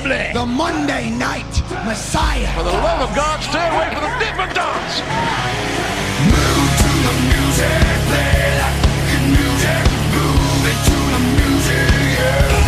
bit 0.00 0.08
the 0.08 0.08
bubbly. 0.08 0.32
The 0.32 0.46
Monday 0.46 1.10
Night 1.10 1.62
Messiah. 1.84 2.48
For 2.54 2.62
the 2.64 2.70
love 2.72 3.08
of 3.08 3.14
God, 3.16 3.40
stay 3.42 3.68
away 3.68 3.88
from 3.92 4.02
the 4.02 4.10
Dippin' 4.18 4.54
Dots. 4.54 5.00
Move 6.26 6.70
to 6.82 6.90
the 7.06 7.12
music, 7.30 7.82
play 8.08 8.58
like 8.60 8.78
good 9.08 9.26
music. 9.36 9.82
Move 10.16 10.66
it 10.66 10.78
to 10.88 10.96
the 11.12 11.20
music, 11.38 11.88
yeah. 12.16 12.64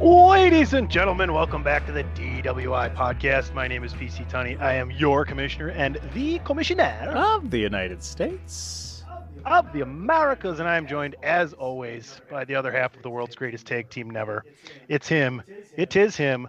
Run. 0.00 0.28
Ladies 0.30 0.72
and 0.74 0.90
gentlemen, 0.90 1.32
welcome 1.32 1.62
back 1.62 1.86
to 1.86 1.92
the 1.92 2.04
DWI 2.44 2.94
podcast. 2.94 3.54
My 3.54 3.66
name 3.66 3.84
is 3.84 3.94
PC 3.94 4.30
Tunney. 4.30 4.60
I 4.60 4.74
am 4.74 4.90
your 4.90 5.24
commissioner 5.24 5.70
and 5.70 5.98
the 6.12 6.40
commissioner 6.40 7.10
of 7.16 7.50
the 7.50 7.56
United 7.56 8.02
States. 8.02 9.02
of 9.46 9.72
the 9.72 9.80
Americas, 9.80 10.60
and 10.60 10.68
I 10.68 10.76
am 10.76 10.86
joined, 10.86 11.16
as 11.22 11.54
always, 11.54 12.20
by 12.30 12.44
the 12.44 12.54
other 12.54 12.70
half 12.70 12.94
of 12.94 13.02
the 13.02 13.08
world's 13.08 13.34
greatest 13.34 13.66
tag 13.66 13.88
team 13.88 14.10
never. 14.10 14.44
It's 14.88 15.08
him. 15.08 15.42
It 15.78 15.96
is 15.96 16.16
him. 16.16 16.48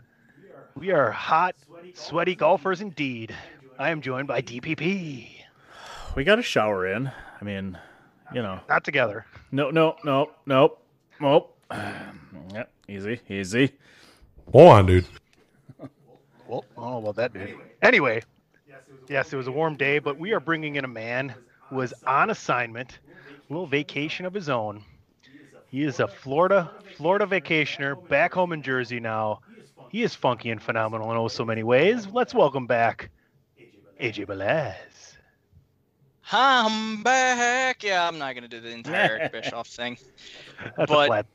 We 0.76 0.92
are 0.92 1.12
hot, 1.12 1.56
sweaty 1.94 2.36
golfers 2.36 2.82
indeed. 2.82 3.34
I 3.80 3.92
am 3.92 4.02
joined 4.02 4.28
by 4.28 4.42
DPP. 4.42 5.30
We 6.14 6.24
got 6.26 6.40
a 6.40 6.44
shower 6.44 6.86
in. 6.88 7.10
I 7.40 7.44
mean, 7.46 7.78
you 8.34 8.42
know, 8.42 8.60
Not 8.68 8.84
together. 8.84 9.26
no, 9.50 9.70
no, 9.70 9.96
no, 10.04 10.32
nope, 10.46 10.82
nope. 11.22 11.58
Yep, 12.54 12.70
easy, 12.90 13.22
easy. 13.30 13.72
Hold 14.52 14.72
on, 14.74 14.86
dude. 14.88 15.06
Well, 16.56 16.66
I 16.78 16.82
don't 16.82 16.92
know 17.04 17.10
about 17.10 17.16
that, 17.18 17.34
dude. 17.34 17.58
Anyway, 17.82 18.22
yes, 19.10 19.34
it 19.34 19.36
was 19.36 19.48
a 19.48 19.52
warm 19.52 19.76
day, 19.76 20.00
but 20.00 20.18
we 20.18 20.34
are 20.34 20.40
bringing 20.40 20.76
in 20.76 20.86
a 20.86 20.90
man 20.90 21.34
who 21.70 21.76
was 21.78 21.94
on 22.06 22.30
assignment, 22.30 23.00
a 23.50 23.54
little 23.54 23.68
vacation 23.68 24.26
of 24.26 24.34
his 24.34 24.50
own. 24.50 24.84
He 25.68 25.84
is 25.84 26.00
a 26.00 26.08
Florida 26.08 26.72
Florida 26.96 27.26
vacationer 27.26 27.96
back 28.08 28.34
home 28.34 28.54
in 28.54 28.62
Jersey 28.62 29.00
now. 29.00 29.42
He 29.90 30.04
is 30.04 30.16
funky 30.16 30.50
and 30.50 30.62
phenomenal 30.62 31.12
in 31.12 31.18
oh 31.18 31.28
so 31.28 31.44
many 31.44 31.64
ways. 31.64 32.08
Let's 32.08 32.34
welcome 32.34 32.68
back 32.68 33.10
AJ 34.00 34.28
Belaz. 34.28 34.76
I'm 36.32 37.04
back. 37.04 37.84
Yeah, 37.84 38.08
I'm 38.08 38.18
not 38.18 38.34
gonna 38.36 38.48
do 38.48 38.62
the 38.62 38.70
entire 38.72 39.18
Eric 39.20 39.32
Bischoff 39.34 39.68
thing. 39.68 39.98
That's 40.78 40.90
But- 40.90 41.04
a 41.06 41.08
flat. 41.08 41.26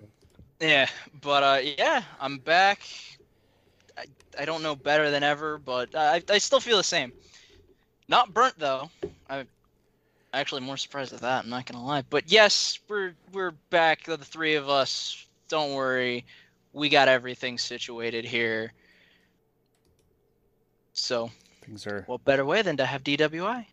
Yeah, 0.60 0.88
but 1.22 1.42
uh, 1.42 1.60
yeah, 1.78 2.02
I'm 2.20 2.36
back. 2.38 2.80
I, 4.00 4.42
I 4.42 4.44
don't 4.46 4.62
know 4.62 4.74
better 4.74 5.10
than 5.10 5.22
ever, 5.22 5.58
but 5.58 5.94
I, 5.94 6.22
I 6.30 6.38
still 6.38 6.60
feel 6.60 6.76
the 6.78 6.84
same. 6.84 7.12
Not 8.08 8.32
burnt 8.32 8.58
though. 8.58 8.90
I'm 9.28 9.46
actually 10.32 10.62
more 10.62 10.76
surprised 10.76 11.12
at 11.12 11.20
that. 11.20 11.44
I'm 11.44 11.50
not 11.50 11.66
gonna 11.66 11.84
lie. 11.84 12.02
But 12.08 12.30
yes, 12.30 12.78
we're 12.88 13.14
we're 13.32 13.52
back. 13.70 14.04
The 14.04 14.18
three 14.18 14.54
of 14.56 14.68
us. 14.68 15.26
Don't 15.48 15.74
worry, 15.74 16.24
we 16.72 16.88
got 16.88 17.08
everything 17.08 17.58
situated 17.58 18.24
here. 18.24 18.72
So, 20.92 21.30
Things 21.62 21.86
are. 21.86 22.04
what 22.06 22.24
better 22.24 22.44
way 22.44 22.62
than 22.62 22.76
to 22.76 22.86
have 22.86 23.02
DWI? 23.02 23.66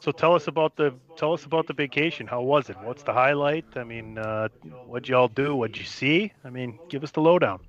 So 0.00 0.12
tell 0.12 0.34
us 0.34 0.48
about 0.48 0.76
the 0.76 0.94
tell 1.16 1.34
us 1.34 1.44
about 1.44 1.66
the 1.66 1.74
vacation. 1.74 2.26
How 2.26 2.40
was 2.40 2.70
it? 2.70 2.76
What's 2.80 3.02
the 3.02 3.12
highlight? 3.12 3.66
I 3.76 3.84
mean, 3.84 4.18
uh, 4.18 4.48
what'd 4.86 5.08
y'all 5.08 5.28
do? 5.28 5.54
What'd 5.54 5.76
you 5.76 5.84
see? 5.84 6.32
I 6.44 6.50
mean, 6.50 6.78
give 6.88 7.04
us 7.04 7.10
the 7.10 7.20
lowdown. 7.20 7.60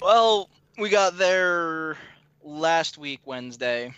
Well, 0.00 0.48
we 0.78 0.90
got 0.90 1.18
there 1.18 1.96
last 2.44 2.98
week 2.98 3.18
Wednesday, 3.24 3.92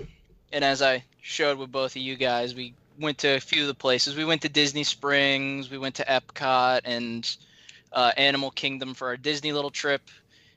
and 0.50 0.64
as 0.64 0.81
I 0.81 1.05
showed 1.20 1.58
with 1.58 1.70
both 1.70 1.94
of 1.94 2.00
you 2.00 2.17
guys, 2.17 2.55
we 2.55 2.75
went 2.99 3.19
to 3.19 3.37
a 3.37 3.41
few 3.41 3.62
of 3.62 3.69
the 3.69 3.75
places. 3.75 4.17
We 4.17 4.25
went 4.25 4.41
to 4.43 4.49
Disney 4.49 4.82
Springs, 4.82 5.70
we 5.70 5.76
went 5.76 5.97
to 5.97 6.05
Epcot 6.06 6.81
and 6.85 7.31
uh, 7.93 8.12
Animal 8.17 8.50
Kingdom 8.50 8.94
for 8.94 9.08
our 9.08 9.19
Disney 9.19 9.52
little 9.52 9.70
trip, 9.70 10.00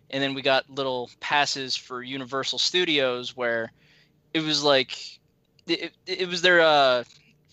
and 0.09 0.23
then 0.23 0.33
we 0.33 0.41
got 0.41 0.69
little 0.69 1.09
passes 1.19 1.75
for 1.75 2.01
Universal 2.01 2.59
Studios 2.59 3.35
where 3.35 3.69
it 4.33 4.43
was 4.43 4.63
like 4.63 4.97
it, 5.67 5.91
it 6.05 6.29
was 6.29 6.41
their 6.41 6.61
uh, 6.61 7.03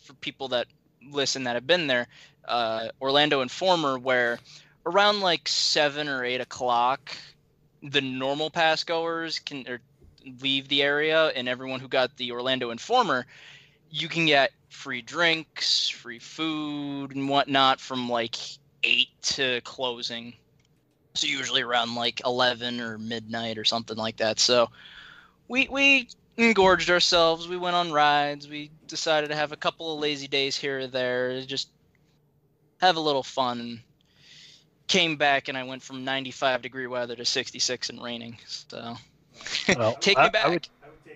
for 0.05 0.13
people 0.15 0.47
that 0.49 0.69
listen 1.11 1.43
that 1.43 1.57
have 1.57 1.67
been 1.67 1.89
there, 1.89 2.07
uh, 2.47 2.91
Orlando 3.01 3.41
Informer 3.41 3.99
where 3.99 4.39
around 4.87 5.23
like 5.23 5.49
seven 5.49 6.09
or 6.09 6.25
eight 6.25 6.41
o'clock 6.41 7.17
the 7.83 8.01
normal 8.01 8.51
pass 8.51 8.85
goers 8.85 9.39
can 9.39 9.67
or 9.69 9.81
leave 10.41 10.69
the 10.69 10.83
area 10.83 11.29
and 11.29 11.49
everyone 11.49 11.81
who 11.81 11.89
got 11.89 12.17
the 12.17 12.33
Orlando 12.33 12.71
Informer, 12.71 13.27
you 13.91 14.09
can 14.09 14.27
get 14.27 14.53
free 14.69 15.03
drinks, 15.03 15.89
free 15.89 16.19
food 16.19 17.15
and 17.15 17.29
whatnot 17.29 17.81
from 17.81 18.09
like 18.09 18.37
eight 18.85 19.09
to 19.23 19.61
closing. 19.63 20.35
So 21.15 21.27
usually 21.27 21.63
around 21.63 21.95
like 21.95 22.21
11 22.25 22.81
or 22.81 22.99
midnight 22.99 23.59
or 23.59 23.65
something 23.65 23.97
like 23.97 24.19
that. 24.19 24.39
So 24.39 24.71
we 25.49 25.69
we 25.69 26.09
engorged 26.37 26.91
ourselves. 26.91 27.49
We 27.49 27.57
went 27.57 27.77
on 27.77 27.93
rides. 27.93 28.49
We 28.49 28.71
decided 28.87 29.29
to 29.31 29.37
have 29.37 29.53
a 29.53 29.57
couple 29.57 29.93
of 29.93 30.01
lazy 30.01 30.29
days 30.29 30.57
here 30.57 30.81
or 30.81 30.87
there, 30.87 31.41
just 31.43 31.69
have 32.81 32.97
a 32.97 33.01
little 33.01 33.23
fun. 33.23 33.83
Came 34.91 35.15
back 35.15 35.47
and 35.47 35.57
I 35.57 35.63
went 35.63 35.85
from 35.85 36.05
95 36.05 36.63
degree 36.63 36.89
weather 36.89 37.15
to 37.15 37.25
66 37.25 37.91
and 37.91 38.03
raining. 38.03 38.37
So 38.49 38.97
Well, 39.77 39.95
take 40.01 40.19
I- 40.19 40.23
me 40.23 40.27
I 40.27 40.31
back. 40.31 40.49
would- 40.49 40.69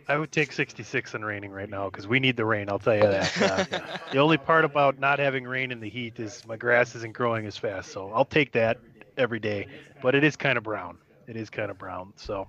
I 0.07 0.17
would 0.19 0.31
take 0.31 0.53
66 0.53 1.15
and 1.15 1.25
raining 1.25 1.51
right 1.51 1.69
now 1.69 1.89
because 1.91 2.07
we 2.07 2.21
need 2.21 2.37
the 2.37 2.45
rain. 2.45 2.69
I'll 2.69 2.79
tell 2.79 2.95
you 2.95 3.01
that. 3.01 3.41
Uh, 3.43 3.65
the 4.13 4.19
only 4.19 4.37
part 4.37 4.65
about 4.67 4.99
not 5.01 5.19
having 5.19 5.45
rain 5.45 5.73
in 5.73 5.81
the 5.81 5.89
heat 5.89 6.21
is 6.21 6.47
my 6.47 6.57
grass 6.57 6.95
isn't 6.95 7.15
growing 7.15 7.47
as 7.47 7.57
fast, 7.57 7.91
so 7.91 8.13
I'll 8.13 8.25
take 8.27 8.53
that 8.53 8.77
every 9.17 9.41
day. 9.41 9.67
But 10.03 10.15
it 10.15 10.23
is 10.23 10.37
kind 10.37 10.59
of 10.59 10.63
brown. 10.65 10.99
It 11.27 11.37
is 11.37 11.49
kind 11.49 11.71
of 11.71 11.79
brown. 11.79 12.13
So, 12.17 12.47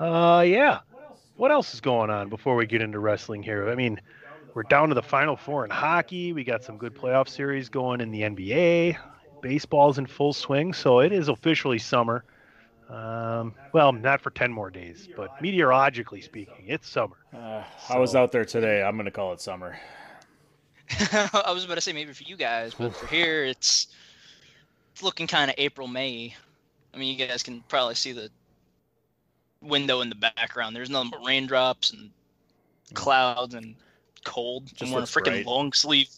uh, 0.00 0.42
yeah. 0.46 0.78
What 1.36 1.50
else 1.50 1.74
is 1.74 1.80
going 1.82 2.08
on 2.08 2.28
before 2.30 2.56
we 2.56 2.64
get 2.66 2.80
into 2.80 2.98
wrestling 2.98 3.42
here? 3.42 3.68
I 3.68 3.74
mean, 3.74 4.00
we're 4.54 4.62
down 4.62 4.88
to 4.88 4.94
the 4.94 5.02
final 5.02 5.36
four 5.36 5.64
in 5.66 5.70
hockey. 5.70 6.32
We 6.32 6.44
got 6.44 6.64
some 6.64 6.78
good 6.78 6.94
playoff 6.94 7.28
series 7.28 7.68
going 7.68 8.00
in 8.00 8.10
the 8.10 8.22
NBA. 8.22 8.96
Baseball's 9.42 9.98
in 9.98 10.06
full 10.06 10.32
swing, 10.32 10.72
so 10.72 11.00
it 11.00 11.12
is 11.12 11.28
officially 11.28 11.78
summer. 11.78 12.24
Um, 12.88 13.54
well, 13.72 13.92
not 13.92 14.20
for 14.20 14.30
10 14.30 14.50
more 14.52 14.70
days, 14.70 15.08
but 15.16 15.40
meteorologically 15.40 16.20
speaking, 16.20 16.64
it's 16.66 16.88
summer. 16.88 17.16
Uh, 17.32 17.62
I 17.88 17.98
was 17.98 18.16
out 18.16 18.32
there 18.32 18.44
today. 18.44 18.82
I'm 18.82 18.96
gonna 18.96 19.12
call 19.12 19.32
it 19.32 19.40
summer. 19.40 19.78
I 21.32 21.52
was 21.52 21.64
about 21.64 21.76
to 21.76 21.80
say 21.80 21.92
maybe 21.92 22.12
for 22.12 22.24
you 22.24 22.36
guys, 22.36 22.74
but 22.74 22.94
for 22.96 23.06
here 23.06 23.44
it's 23.44 23.88
it's 24.92 25.02
looking 25.04 25.28
kind 25.28 25.50
of 25.50 25.54
April 25.56 25.86
May. 25.86 26.34
I 26.92 26.98
mean, 26.98 27.16
you 27.16 27.26
guys 27.26 27.44
can 27.44 27.62
probably 27.68 27.94
see 27.94 28.10
the 28.10 28.28
window 29.62 30.00
in 30.00 30.08
the 30.08 30.16
background. 30.16 30.74
There's 30.74 30.90
nothing 30.90 31.10
but 31.10 31.24
raindrops 31.24 31.92
and 31.92 32.10
clouds 32.94 33.54
and 33.54 33.76
cold. 34.24 34.66
Just 34.66 34.82
I'm 34.82 34.90
wearing 34.90 35.04
a 35.04 35.06
freaking 35.06 35.44
long 35.44 35.72
sleeve. 35.72 36.08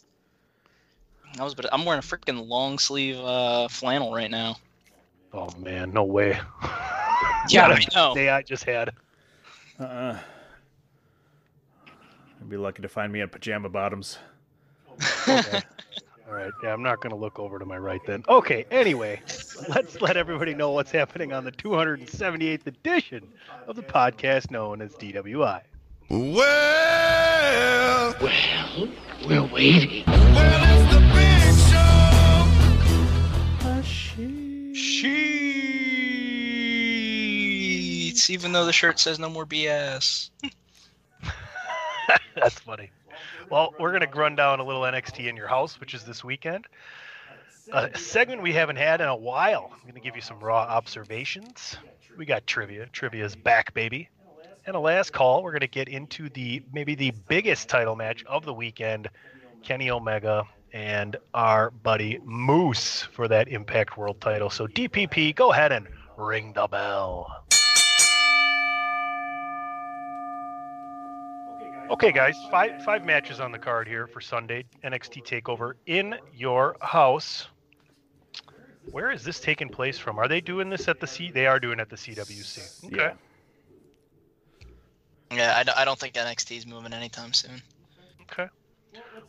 I 1.38 1.44
was, 1.44 1.54
but 1.54 1.66
I'm 1.72 1.84
wearing 1.84 1.98
a 1.98 2.02
freaking 2.02 2.46
long 2.48 2.78
sleeve 2.78 3.18
uh, 3.18 3.68
flannel 3.68 4.14
right 4.14 4.30
now. 4.30 4.56
Oh 5.32 5.50
man, 5.58 5.92
no 5.92 6.04
way. 6.04 6.38
Yeah, 7.48 7.62
Not 7.66 7.72
I 7.72 7.74
a 7.90 7.94
know. 7.96 8.14
day 8.14 8.28
I 8.28 8.42
just 8.42 8.62
had. 8.64 8.90
Uh-uh. 9.80 10.16
You'd 12.38 12.48
be 12.50 12.56
lucky 12.56 12.82
to 12.82 12.88
find 12.88 13.12
me 13.12 13.20
in 13.20 13.28
pajama 13.28 13.68
bottoms. 13.68 14.18
Okay. 15.28 15.60
All 16.28 16.34
right. 16.34 16.52
Yeah, 16.62 16.72
I'm 16.72 16.82
not 16.84 17.00
going 17.00 17.10
to 17.10 17.16
look 17.16 17.38
over 17.40 17.58
to 17.58 17.64
my 17.64 17.76
right 17.78 18.00
then. 18.06 18.22
Okay. 18.28 18.64
Anyway, 18.70 19.20
let's 19.68 20.00
let 20.00 20.16
everybody 20.16 20.54
know 20.54 20.70
what's 20.70 20.92
happening 20.92 21.32
on 21.32 21.42
the 21.44 21.50
278th 21.52 22.66
edition 22.66 23.26
of 23.66 23.74
the 23.76 23.82
podcast 23.82 24.50
known 24.52 24.80
as 24.80 24.92
DWI. 24.94 25.62
Well, 26.10 28.14
Well, 28.20 28.88
we're 29.26 29.42
waiting. 29.52 30.04
well, 30.06 31.11
Sheets, 34.74 35.20
even 38.30 38.52
though 38.52 38.64
the 38.64 38.72
shirt 38.72 38.98
says 38.98 39.18
no 39.18 39.28
more 39.28 39.44
BS. 39.46 40.30
That's 42.34 42.58
funny. 42.60 42.90
Well, 43.50 43.74
we're 43.78 43.90
going 43.90 44.08
to 44.10 44.18
run 44.18 44.34
down 44.34 44.60
a 44.60 44.64
little 44.64 44.82
NXT 44.82 45.28
in 45.28 45.36
your 45.36 45.48
house, 45.48 45.78
which 45.78 45.94
is 45.94 46.04
this 46.04 46.24
weekend. 46.24 46.66
A 47.72 47.96
segment 47.96 48.42
we 48.42 48.52
haven't 48.52 48.76
had 48.76 49.00
in 49.00 49.08
a 49.08 49.16
while. 49.16 49.70
I'm 49.72 49.82
going 49.82 49.94
to 49.94 50.00
give 50.00 50.16
you 50.16 50.22
some 50.22 50.40
raw 50.40 50.60
observations. 50.62 51.76
We 52.16 52.24
got 52.26 52.46
trivia. 52.46 52.86
Trivia's 52.92 53.36
back, 53.36 53.72
baby. 53.74 54.08
And 54.66 54.76
a 54.76 54.80
last 54.80 55.12
call. 55.12 55.42
We're 55.42 55.52
going 55.52 55.60
to 55.60 55.68
get 55.68 55.88
into 55.88 56.28
the 56.28 56.62
maybe 56.72 56.94
the 56.94 57.12
biggest 57.28 57.68
title 57.68 57.96
match 57.96 58.24
of 58.24 58.44
the 58.44 58.54
weekend 58.54 59.08
Kenny 59.62 59.90
Omega 59.90 60.46
and 60.72 61.16
our 61.34 61.70
buddy 61.70 62.18
Moose 62.24 63.02
for 63.02 63.28
that 63.28 63.48
Impact 63.48 63.96
World 63.96 64.20
title. 64.20 64.50
So, 64.50 64.66
DPP, 64.66 65.34
go 65.34 65.52
ahead 65.52 65.72
and 65.72 65.86
ring 66.16 66.52
the 66.52 66.66
bell. 66.66 67.44
Okay, 71.90 72.10
guys, 72.10 72.36
five 72.50 72.82
five 72.84 73.04
matches 73.04 73.38
on 73.38 73.52
the 73.52 73.58
card 73.58 73.86
here 73.86 74.06
for 74.06 74.20
Sunday 74.20 74.64
NXT 74.82 75.24
Takeover 75.24 75.74
in 75.86 76.16
your 76.34 76.76
house. 76.80 77.48
Where 78.90 79.10
is 79.10 79.22
this 79.22 79.38
taking 79.38 79.68
place 79.68 79.98
from? 79.98 80.18
Are 80.18 80.26
they 80.26 80.40
doing 80.40 80.70
this 80.70 80.88
at 80.88 81.00
the 81.00 81.06
C? 81.06 81.30
They 81.30 81.46
are 81.46 81.60
doing 81.60 81.78
it 81.78 81.82
at 81.82 81.90
the 81.90 81.96
CWC. 81.96 82.86
Okay. 82.86 82.96
Yeah. 82.96 83.12
Yeah, 85.30 85.54
I, 85.56 85.62
d- 85.62 85.72
I 85.76 85.84
don't 85.84 85.98
think 85.98 86.14
NXT 86.14 86.58
is 86.58 86.66
moving 86.66 86.92
anytime 86.92 87.32
soon. 87.32 87.62
Okay. 88.22 88.48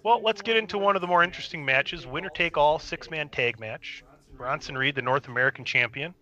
Well, 0.04 0.22
let's 0.22 0.42
get 0.42 0.58
into 0.58 0.78
one 0.78 0.96
of 0.96 1.02
the 1.02 1.08
more 1.08 1.24
interesting 1.24 1.64
matches. 1.64 2.06
Winner 2.06 2.30
take 2.30 2.58
all 2.58 2.80
six 2.80 3.10
man 3.10 3.30
tag 3.30 3.60
match. 3.60 4.04
Bronson 4.36 4.78
Reed, 4.78 4.96
the 4.96 5.02
North 5.02 5.28
American 5.28 5.64
champion, 5.64 6.14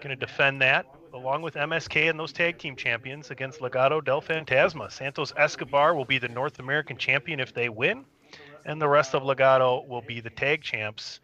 going 0.00 0.10
to 0.10 0.16
defend 0.16 0.60
that 0.62 0.86
along 1.12 1.42
with 1.42 1.54
MSK 1.54 2.08
and 2.08 2.18
those 2.18 2.32
tag 2.32 2.58
team 2.58 2.76
champions 2.76 3.30
against 3.30 3.60
Legado 3.60 4.04
del 4.04 4.20
Fantasma. 4.20 4.90
Santos 4.90 5.32
Escobar 5.36 5.94
will 5.94 6.04
be 6.04 6.18
the 6.18 6.28
North 6.28 6.58
American 6.58 6.96
champion 6.96 7.40
if 7.40 7.52
they 7.52 7.68
win, 7.68 8.04
and 8.64 8.80
the 8.80 8.88
rest 8.88 9.14
of 9.14 9.22
Legado 9.22 9.86
will 9.88 10.02
be 10.02 10.20
the 10.20 10.30
tag 10.30 10.62
champs, 10.62 11.20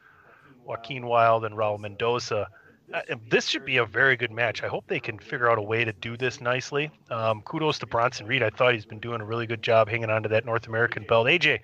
Joaquin 0.65 1.07
Wilde 1.07 1.45
and 1.45 1.55
Raul 1.55 1.79
Mendoza. 1.79 2.49
Uh, 2.93 3.01
this 3.29 3.47
should 3.47 3.65
be 3.65 3.79
a 3.79 3.85
very 3.85 4.17
good 4.17 4.31
match. 4.31 4.63
I 4.63 4.69
hope 4.69 4.87
they 4.87 5.01
can 5.01 5.19
figure 5.19 5.51
out 5.51 5.59
a 5.59 5.63
way 5.63 5.85
to 5.85 5.93
do 5.93 6.17
this 6.17 6.41
nicely. 6.41 6.91
Um, 7.11 7.43
kudos 7.43 7.79
to 7.81 7.87
Bronson 7.87 8.27
Reed. 8.27 8.43
I 8.43 8.51
thought 8.51 8.75
he's 8.75 8.87
been 8.87 9.01
doing 9.01 9.21
a 9.21 9.25
really 9.25 9.47
good 9.47 9.63
job 9.63 9.89
hanging 9.89 10.11
on 10.11 10.23
to 10.23 10.29
that 10.29 10.45
North 10.45 10.69
American 10.69 11.05
belt. 11.05 11.27
AJ, 11.27 11.61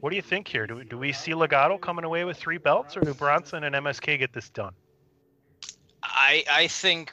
what 0.00 0.10
do 0.10 0.16
you 0.16 0.22
think 0.22 0.48
here? 0.48 0.66
Do 0.66 0.76
we, 0.76 0.84
do 0.84 0.96
we 0.96 1.12
see 1.12 1.32
Legado 1.32 1.80
coming 1.80 2.04
away 2.04 2.24
with 2.24 2.38
three 2.38 2.58
belts, 2.58 2.96
or 2.96 3.00
do 3.00 3.12
Bronson 3.12 3.64
and 3.64 3.74
MSK 3.74 4.18
get 4.18 4.32
this 4.32 4.48
done? 4.48 4.72
I 6.02 6.44
I 6.50 6.66
think 6.68 7.12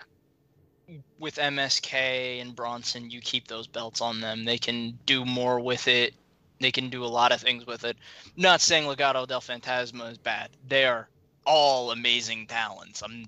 with 1.19 1.35
MSK 1.35 2.41
and 2.41 2.55
Bronson, 2.55 3.09
you 3.09 3.21
keep 3.21 3.47
those 3.47 3.67
belts 3.67 4.01
on 4.01 4.21
them. 4.21 4.45
They 4.45 4.57
can 4.57 4.97
do 5.05 5.25
more 5.25 5.59
with 5.59 5.87
it. 5.87 6.13
They 6.59 6.71
can 6.71 6.89
do 6.89 7.03
a 7.03 7.07
lot 7.07 7.31
of 7.31 7.41
things 7.41 7.65
with 7.65 7.83
it. 7.83 7.97
Not 8.37 8.61
saying 8.61 8.83
Legado 8.83 9.27
del 9.27 9.41
Fantasma 9.41 10.11
is 10.11 10.17
bad. 10.17 10.49
They 10.67 10.85
are 10.85 11.09
all 11.45 11.91
amazing 11.91 12.47
talents. 12.47 13.01
I'm 13.01 13.25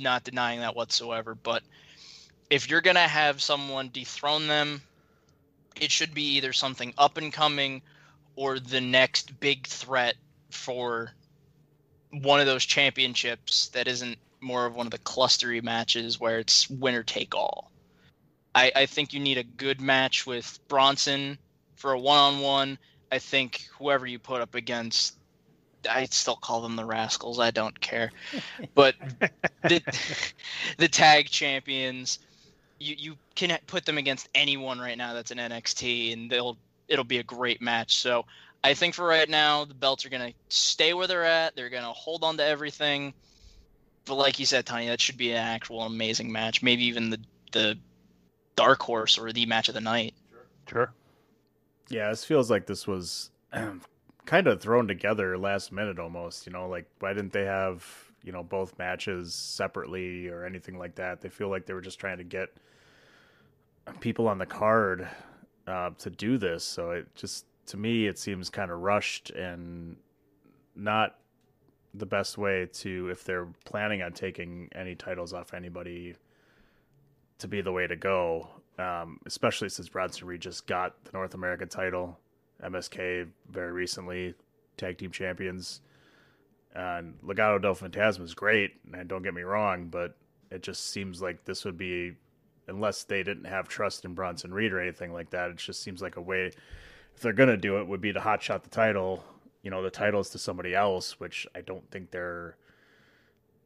not 0.00 0.24
denying 0.24 0.60
that 0.60 0.76
whatsoever. 0.76 1.34
But 1.34 1.62
if 2.50 2.70
you're 2.70 2.80
gonna 2.80 3.00
have 3.00 3.42
someone 3.42 3.90
dethrone 3.92 4.46
them, 4.46 4.82
it 5.80 5.90
should 5.90 6.14
be 6.14 6.36
either 6.36 6.52
something 6.52 6.94
up 6.96 7.16
and 7.16 7.32
coming 7.32 7.82
or 8.34 8.58
the 8.58 8.80
next 8.80 9.38
big 9.40 9.66
threat 9.66 10.14
for 10.50 11.12
one 12.10 12.40
of 12.40 12.46
those 12.46 12.64
championships 12.64 13.68
that 13.68 13.88
isn't 13.88 14.18
more 14.40 14.66
of 14.66 14.74
one 14.74 14.86
of 14.86 14.92
the 14.92 14.98
clustery 14.98 15.62
matches 15.62 16.20
where 16.20 16.38
it's 16.38 16.68
winner 16.70 17.02
take 17.02 17.34
all. 17.34 17.70
I, 18.54 18.72
I 18.74 18.86
think 18.86 19.12
you 19.12 19.20
need 19.20 19.38
a 19.38 19.42
good 19.42 19.80
match 19.80 20.26
with 20.26 20.58
Bronson 20.68 21.38
for 21.74 21.92
a 21.92 21.98
one 21.98 22.18
on 22.18 22.40
one. 22.40 22.78
I 23.10 23.18
think 23.18 23.66
whoever 23.78 24.06
you 24.06 24.18
put 24.18 24.40
up 24.40 24.54
against, 24.54 25.15
I 25.86 26.06
still 26.06 26.36
call 26.36 26.60
them 26.60 26.76
the 26.76 26.84
Rascals. 26.84 27.38
I 27.38 27.50
don't 27.50 27.78
care. 27.80 28.10
But 28.74 28.94
the, 29.62 29.82
the 30.78 30.88
tag 30.88 31.26
champions, 31.26 32.18
you, 32.78 32.94
you 32.98 33.16
can 33.34 33.58
put 33.66 33.84
them 33.84 33.98
against 33.98 34.28
anyone 34.34 34.78
right 34.78 34.98
now 34.98 35.14
that's 35.14 35.30
in 35.30 35.38
NXT, 35.38 36.12
and 36.12 36.30
they'll 36.30 36.56
it'll 36.88 37.04
be 37.04 37.18
a 37.18 37.22
great 37.22 37.60
match. 37.60 37.96
So 37.96 38.24
I 38.62 38.74
think 38.74 38.94
for 38.94 39.06
right 39.06 39.28
now, 39.28 39.64
the 39.64 39.74
belts 39.74 40.04
are 40.04 40.10
gonna 40.10 40.32
stay 40.48 40.94
where 40.94 41.06
they're 41.06 41.24
at. 41.24 41.56
They're 41.56 41.70
gonna 41.70 41.92
hold 41.92 42.24
on 42.24 42.36
to 42.38 42.44
everything. 42.44 43.14
But 44.04 44.14
like 44.14 44.38
you 44.38 44.46
said, 44.46 44.66
Tony, 44.66 44.88
that 44.88 45.00
should 45.00 45.16
be 45.16 45.32
an 45.32 45.38
actual 45.38 45.82
amazing 45.82 46.30
match. 46.30 46.62
Maybe 46.62 46.84
even 46.84 47.10
the 47.10 47.20
the 47.52 47.78
dark 48.56 48.82
horse 48.82 49.18
or 49.18 49.32
the 49.32 49.46
match 49.46 49.68
of 49.68 49.74
the 49.74 49.80
night. 49.80 50.14
Sure. 50.68 50.92
Yeah, 51.88 52.10
this 52.10 52.24
feels 52.24 52.50
like 52.50 52.66
this 52.66 52.86
was 52.86 53.30
kind 54.26 54.46
of 54.46 54.60
thrown 54.60 54.86
together 54.88 55.38
last 55.38 55.72
minute 55.72 55.98
almost. 55.98 56.46
You 56.46 56.52
know, 56.52 56.68
like 56.68 56.86
why 56.98 57.12
didn't 57.12 57.32
they 57.32 57.44
have 57.44 57.86
you 58.22 58.32
know 58.32 58.42
both 58.42 58.78
matches 58.78 59.34
separately 59.34 60.28
or 60.28 60.44
anything 60.44 60.78
like 60.78 60.96
that? 60.96 61.20
They 61.20 61.28
feel 61.28 61.48
like 61.48 61.64
they 61.66 61.74
were 61.74 61.80
just 61.80 61.98
trying 61.98 62.18
to 62.18 62.24
get 62.24 62.50
people 64.00 64.28
on 64.28 64.38
the 64.38 64.46
card 64.46 65.08
uh, 65.66 65.90
to 65.98 66.10
do 66.10 66.36
this. 66.36 66.64
So 66.64 66.90
it 66.90 67.14
just 67.14 67.46
to 67.66 67.76
me 67.76 68.06
it 68.06 68.18
seems 68.18 68.50
kind 68.50 68.70
of 68.70 68.80
rushed 68.80 69.30
and 69.30 69.96
not 70.74 71.18
the 71.94 72.06
best 72.06 72.36
way 72.36 72.66
to 72.70 73.08
if 73.08 73.24
they're 73.24 73.48
planning 73.64 74.02
on 74.02 74.12
taking 74.12 74.68
any 74.74 74.94
titles 74.94 75.32
off 75.32 75.54
anybody 75.54 76.14
to 77.38 77.48
be 77.48 77.60
the 77.60 77.72
way 77.72 77.86
to 77.86 77.96
go. 77.96 78.48
Um, 78.78 79.20
especially 79.24 79.70
since 79.70 79.88
Bronson 79.88 80.26
Reed 80.26 80.42
just 80.42 80.66
got 80.66 81.02
the 81.04 81.12
North 81.14 81.32
American 81.32 81.66
title, 81.66 82.18
MSK 82.62 83.28
very 83.50 83.72
recently, 83.72 84.34
tag 84.76 84.98
team 84.98 85.10
champions. 85.10 85.80
And 86.74 87.18
Legado 87.22 87.60
del 87.60 87.74
Fantasma 87.74 88.22
is 88.22 88.34
great, 88.34 88.72
and 88.92 89.08
don't 89.08 89.22
get 89.22 89.34
me 89.34 89.42
wrong, 89.42 89.88
but 89.88 90.16
it 90.50 90.62
just 90.62 90.90
seems 90.90 91.22
like 91.22 91.44
this 91.44 91.64
would 91.64 91.78
be, 91.78 92.16
unless 92.68 93.04
they 93.04 93.22
didn't 93.22 93.46
have 93.46 93.66
trust 93.68 94.04
in 94.04 94.14
Bronson 94.14 94.52
Reed 94.52 94.72
or 94.72 94.80
anything 94.80 95.12
like 95.12 95.30
that, 95.30 95.50
it 95.50 95.56
just 95.56 95.82
seems 95.82 96.02
like 96.02 96.16
a 96.16 96.20
way, 96.20 96.52
if 97.14 97.22
they're 97.22 97.32
going 97.32 97.48
to 97.48 97.56
do 97.56 97.78
it, 97.78 97.86
would 97.86 98.02
be 98.02 98.12
to 98.12 98.20
hotshot 98.20 98.62
the 98.62 98.68
title, 98.68 99.24
you 99.62 99.70
know, 99.70 99.82
the 99.82 99.90
titles 99.90 100.28
to 100.30 100.38
somebody 100.38 100.74
else, 100.74 101.18
which 101.18 101.46
I 101.54 101.62
don't 101.62 101.90
think 101.90 102.10
they're, 102.10 102.56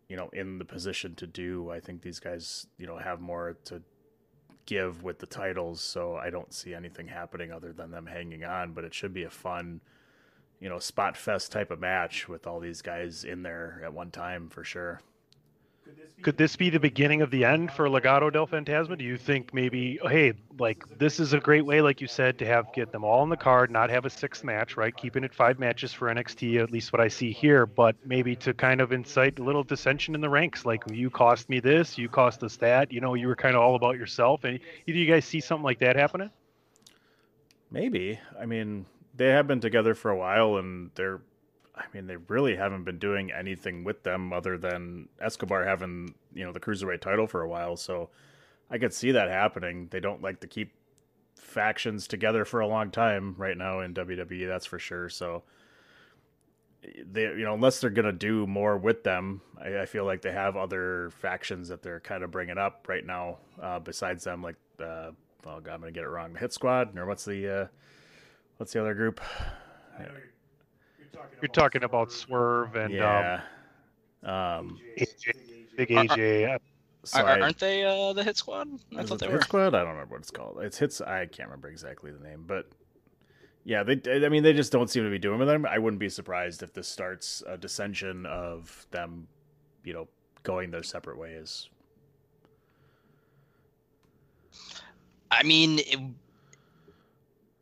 you 0.09 0.17
know, 0.17 0.29
in 0.33 0.59
the 0.59 0.65
position 0.65 1.15
to 1.17 1.27
do. 1.27 1.71
I 1.71 1.81
think 1.81 2.03
these 2.03 2.21
guys, 2.21 2.67
you 2.79 2.87
know, 2.87 2.97
have 2.97 3.21
more 3.21 3.57
to 3.65 3.83
give 4.71 5.03
with 5.03 5.19
the 5.19 5.27
titles, 5.27 5.81
so 5.81 6.15
I 6.15 6.31
don't 6.31 6.55
see 6.55 6.73
anything 6.73 7.09
happening 7.09 7.51
other 7.51 7.73
than 7.73 7.91
them 7.91 8.07
hanging 8.07 8.45
on. 8.45 8.73
But 8.73 8.85
it 8.85 8.95
should 8.95 9.13
be 9.13 9.25
a 9.25 9.31
fun, 9.31 9.81
you 10.61 10.69
know, 10.69 10.79
spot 10.79 11.17
fest 11.17 11.51
type 11.51 11.73
of 11.73 11.81
match 11.81 12.29
with 12.29 12.47
all 12.47 12.61
these 12.61 12.81
guys 12.81 13.25
in 13.25 13.43
there 13.43 13.83
at 13.85 13.93
one 13.93 14.13
time 14.13 14.49
for 14.49 14.63
sure. 14.63 15.01
Could 16.23 16.37
this 16.37 16.55
be 16.55 16.69
the 16.69 16.79
beginning 16.79 17.23
of 17.23 17.31
the 17.31 17.47
end 17.47 17.73
for 17.73 17.89
Legado 17.89 18.31
del 18.31 18.47
Fantasma? 18.47 18.99
Do 18.99 19.05
you 19.05 19.17
think 19.17 19.55
maybe, 19.55 19.99
hey, 20.03 20.35
like 20.59 20.85
this 20.99 21.19
is 21.19 21.33
a 21.33 21.41
great 21.41 21.65
way, 21.65 21.81
like 21.81 22.03
you 22.03 22.07
said, 22.07 22.39
to 22.41 22.47
have 22.47 22.71
get 22.75 22.93
them 22.93 23.05
all 23.05 23.21
on 23.21 23.31
the 23.31 23.39
card, 23.39 23.71
not 23.71 23.89
have 23.89 24.05
a 24.05 24.11
sixth 24.11 24.45
match, 24.45 24.77
right? 24.77 24.95
Keeping 24.95 25.25
it 25.25 25.33
five 25.33 25.59
matches 25.59 25.95
for 25.95 26.09
NXT, 26.09 26.63
at 26.63 26.71
least 26.71 26.93
what 26.93 27.01
I 27.01 27.09
see 27.09 27.33
here, 27.33 27.65
but 27.65 27.97
maybe 28.05 28.37
to 28.37 28.53
kind 28.53 28.83
of 28.83 28.93
incite 28.93 29.39
a 29.39 29.43
little 29.43 29.65
dissension 29.65 30.15
in 30.15 30.21
the 30.21 30.29
ranks. 30.29 30.67
Like 30.67 30.83
you 30.91 31.09
cost 31.09 31.49
me 31.49 31.59
this, 31.59 31.97
you 31.97 32.11
cost 32.11 32.43
us 32.43 32.57
that. 32.59 32.93
You 32.93 33.01
know, 33.01 33.15
you 33.15 33.27
were 33.27 33.37
kind 33.37 33.57
of 33.57 33.63
all 33.63 33.75
about 33.75 33.97
yourself. 33.97 34.45
And 34.45 34.61
do 34.87 34.93
you 34.93 35.07
guys 35.07 35.25
see 35.25 35.41
something 35.41 35.65
like 35.65 35.79
that 35.79 35.97
happening? 35.97 36.31
Maybe. 37.71 38.21
I 38.39 38.45
mean, 38.45 38.85
they 39.15 39.29
have 39.29 39.47
been 39.47 39.61
together 39.61 39.95
for 39.95 40.11
a 40.11 40.17
while, 40.17 40.57
and 40.57 40.91
they're 40.97 41.23
I 41.81 41.85
mean, 41.95 42.07
they 42.07 42.17
really 42.17 42.57
haven't 42.57 42.85
been 42.85 42.99
doing 42.99 43.33
anything 43.33 43.85
with 43.85 44.03
them 44.03 44.33
other 44.33 44.59
than 44.59 45.09
Escobar 45.21 45.65
having, 45.65 46.15
you 46.35 46.45
know, 46.45 46.53
the 46.53 46.61
cruiserweight 46.61 47.01
title 47.01 47.27
for 47.27 47.41
a 47.41 47.49
while. 47.49 47.77
So 47.77 48.11
I 48.71 48.79
could 48.79 48.93
see 48.93 49.13
that 49.13 49.29
happening. 49.29 49.89
They 49.91 50.01
don't 50.01 50.23
like 50.23 50.41
to 50.41 50.47
keep 50.47 50.73
factions 51.37 52.07
together 52.07 52.45
for 52.45 52.61
a 52.61 52.67
long 52.67 52.91
time 52.91 53.35
right 53.39 53.57
now 53.57 53.81
in 53.81 53.95
WWE, 53.95 54.47
that's 54.47 54.67
for 54.67 54.79
sure. 54.79 55.09
So 55.09 55.43
they, 56.83 57.23
you 57.23 57.45
know, 57.45 57.55
unless 57.55 57.81
they're 57.81 57.91
gonna 57.91 58.13
do 58.13 58.47
more 58.47 58.77
with 58.77 59.03
them, 59.03 59.41
I, 59.61 59.81
I 59.81 59.87
feel 59.87 60.05
like 60.05 60.23
they 60.23 60.33
have 60.33 60.57
other 60.57 61.11
factions 61.21 61.69
that 61.69 61.83
they're 61.83 62.01
kind 62.01 62.23
of 62.23 62.31
bringing 62.31 62.59
up 62.59 62.87
right 62.89 63.05
now. 63.05 63.39
Uh, 63.61 63.79
besides 63.79 64.25
them, 64.25 64.43
like, 64.43 64.57
uh, 64.81 65.11
oh 65.47 65.61
god, 65.61 65.69
I'm 65.69 65.81
gonna 65.81 65.93
get 65.93 66.05
it 66.05 66.09
wrong. 66.09 66.33
The 66.33 66.39
Hit 66.39 66.53
Squad, 66.53 66.97
or 66.97 67.07
what's 67.07 67.25
the, 67.25 67.63
uh, 67.63 67.67
what's 68.59 68.73
the 68.73 68.81
other 68.81 68.95
group? 68.95 69.21
You're 71.41 71.49
talking 71.53 71.83
about 71.85 72.13
Swerve 72.13 72.77
and 72.77 72.93
yeah. 72.93 73.41
Um, 74.23 74.79
AJ, 74.99 75.33
Big 75.77 75.89
AJ. 75.89 76.59
so 77.05 77.21
Are, 77.21 77.27
I- 77.27 77.41
aren't 77.41 77.59
they 77.59 77.85
uh, 77.85 78.13
the 78.13 78.23
Hit 78.23 78.37
Squad? 78.37 78.69
I 78.97 79.01
Is 79.01 79.09
thought 79.09 79.19
they 79.19 79.27
the 79.27 79.33
were. 79.33 79.39
Hit 79.39 79.45
Squad? 79.47 79.75
I 79.75 79.81
don't 79.81 79.89
remember 79.89 80.15
what 80.15 80.21
it's 80.21 80.31
called. 80.31 80.59
It's 80.61 80.79
hits. 80.79 81.01
I 81.01 81.27
can't 81.27 81.49
remember 81.49 81.69
exactly 81.69 82.11
the 82.11 82.23
name, 82.23 82.45
but 82.47 82.67
yeah, 83.65 83.83
they. 83.83 84.01
I 84.25 84.29
mean, 84.29 84.43
they 84.43 84.53
just 84.53 84.73
don't 84.73 84.91
seem 84.91 85.05
to 85.05 85.11
be 85.11 85.19
doing 85.19 85.39
with 85.39 85.49
them. 85.49 85.65
I 85.67 85.79
wouldn't 85.79 86.01
be 86.01 86.09
surprised 86.11 86.63
if 86.63 86.73
this 86.75 86.89
starts 86.89 87.43
a 87.47 87.57
dissension 87.57 88.27
of 88.27 88.87
them, 88.91 89.27
you 89.85 89.93
know, 89.95 90.09
going 90.43 90.71
their 90.71 90.83
separate 90.83 91.19
ways. 91.19 91.69
I 95.31 95.43
mean, 95.45 95.79
it, 95.79 95.99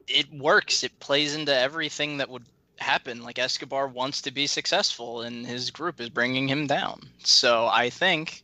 it 0.09 0.33
works. 0.33 0.83
It 0.83 0.99
plays 1.01 1.35
into 1.37 1.55
everything 1.55 2.17
that 2.19 2.29
would 2.31 2.45
happen. 2.79 3.23
Like 3.23 3.39
Escobar 3.39 3.89
wants 3.89 4.23
to 4.23 4.31
be 4.31 4.47
successful, 4.47 5.23
and 5.23 5.47
his 5.47 5.71
group 5.71 6.01
is 6.01 6.09
bringing 6.09 6.49
him 6.49 6.67
down. 6.67 7.03
So 7.25 7.69
I 7.73 7.91
think 7.91 8.43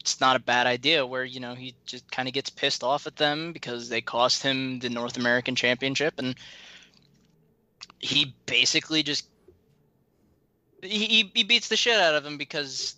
it's 0.00 0.20
not 0.20 0.36
a 0.36 0.40
bad 0.40 0.66
idea 0.66 1.06
where 1.06 1.24
you 1.24 1.40
know 1.40 1.54
he 1.54 1.74
just 1.86 2.10
kind 2.10 2.28
of 2.28 2.34
gets 2.34 2.50
pissed 2.50 2.84
off 2.84 3.06
at 3.06 3.16
them 3.16 3.52
because 3.52 3.88
they 3.88 4.00
cost 4.00 4.42
him 4.42 4.78
the 4.78 4.90
North 4.90 5.16
American 5.16 5.54
Championship, 5.54 6.14
and 6.18 6.34
he 7.98 8.34
basically 8.46 9.02
just 9.02 9.26
he 10.82 11.30
he- 11.34 11.42
beats 11.44 11.68
the 11.68 11.76
shit 11.76 11.98
out 11.98 12.14
of 12.14 12.24
him 12.24 12.38
because 12.38 12.96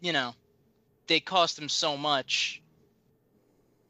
you 0.00 0.12
know 0.12 0.34
they 1.06 1.20
cost 1.20 1.58
him 1.58 1.68
so 1.68 1.96
much 1.96 2.62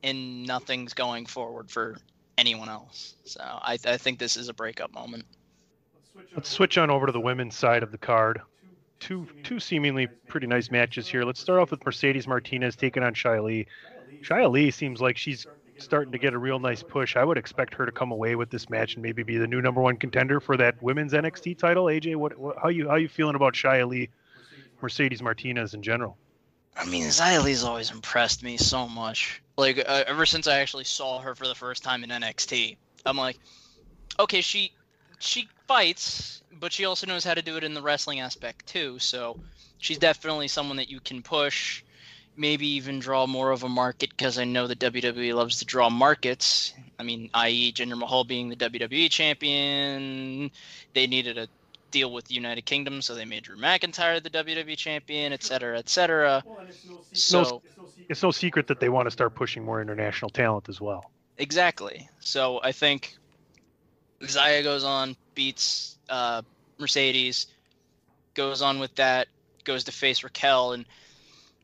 and 0.02 0.46
nothing's 0.46 0.94
going 0.94 1.26
forward 1.26 1.70
for 1.70 1.96
anyone 2.38 2.68
else. 2.68 3.14
So 3.24 3.40
I, 3.40 3.78
I 3.84 3.96
think 3.96 4.18
this 4.18 4.36
is 4.36 4.48
a 4.48 4.54
breakup 4.54 4.92
moment. 4.92 5.24
Let's 6.34 6.48
switch 6.48 6.78
on 6.78 6.90
over 6.90 7.06
to 7.06 7.12
the 7.12 7.20
women's 7.20 7.56
side 7.56 7.82
of 7.82 7.92
the 7.92 7.98
card. 7.98 8.40
Two 9.00 9.26
two 9.42 9.58
seemingly 9.58 10.06
pretty 10.06 10.46
nice 10.46 10.70
matches 10.70 11.08
here. 11.08 11.24
Let's 11.24 11.40
start 11.40 11.60
off 11.60 11.70
with 11.70 11.84
Mercedes 11.84 12.26
Martinez 12.26 12.76
taking 12.76 13.02
on 13.02 13.14
Xia 13.14 13.42
Li. 13.42 13.66
Xia 14.22 14.50
Li 14.50 14.70
seems 14.70 15.00
like 15.00 15.16
she's 15.16 15.46
starting 15.78 16.12
to 16.12 16.18
get 16.18 16.34
a 16.34 16.38
real 16.38 16.58
nice 16.58 16.82
push. 16.82 17.16
I 17.16 17.24
would 17.24 17.36
expect 17.36 17.74
her 17.74 17.86
to 17.86 17.92
come 17.92 18.12
away 18.12 18.36
with 18.36 18.50
this 18.50 18.70
match 18.70 18.94
and 18.94 19.02
maybe 19.02 19.22
be 19.22 19.36
the 19.36 19.46
new 19.46 19.60
number 19.60 19.80
one 19.80 19.96
contender 19.96 20.40
for 20.40 20.56
that 20.56 20.80
women's 20.82 21.12
NXT 21.12 21.58
title. 21.58 21.86
AJ, 21.86 22.16
what, 22.16 22.38
what 22.38 22.56
how 22.62 22.68
you 22.68 22.88
how 22.88 22.96
you 22.96 23.08
feeling 23.08 23.34
about 23.34 23.54
Xia 23.54 23.86
Li, 23.88 24.08
Mercedes 24.80 25.22
Martinez 25.22 25.74
in 25.74 25.82
general? 25.82 26.16
I 26.76 26.86
mean, 26.86 27.04
Xia 27.04 27.42
Li's 27.42 27.64
always 27.64 27.90
impressed 27.90 28.42
me 28.42 28.56
so 28.56 28.88
much. 28.88 29.42
Like 29.58 29.78
uh, 29.78 30.04
ever 30.06 30.24
since 30.26 30.46
I 30.46 30.60
actually 30.60 30.84
saw 30.84 31.20
her 31.20 31.34
for 31.34 31.46
the 31.46 31.54
first 31.54 31.82
time 31.82 32.04
in 32.04 32.10
NXT, 32.10 32.76
I'm 33.04 33.16
like, 33.16 33.38
okay, 34.18 34.40
she 34.40 34.72
she 35.22 35.48
fights, 35.68 36.42
but 36.52 36.72
she 36.72 36.84
also 36.84 37.06
knows 37.06 37.24
how 37.24 37.34
to 37.34 37.42
do 37.42 37.56
it 37.56 37.64
in 37.64 37.74
the 37.74 37.82
wrestling 37.82 38.20
aspect 38.20 38.66
too. 38.66 38.98
So 38.98 39.38
she's 39.78 39.98
definitely 39.98 40.48
someone 40.48 40.76
that 40.78 40.90
you 40.90 41.00
can 41.00 41.22
push, 41.22 41.82
maybe 42.36 42.66
even 42.66 42.98
draw 42.98 43.26
more 43.26 43.50
of 43.50 43.62
a 43.62 43.68
market 43.68 44.10
because 44.10 44.38
I 44.38 44.44
know 44.44 44.66
that 44.66 44.78
WWE 44.80 45.34
loves 45.34 45.58
to 45.58 45.64
draw 45.64 45.90
markets. 45.90 46.74
I 46.98 47.02
mean, 47.04 47.30
i.e., 47.34 47.72
Jinder 47.72 47.98
Mahal 47.98 48.24
being 48.24 48.48
the 48.48 48.56
WWE 48.56 49.08
champion, 49.10 50.50
they 50.94 51.06
needed 51.06 51.38
a 51.38 51.48
deal 51.90 52.12
with 52.12 52.24
the 52.26 52.34
United 52.34 52.64
Kingdom, 52.64 53.02
so 53.02 53.14
they 53.14 53.24
made 53.24 53.44
Drew 53.44 53.56
McIntyre 53.56 54.22
the 54.22 54.30
WWE 54.30 54.76
champion, 54.76 55.32
et 55.32 55.42
cetera, 55.42 55.78
et 55.78 55.88
cetera. 55.88 56.42
So 57.12 57.62
It's 58.08 58.22
no 58.22 58.30
secret 58.30 58.66
that 58.68 58.80
they 58.80 58.88
want 58.88 59.06
to 59.06 59.10
start 59.10 59.34
pushing 59.34 59.64
more 59.64 59.80
international 59.80 60.30
talent 60.30 60.68
as 60.68 60.80
well. 60.80 61.10
exactly. 61.38 62.08
So 62.20 62.60
I 62.62 62.72
think 62.72 63.16
Xia 64.22 64.62
goes 64.62 64.84
on, 64.84 65.16
beats 65.34 65.98
uh, 66.08 66.42
Mercedes, 66.78 67.46
goes 68.34 68.62
on 68.62 68.78
with 68.78 68.94
that, 68.96 69.28
goes 69.64 69.84
to 69.84 69.92
face 69.92 70.22
Raquel, 70.22 70.72
and 70.72 70.84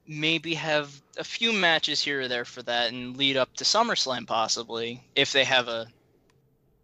maybe 0.06 0.54
have 0.54 1.00
a 1.18 1.24
few 1.24 1.52
matches 1.52 2.02
here 2.02 2.22
or 2.22 2.28
there 2.28 2.44
for 2.44 2.62
that, 2.62 2.92
and 2.92 3.16
lead 3.16 3.36
up 3.36 3.54
to 3.56 3.64
SummerSlam 3.64 4.26
possibly 4.26 5.02
if 5.14 5.32
they 5.32 5.44
have 5.44 5.68
a 5.68 5.86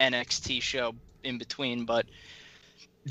NXT 0.01 0.63
show 0.63 0.95
in 1.23 1.39
between. 1.39 1.85
But 1.85 2.07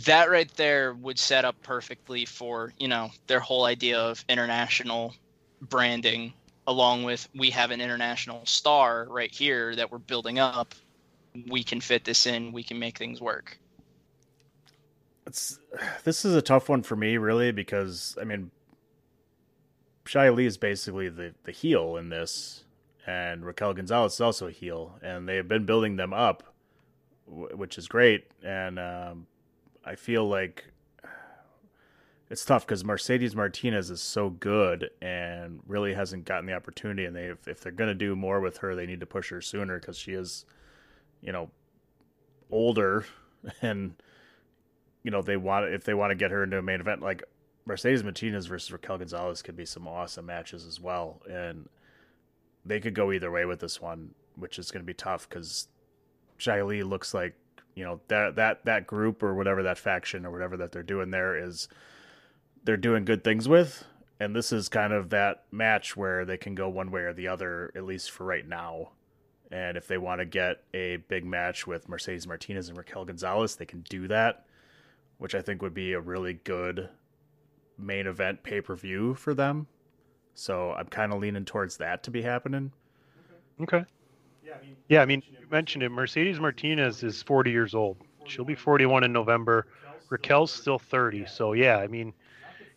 that 0.06 0.30
right 0.30 0.52
there 0.56 0.94
would 0.94 1.20
set 1.20 1.46
up 1.46 1.62
perfectly 1.64 2.26
for 2.26 2.74
you 2.80 2.88
know 2.88 3.12
their 3.28 3.40
whole 3.40 3.66
idea 3.66 4.00
of 4.00 4.24
international 4.28 5.14
branding 5.62 6.34
along 6.66 7.04
with 7.04 7.28
we 7.36 7.50
have 7.50 7.72
an 7.72 7.82
international 7.82 8.46
star 8.46 9.06
right 9.10 9.32
here 9.32 9.76
that 9.76 9.92
we're 9.92 9.98
building 9.98 10.40
up 10.40 10.74
we 11.50 11.64
can 11.64 11.82
fit 11.82 12.06
this 12.06 12.26
in 12.28 12.52
we 12.52 12.64
can 12.64 12.80
make 12.80 12.98
things 12.98 13.22
work 13.22 13.60
It's 15.26 15.60
this 16.04 16.26
is 16.26 16.36
a 16.36 16.42
tough 16.42 16.70
one 16.70 16.84
for 16.84 16.96
me, 16.96 17.18
really, 17.18 17.52
because 17.52 18.18
I 18.22 18.26
mean, 18.26 18.52
Xia 20.06 20.36
Li 20.36 20.46
is 20.46 20.58
basically 20.58 21.10
the 21.10 21.34
the 21.44 21.52
heel 21.52 21.98
in 21.98 22.10
this, 22.10 22.66
and 23.08 23.46
Raquel 23.46 23.74
Gonzalez 23.74 24.14
is 24.16 24.22
also 24.22 24.48
a 24.48 24.52
heel, 24.52 25.00
and 25.02 25.28
they 25.28 25.38
have 25.38 25.48
been 25.48 25.66
building 25.66 25.96
them 25.96 26.14
up, 26.14 26.44
which 27.28 27.78
is 27.78 27.88
great. 27.88 28.26
And 28.44 28.80
um, 28.80 29.28
I 29.86 29.96
feel 29.96 30.28
like 30.28 30.66
it's 32.30 32.46
tough 32.46 32.66
because 32.66 32.84
Mercedes 32.84 33.36
Martinez 33.36 33.90
is 33.92 34.02
so 34.02 34.30
good 34.32 34.90
and 35.02 35.62
really 35.68 35.94
hasn't 35.94 36.26
gotten 36.26 36.46
the 36.48 36.54
opportunity. 36.54 37.06
And 37.06 37.16
they, 37.16 37.26
if, 37.26 37.48
if 37.48 37.62
they're 37.62 37.72
going 37.72 37.90
to 37.90 37.96
do 37.96 38.16
more 38.16 38.40
with 38.42 38.58
her, 38.58 38.76
they 38.76 38.86
need 38.88 39.02
to 39.02 39.06
push 39.06 39.30
her 39.30 39.42
sooner 39.42 39.80
because 39.80 39.98
she 39.98 40.14
is, 40.14 40.46
you 41.24 41.32
know, 41.32 41.50
older 42.52 43.06
and 43.62 43.96
you 45.04 45.12
know 45.12 45.22
they 45.22 45.38
want 45.38 45.66
if 45.74 45.84
they 45.84 45.94
want 45.94 46.12
to 46.12 46.16
get 46.16 46.32
her 46.32 46.44
into 46.44 46.58
a 46.58 46.62
main 46.62 46.80
event 46.80 47.02
like 47.02 47.24
Mercedes 47.66 48.04
Martinez 48.04 48.46
versus 48.46 48.72
Raquel 48.72 48.98
Gonzalez 48.98 49.42
could 49.42 49.56
be 49.56 49.66
some 49.66 49.88
awesome 49.88 50.26
matches 50.26 50.66
as 50.66 50.80
well, 50.80 51.22
and 51.30 51.70
they 52.66 52.80
could 52.80 52.94
go 52.94 53.12
either 53.12 53.32
way 53.32 53.46
with 53.46 53.60
this 53.60 53.82
one, 53.82 54.14
which 54.36 54.60
is 54.60 54.70
going 54.70 54.82
to 54.82 54.86
be 54.86 54.94
tough 54.94 55.30
because 55.30 55.68
Li 56.46 56.84
looks 56.84 57.14
like 57.14 57.36
you 57.76 57.84
know 57.84 58.02
that 58.10 58.36
that 58.36 58.66
that 58.66 58.86
group 58.86 59.24
or 59.24 59.34
whatever 59.34 59.64
that 59.64 59.78
faction 59.78 60.26
or 60.26 60.32
whatever 60.32 60.58
that 60.58 60.72
they're 60.72 60.84
doing 60.84 61.12
there 61.12 61.38
is 61.38 61.68
they're 62.64 62.78
doing 62.78 63.06
good 63.06 63.24
things 63.24 63.48
with, 63.48 63.86
and 64.20 64.36
this 64.36 64.52
is 64.52 64.68
kind 64.68 64.92
of 64.92 65.10
that 65.10 65.44
match 65.52 65.96
where 65.96 66.26
they 66.26 66.38
can 66.38 66.56
go 66.56 66.68
one 66.68 66.92
way 66.92 67.02
or 67.02 67.14
the 67.14 67.28
other 67.28 67.72
at 67.76 67.86
least 67.86 68.12
for 68.12 68.26
right 68.26 68.48
now. 68.48 68.92
And 69.54 69.78
if 69.78 69.88
they 69.88 69.98
want 69.98 70.20
to 70.20 70.26
get 70.26 70.64
a 70.74 70.98
big 71.08 71.24
match 71.24 71.66
with 71.66 71.88
Mercedes 71.88 72.28
Martinez 72.28 72.68
and 72.68 72.78
Raquel 72.78 73.06
Gonzalez, 73.06 73.56
they 73.56 73.66
can 73.66 73.82
do 73.88 74.08
that 74.10 74.46
which 75.24 75.36
I 75.36 75.42
think 75.42 75.62
would 75.62 75.74
be 75.74 75.94
a 75.94 76.02
really 76.02 76.34
good 76.34 76.90
main 77.78 78.08
event 78.08 78.44
pay 78.44 78.60
per 78.60 78.76
view 78.76 79.14
for 79.16 79.34
them. 79.34 79.68
So 80.34 80.72
I'm 80.72 80.88
kind 80.88 81.14
of 81.14 81.22
leaning 81.22 81.46
towards 81.46 81.78
that 81.78 82.04
to 82.04 82.12
be 82.12 82.22
happening. 82.22 82.74
Okay. 83.62 83.86
Yeah, 84.46 84.56
Yeah. 84.90 85.02
I 85.02 85.06
mean, 85.06 85.24
you 85.26 85.48
mentioned 85.50 85.82
it. 85.82 85.90
Mercedes 85.90 86.42
Martinez 86.42 87.04
is 87.04 87.24
40 87.24 87.52
years 87.52 87.74
old. 87.74 87.98
She'll 88.26 88.44
be 88.44 88.56
41 88.56 89.06
in 89.06 89.14
November. 89.14 89.68
Raquel's 90.10 90.52
still 90.52 90.78
30. 90.78 91.26
So, 91.26 91.54
yeah, 91.54 91.78
I 91.78 91.88
mean, 91.88 92.14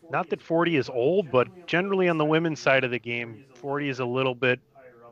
not 0.09 0.29
that 0.29 0.41
40 0.41 0.77
is 0.77 0.89
old, 0.89 1.29
but 1.29 1.67
generally 1.67 2.07
on 2.07 2.17
the 2.17 2.23
women's 2.23 2.61
side 2.61 2.85
of 2.85 2.91
the 2.91 2.99
game, 2.99 3.43
40 3.55 3.89
is 3.89 3.99
a 3.99 4.05
little 4.05 4.35
bit 4.35 4.61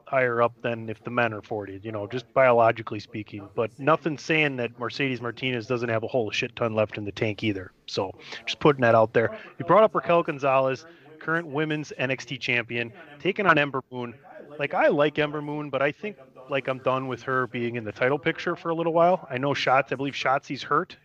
higher 0.06 0.42
up 0.42 0.54
than 0.62 0.90
if 0.90 1.04
the 1.04 1.10
men 1.10 1.34
are 1.34 1.42
40, 1.42 1.82
you 1.84 1.92
know, 1.92 2.08
just 2.08 2.32
biologically 2.34 3.00
speaking. 3.00 3.48
But 3.56 3.72
nothing 3.80 4.18
saying 4.18 4.58
that 4.58 4.78
Mercedes 4.80 5.22
Martinez 5.22 5.68
doesn't 5.68 5.90
have 5.90 6.04
a 6.04 6.08
whole 6.08 6.32
shit 6.32 6.56
ton 6.56 6.76
left 6.76 6.98
in 6.98 7.06
the 7.06 7.12
tank 7.12 7.44
either. 7.44 7.72
So, 7.88 8.12
just 8.46 8.60
putting 8.60 8.82
that 8.82 8.96
out 8.96 9.14
there. 9.14 9.38
You 9.58 9.66
brought 9.66 9.84
up 9.84 9.96
Raquel 9.96 10.24
Gonzalez, 10.24 10.86
current 11.20 11.48
women's 11.48 11.92
NXT 12.00 12.40
champion, 12.40 12.94
taking 13.20 13.46
on 13.46 13.58
Ember 13.58 13.82
Moon. 13.92 14.14
Like, 14.60 14.74
I 14.74 14.88
like 14.88 15.18
Ember 15.18 15.42
Moon, 15.42 15.70
but 15.70 15.82
I 15.82 15.92
think 15.92 16.18
like 16.50 16.68
I'm 16.68 16.80
done 16.80 17.08
with 17.08 17.24
her 17.24 17.48
being 17.48 17.76
in 17.76 17.84
the 17.84 17.92
title 17.92 18.20
picture 18.20 18.56
for 18.56 18.70
a 18.70 18.76
little 18.76 18.94
while. 18.94 19.28
I 19.30 19.38
know 19.38 19.54
Shots, 19.54 19.92
I 19.92 19.96
believe 19.96 20.14
Shotzi's 20.14 20.64
hurt. 20.64 20.96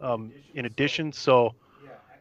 Um, 0.00 0.32
in 0.54 0.64
addition, 0.64 1.12
so 1.12 1.54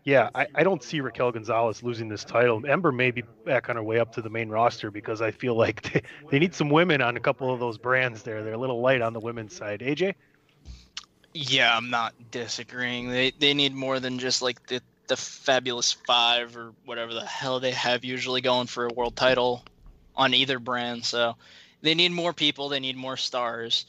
yeah, 0.07 0.29
I, 0.33 0.47
I 0.55 0.63
don't 0.63 0.81
see 0.81 1.01
Raquel 1.01 1.33
Gonzalez 1.33 1.83
losing 1.83 2.07
this 2.07 2.23
title. 2.23 2.65
Ember 2.65 2.93
may 2.93 3.11
be 3.11 3.23
back 3.43 3.69
on 3.69 3.75
her 3.75 3.83
way 3.83 3.99
up 3.99 4.13
to 4.13 4.21
the 4.21 4.29
main 4.29 4.47
roster 4.47 4.89
because 4.89 5.21
I 5.21 5.31
feel 5.31 5.53
like 5.53 5.81
they, 5.91 6.01
they 6.29 6.39
need 6.39 6.55
some 6.55 6.69
women 6.69 7.01
on 7.01 7.17
a 7.17 7.19
couple 7.19 7.53
of 7.53 7.59
those 7.59 7.77
brands 7.77 8.23
there. 8.23 8.41
They're 8.41 8.53
a 8.53 8.57
little 8.57 8.79
light 8.79 9.01
on 9.01 9.11
the 9.11 9.19
women's 9.19 9.53
side. 9.53 9.81
AJ? 9.81 10.15
Yeah, 11.33 11.75
I'm 11.75 11.89
not 11.89 12.13
disagreeing. 12.31 13.09
They 13.09 13.31
they 13.31 13.53
need 13.53 13.73
more 13.73 13.99
than 13.99 14.17
just 14.17 14.41
like 14.41 14.65
the 14.67 14.81
the 15.07 15.17
fabulous 15.17 15.91
five 15.91 16.55
or 16.55 16.71
whatever 16.85 17.13
the 17.13 17.25
hell 17.25 17.59
they 17.59 17.71
have 17.71 18.05
usually 18.05 18.39
going 18.39 18.67
for 18.67 18.85
a 18.85 18.93
world 18.93 19.17
title 19.17 19.65
on 20.15 20.33
either 20.33 20.57
brand. 20.57 21.03
So 21.03 21.35
they 21.81 21.95
need 21.95 22.13
more 22.13 22.31
people. 22.31 22.69
They 22.69 22.79
need 22.79 22.95
more 22.95 23.17
stars, 23.17 23.87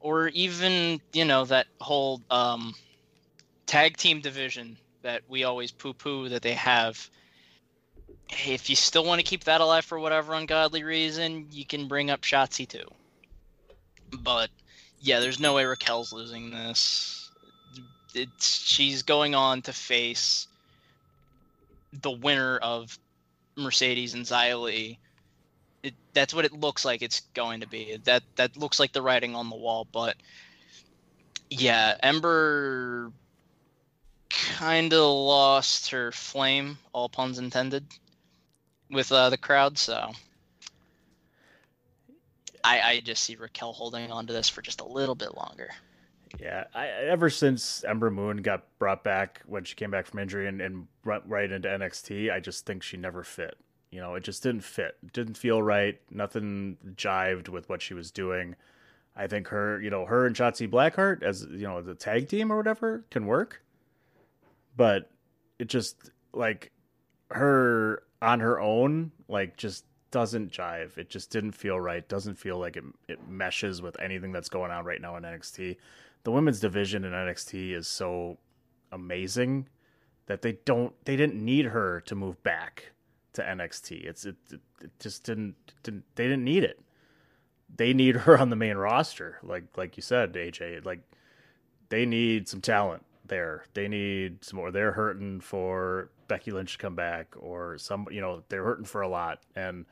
or 0.00 0.26
even 0.30 1.00
you 1.12 1.24
know 1.24 1.44
that 1.44 1.68
whole 1.80 2.20
um, 2.32 2.74
tag 3.66 3.96
team 3.96 4.20
division 4.20 4.76
that 5.02 5.22
we 5.28 5.44
always 5.44 5.70
poo-poo 5.70 6.28
that 6.30 6.42
they 6.42 6.54
have. 6.54 7.08
If 8.28 8.70
you 8.70 8.76
still 8.76 9.04
want 9.04 9.20
to 9.20 9.26
keep 9.26 9.44
that 9.44 9.60
alive 9.60 9.84
for 9.84 9.98
whatever 9.98 10.34
ungodly 10.34 10.84
reason, 10.84 11.46
you 11.50 11.66
can 11.66 11.86
bring 11.86 12.10
up 12.10 12.22
Shotzi 12.22 12.66
too. 12.66 12.86
But 14.22 14.50
yeah, 15.00 15.20
there's 15.20 15.40
no 15.40 15.54
way 15.54 15.64
Raquel's 15.64 16.12
losing 16.12 16.50
this. 16.50 17.30
It's 18.14 18.58
she's 18.58 19.02
going 19.02 19.34
on 19.34 19.62
to 19.62 19.72
face 19.72 20.46
the 21.92 22.10
winner 22.10 22.58
of 22.58 22.98
Mercedes 23.56 24.14
and 24.14 24.30
Li. 24.30 24.98
It, 25.82 25.94
that's 26.14 26.32
what 26.32 26.44
it 26.44 26.52
looks 26.52 26.84
like 26.84 27.02
it's 27.02 27.20
going 27.34 27.60
to 27.60 27.68
be. 27.68 27.98
That 28.04 28.22
that 28.36 28.56
looks 28.56 28.78
like 28.78 28.92
the 28.92 29.02
writing 29.02 29.34
on 29.34 29.50
the 29.50 29.56
wall. 29.56 29.86
But 29.90 30.16
yeah, 31.50 31.96
Ember 32.02 33.12
kind 34.56 34.92
of 34.92 35.00
lost 35.00 35.90
her 35.90 36.12
flame, 36.12 36.78
all 36.92 37.08
puns 37.08 37.38
intended, 37.38 37.84
with 38.90 39.10
uh, 39.12 39.30
the 39.30 39.38
crowd. 39.38 39.78
So 39.78 40.12
I, 42.64 42.80
I 42.80 43.00
just 43.00 43.22
see 43.24 43.36
Raquel 43.36 43.72
holding 43.72 44.10
on 44.10 44.26
to 44.26 44.32
this 44.32 44.48
for 44.48 44.62
just 44.62 44.80
a 44.80 44.86
little 44.86 45.14
bit 45.14 45.36
longer. 45.36 45.70
Yeah, 46.40 46.64
I, 46.74 46.88
ever 46.88 47.28
since 47.28 47.84
Ember 47.84 48.10
Moon 48.10 48.38
got 48.38 48.64
brought 48.78 49.04
back 49.04 49.42
when 49.46 49.64
she 49.64 49.74
came 49.74 49.90
back 49.90 50.06
from 50.06 50.20
injury 50.20 50.48
and, 50.48 50.60
and 50.60 50.86
went 51.04 51.24
right 51.26 51.50
into 51.50 51.68
NXT, 51.68 52.32
I 52.32 52.40
just 52.40 52.64
think 52.64 52.82
she 52.82 52.96
never 52.96 53.22
fit. 53.22 53.58
You 53.90 54.00
know, 54.00 54.14
it 54.14 54.24
just 54.24 54.42
didn't 54.42 54.64
fit. 54.64 54.96
It 55.02 55.12
didn't 55.12 55.36
feel 55.36 55.62
right. 55.62 56.00
Nothing 56.10 56.78
jived 56.96 57.50
with 57.50 57.68
what 57.68 57.82
she 57.82 57.92
was 57.92 58.10
doing. 58.10 58.56
I 59.14 59.26
think 59.26 59.48
her, 59.48 59.78
you 59.82 59.90
know, 59.90 60.06
her 60.06 60.24
and 60.26 60.34
Shotzi 60.34 60.70
Blackheart 60.70 61.22
as 61.22 61.46
you 61.50 61.66
know 61.66 61.82
the 61.82 61.94
tag 61.94 62.28
team 62.28 62.50
or 62.50 62.56
whatever 62.56 63.04
can 63.10 63.26
work, 63.26 63.62
but 64.76 65.10
it 65.58 65.68
just 65.68 66.10
like 66.32 66.72
her 67.30 68.02
on 68.20 68.40
her 68.40 68.60
own, 68.60 69.12
like 69.28 69.56
just 69.56 69.84
doesn't 70.10 70.52
jive. 70.52 70.98
It 70.98 71.10
just 71.10 71.30
didn't 71.30 71.52
feel 71.52 71.80
right. 71.80 72.06
Doesn't 72.08 72.36
feel 72.36 72.58
like 72.58 72.76
it 72.76 72.84
it 73.08 73.28
meshes 73.28 73.82
with 73.82 74.00
anything 74.00 74.32
that's 74.32 74.48
going 74.48 74.70
on 74.70 74.84
right 74.84 75.00
now 75.00 75.16
in 75.16 75.24
NXT. 75.24 75.76
The 76.24 76.30
women's 76.30 76.60
division 76.60 77.04
in 77.04 77.12
NXT 77.12 77.72
is 77.72 77.88
so 77.88 78.38
amazing 78.92 79.68
that 80.26 80.42
they 80.42 80.58
don't 80.64 80.94
they 81.04 81.16
didn't 81.16 81.42
need 81.44 81.66
her 81.66 82.00
to 82.02 82.14
move 82.14 82.42
back 82.42 82.92
to 83.32 83.42
NXT. 83.42 84.04
It's 84.04 84.24
it, 84.24 84.36
it, 84.50 84.60
it 84.82 84.90
just 85.00 85.24
didn't, 85.24 85.56
didn't 85.82 86.04
they 86.14 86.24
didn't 86.24 86.44
need 86.44 86.64
it. 86.64 86.80
They 87.74 87.92
need 87.92 88.16
her 88.24 88.38
on 88.38 88.50
the 88.50 88.56
main 88.56 88.76
roster, 88.76 89.38
like 89.42 89.64
like 89.76 89.96
you 89.96 90.02
said, 90.02 90.34
AJ. 90.34 90.84
Like 90.84 91.00
they 91.88 92.06
need 92.06 92.48
some 92.48 92.60
talent 92.60 93.04
there. 93.32 93.64
They 93.72 93.88
need 93.88 94.44
some 94.44 94.58
more. 94.58 94.70
They're 94.70 94.92
hurting 94.92 95.40
for 95.40 96.10
Becky 96.28 96.50
Lynch 96.50 96.72
to 96.72 96.78
come 96.78 96.94
back, 96.94 97.34
or 97.38 97.78
some. 97.78 98.06
You 98.10 98.20
know, 98.20 98.42
they're 98.50 98.62
hurting 98.62 98.84
for 98.84 99.00
a 99.00 99.08
lot. 99.08 99.40
And 99.56 99.86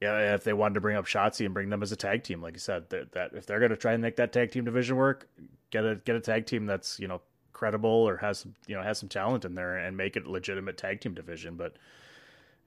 yeah, 0.00 0.34
if 0.34 0.44
they 0.44 0.52
wanted 0.52 0.74
to 0.74 0.80
bring 0.80 0.96
up 0.96 1.06
Shotzi 1.06 1.44
and 1.44 1.52
bring 1.52 1.68
them 1.68 1.82
as 1.82 1.90
a 1.90 1.96
tag 1.96 2.22
team, 2.22 2.40
like 2.40 2.54
you 2.54 2.60
said, 2.60 2.88
that, 2.90 3.12
that 3.12 3.32
if 3.34 3.46
they're 3.46 3.58
going 3.58 3.72
to 3.72 3.76
try 3.76 3.92
and 3.92 4.00
make 4.00 4.16
that 4.16 4.32
tag 4.32 4.52
team 4.52 4.64
division 4.64 4.96
work, 4.96 5.28
get 5.70 5.84
a 5.84 5.96
get 5.96 6.14
a 6.14 6.20
tag 6.20 6.46
team 6.46 6.66
that's 6.66 7.00
you 7.00 7.08
know 7.08 7.20
credible 7.52 7.90
or 7.90 8.16
has 8.18 8.46
you 8.68 8.76
know 8.76 8.82
has 8.82 8.98
some 8.98 9.08
talent 9.08 9.44
in 9.44 9.56
there 9.56 9.76
and 9.76 9.96
make 9.96 10.16
it 10.16 10.24
a 10.24 10.30
legitimate 10.30 10.78
tag 10.78 11.00
team 11.00 11.14
division. 11.14 11.56
But 11.56 11.74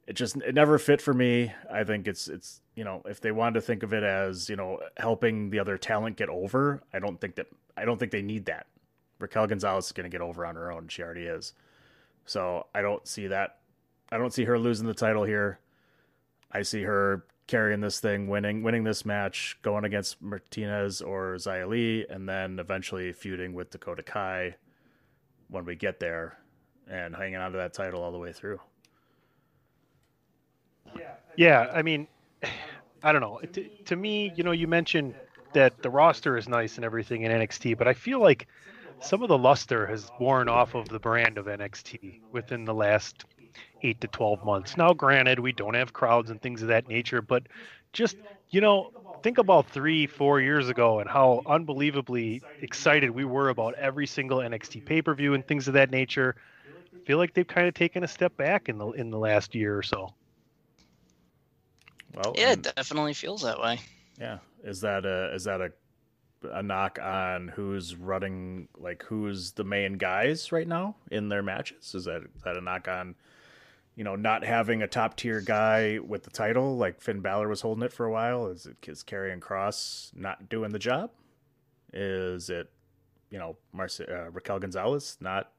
it 0.06 0.14
just 0.14 0.36
it 0.38 0.54
never 0.54 0.78
fit 0.78 1.02
for 1.02 1.14
me. 1.14 1.54
I 1.72 1.86
think 1.86 2.10
it's 2.10 2.28
it's 2.28 2.60
you 2.76 2.84
know 2.84 3.02
if 3.06 3.22
they 3.22 3.32
wanted 3.32 3.54
to 3.54 3.62
think 3.62 3.84
of 3.84 3.94
it 3.94 4.04
as 4.04 4.50
you 4.50 4.58
know 4.58 4.80
helping 4.98 5.50
the 5.50 5.60
other 5.60 5.78
talent 5.78 6.18
get 6.18 6.28
over, 6.28 6.84
I 6.94 7.00
don't 7.00 7.22
think 7.22 7.36
that 7.36 7.48
I 7.78 7.86
don't 7.86 7.98
think 7.98 8.12
they 8.12 8.22
need 8.22 8.46
that. 8.46 8.68
Raquel 9.22 9.48
Gonzalez 9.48 9.86
is 9.86 9.92
going 9.92 10.10
to 10.10 10.10
get 10.10 10.22
over 10.22 10.46
on 10.46 10.56
her 10.56 10.72
own. 10.72 10.88
She 10.88 11.04
already 11.04 11.24
is. 11.24 11.54
So 12.26 12.68
I 12.74 12.82
don't 12.82 13.08
see 13.08 13.28
that. 13.28 13.58
I 14.12 14.18
don't 14.18 14.34
see 14.34 14.46
her 14.46 14.60
losing 14.60 14.88
the 14.88 14.94
title 14.94 15.24
here. 15.24 15.60
I 16.52 16.64
see 16.64 16.84
her 16.84 17.26
carrying 17.48 17.82
this 17.82 18.00
thing, 18.00 18.28
winning 18.28 18.64
winning 18.64 18.84
this 18.84 19.06
match, 19.06 19.58
going 19.62 19.84
against 19.84 20.22
Martinez 20.22 21.02
or 21.02 21.36
Xia 21.36 22.06
and 22.10 22.28
then 22.28 22.60
eventually 22.60 23.12
feuding 23.14 23.54
with 23.54 23.70
Dakota 23.70 24.04
Kai 24.04 24.56
when 25.50 25.66
we 25.66 25.76
get 25.76 26.00
there, 26.00 26.38
and 26.90 27.16
hanging 27.16 27.36
on 27.36 27.52
to 27.52 27.58
that 27.58 27.74
title 27.74 28.02
all 28.02 28.12
the 28.12 28.18
way 28.18 28.32
through. 28.32 28.60
Yeah, 30.98 31.12
Yeah, 31.36 31.72
I 31.74 31.82
mean, 31.82 32.08
I 33.04 33.12
don't 33.12 33.22
know. 33.22 33.40
To, 33.54 33.64
to 33.64 33.96
me, 33.96 34.32
you 34.36 34.44
know, 34.44 34.52
you 34.52 34.68
mentioned 34.68 35.16
that 35.54 35.82
the 35.82 35.90
roster 35.90 36.38
is 36.38 36.48
nice 36.48 36.76
and 36.78 36.86
everything 36.86 37.24
in 37.24 37.32
NXT, 37.32 37.78
but 37.78 37.88
I 37.88 37.94
feel 37.94 38.22
like 38.22 38.48
some 39.02 39.24
of 39.24 39.30
the 39.30 39.38
luster 39.38 39.88
has 39.88 40.12
worn 40.18 40.50
off 40.50 40.76
of 40.76 40.90
the 40.90 41.00
brand 41.00 41.38
of 41.38 41.48
NXT 41.48 42.22
within 42.32 42.66
the 42.66 42.74
last 42.74 43.26
eight 43.82 44.02
to 44.02 44.08
12 44.08 44.44
months. 44.44 44.78
Now, 44.78 44.94
granted, 44.94 45.40
we 45.40 45.52
don't 45.54 45.74
have 45.76 45.94
crowds 45.94 46.30
and 46.32 46.42
things 46.42 46.62
of 46.62 46.70
that 46.70 46.88
nature, 46.88 47.22
but 47.22 47.48
just, 47.94 48.18
you 48.52 48.62
know, 48.62 48.92
think 49.24 49.38
about 49.40 49.68
three, 49.70 50.08
four 50.08 50.40
years 50.42 50.70
ago 50.70 51.00
and 51.00 51.10
how 51.10 51.42
unbelievably 51.46 52.44
excited 52.62 53.12
we 53.12 53.26
were 53.26 53.50
about 53.50 53.76
every 53.76 54.08
single 54.08 54.40
NXT 54.40 54.86
pay 54.86 55.02
per 55.02 55.14
view 55.16 55.34
and 55.34 55.46
things 55.48 55.68
of 55.68 55.74
that 55.76 55.92
nature. 55.92 56.36
I 56.38 57.00
feel 57.08 57.18
like 57.18 57.34
they've 57.34 57.48
kind 57.48 57.68
of 57.68 57.74
taken 57.76 58.04
a 58.04 58.08
step 58.08 58.38
back 58.38 58.70
in 58.70 58.78
the 58.78 58.90
in 58.92 59.10
the 59.12 59.18
last 59.20 59.56
year 59.56 59.78
or 59.78 59.84
so. 59.84 60.14
Well, 62.14 62.38
Yeah, 62.38 62.52
and- 62.52 62.66
it 62.68 62.76
definitely 62.76 63.14
feels 63.14 63.42
that 63.44 63.60
way. 63.60 63.80
Yeah. 64.20 64.40
Is 64.64 64.82
that 64.82 65.06
a 65.06 65.34
is 65.34 65.46
that 65.46 65.62
a 65.62 65.72
a 66.44 66.64
knock 66.64 67.00
on 67.00 67.50
who's 67.50 67.96
running 67.96 68.68
like 68.78 69.04
who's 69.04 69.54
the 69.54 69.64
main 69.64 69.94
guys 69.94 70.52
right 70.52 70.68
now 70.68 70.96
in 71.10 71.30
their 71.30 71.44
matches? 71.44 71.94
Is 71.96 72.06
that 72.06 72.24
is 72.36 72.42
that 72.44 72.58
a 72.58 72.62
knock 72.62 72.88
on 72.88 73.16
you 73.96 74.04
know 74.04 74.16
not 74.16 74.44
having 74.44 74.82
a 74.82 74.88
top 74.88 75.16
tier 75.18 75.42
guy 75.42 76.00
with 76.00 76.24
the 76.24 76.30
title 76.30 76.78
like 76.78 77.02
Finn 77.02 77.22
Balor 77.22 77.48
was 77.48 77.62
holding 77.62 77.84
it 77.84 77.94
for 77.94 78.06
a 78.06 78.12
while? 78.12 78.48
Is 78.48 78.66
it 78.66 78.78
is 78.88 79.04
Karrion 79.04 79.40
Kross 79.40 80.16
not 80.16 80.50
doing 80.50 80.72
the 80.72 80.80
job? 80.80 81.12
Is 81.94 82.50
it 82.50 82.70
you 83.30 83.38
know 83.40 83.58
Marce- 83.76 84.10
uh, 84.10 84.32
Raquel 84.32 84.60
Gonzalez 84.60 85.18
not 85.20 85.52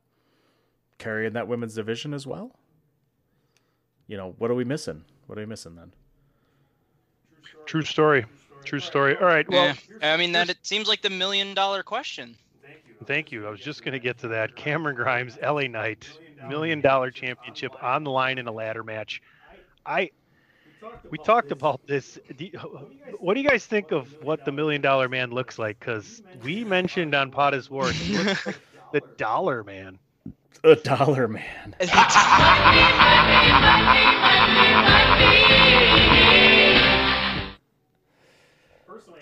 carrying 0.98 1.32
that 1.34 1.48
women's 1.48 1.74
division 1.74 2.14
as 2.14 2.26
well? 2.26 2.56
You 4.06 4.16
know 4.16 4.34
what 4.38 4.50
are 4.50 4.54
we 4.54 4.64
missing? 4.64 5.04
What 5.26 5.38
are 5.38 5.42
we 5.42 5.46
missing 5.46 5.76
then? 5.76 5.92
True 7.66 7.82
story. 7.82 8.26
True 8.64 8.80
story. 8.80 9.16
All 9.16 9.26
right. 9.26 9.48
Well, 9.48 9.74
yeah. 10.00 10.14
I 10.14 10.16
mean 10.16 10.32
that 10.32 10.50
it 10.50 10.58
seems 10.62 10.88
like 10.88 11.02
the 11.02 11.10
million 11.10 11.54
dollar 11.54 11.82
question. 11.82 12.36
Thank 13.06 13.32
you. 13.32 13.46
I 13.46 13.50
was 13.50 13.60
just 13.60 13.84
going 13.84 13.92
to 13.92 13.98
get 13.98 14.18
to 14.18 14.28
that. 14.28 14.54
Cameron 14.54 14.94
Grimes, 14.94 15.36
LA 15.42 15.62
Knight, 15.62 16.08
million 16.48 16.80
dollar 16.80 17.10
championship 17.10 17.72
on 17.82 18.04
the 18.04 18.10
line 18.10 18.38
in 18.38 18.46
a 18.46 18.52
ladder 18.52 18.84
match. 18.84 19.22
I 19.84 20.10
we 21.10 21.18
talked 21.18 21.52
about 21.52 21.86
this. 21.86 22.18
What 23.18 23.34
do 23.34 23.40
you 23.40 23.48
guys 23.48 23.66
think 23.66 23.92
of 23.92 24.08
what 24.22 24.44
the 24.44 24.52
million 24.52 24.80
dollar 24.82 25.08
man 25.08 25.30
looks 25.30 25.58
like? 25.58 25.78
Because 25.78 26.22
we 26.42 26.64
mentioned 26.64 27.14
on 27.14 27.30
Pot 27.30 27.54
is 27.54 27.70
War, 27.70 27.86
like 27.86 28.58
the 28.92 29.02
dollar 29.16 29.62
man. 29.64 29.98
The 30.62 30.76
dollar 30.76 31.28
man. 31.28 31.74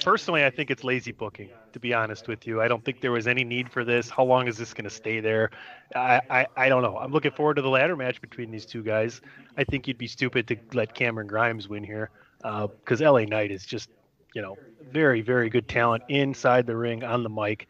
Personally, 0.04 0.44
I 0.44 0.50
think 0.50 0.70
it's 0.70 0.84
lazy 0.84 1.12
booking. 1.12 1.50
To 1.72 1.80
be 1.80 1.94
honest 1.94 2.26
with 2.26 2.46
you, 2.46 2.60
I 2.60 2.68
don't 2.68 2.84
think 2.84 3.00
there 3.00 3.12
was 3.12 3.26
any 3.26 3.44
need 3.44 3.70
for 3.70 3.84
this. 3.84 4.08
How 4.10 4.24
long 4.24 4.48
is 4.48 4.56
this 4.56 4.74
going 4.74 4.84
to 4.84 4.90
stay 4.90 5.20
there? 5.20 5.50
I, 5.94 6.20
I 6.30 6.46
I 6.56 6.68
don't 6.68 6.82
know. 6.82 6.96
I'm 6.98 7.12
looking 7.12 7.30
forward 7.30 7.54
to 7.54 7.62
the 7.62 7.68
ladder 7.68 7.96
match 7.96 8.20
between 8.20 8.50
these 8.50 8.66
two 8.66 8.82
guys. 8.82 9.20
I 9.56 9.64
think 9.64 9.86
you'd 9.86 9.98
be 9.98 10.08
stupid 10.08 10.48
to 10.48 10.56
let 10.72 10.94
Cameron 10.94 11.26
Grimes 11.26 11.68
win 11.68 11.84
here 11.84 12.10
uh, 12.44 12.66
because 12.66 13.00
LA 13.00 13.20
Knight 13.24 13.50
is 13.50 13.64
just 13.64 13.90
you 14.34 14.42
know 14.42 14.56
very 14.90 15.20
very 15.20 15.50
good 15.50 15.68
talent 15.68 16.02
inside 16.08 16.66
the 16.66 16.76
ring 16.76 17.04
on 17.04 17.22
the 17.22 17.30
mic. 17.30 17.68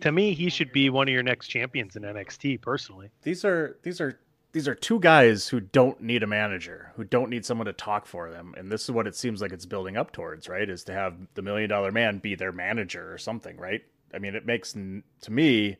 To 0.00 0.12
me, 0.12 0.32
he 0.34 0.48
should 0.48 0.72
be 0.72 0.90
one 0.90 1.08
of 1.08 1.12
your 1.12 1.22
next 1.24 1.48
champions 1.48 1.96
in 1.96 2.02
NXT. 2.02 2.60
Personally, 2.60 3.10
These 3.22 3.44
are 3.44 3.78
these 3.82 4.00
are 4.00 4.18
these 4.52 4.66
are 4.66 4.74
two 4.74 4.98
guys 4.98 5.48
who 5.48 5.60
don't 5.60 6.00
need 6.00 6.22
a 6.22 6.26
manager, 6.26 6.92
who 6.96 7.04
don't 7.04 7.28
need 7.30 7.44
someone 7.44 7.66
to 7.66 7.72
talk 7.72 8.06
for 8.06 8.30
them, 8.30 8.54
and 8.56 8.72
this 8.72 8.84
is 8.84 8.90
what 8.90 9.06
it 9.06 9.14
seems 9.14 9.42
like 9.42 9.52
it's 9.52 9.66
building 9.66 9.96
up 9.96 10.12
towards, 10.12 10.48
right? 10.48 10.68
Is 10.68 10.84
to 10.84 10.92
have 10.92 11.16
the 11.34 11.42
million 11.42 11.68
dollar 11.68 11.92
man 11.92 12.18
be 12.18 12.34
their 12.34 12.52
manager 12.52 13.12
or 13.12 13.18
something, 13.18 13.56
right? 13.58 13.82
I 14.14 14.18
mean, 14.18 14.34
it 14.34 14.46
makes 14.46 14.72
to 14.72 15.30
me 15.30 15.76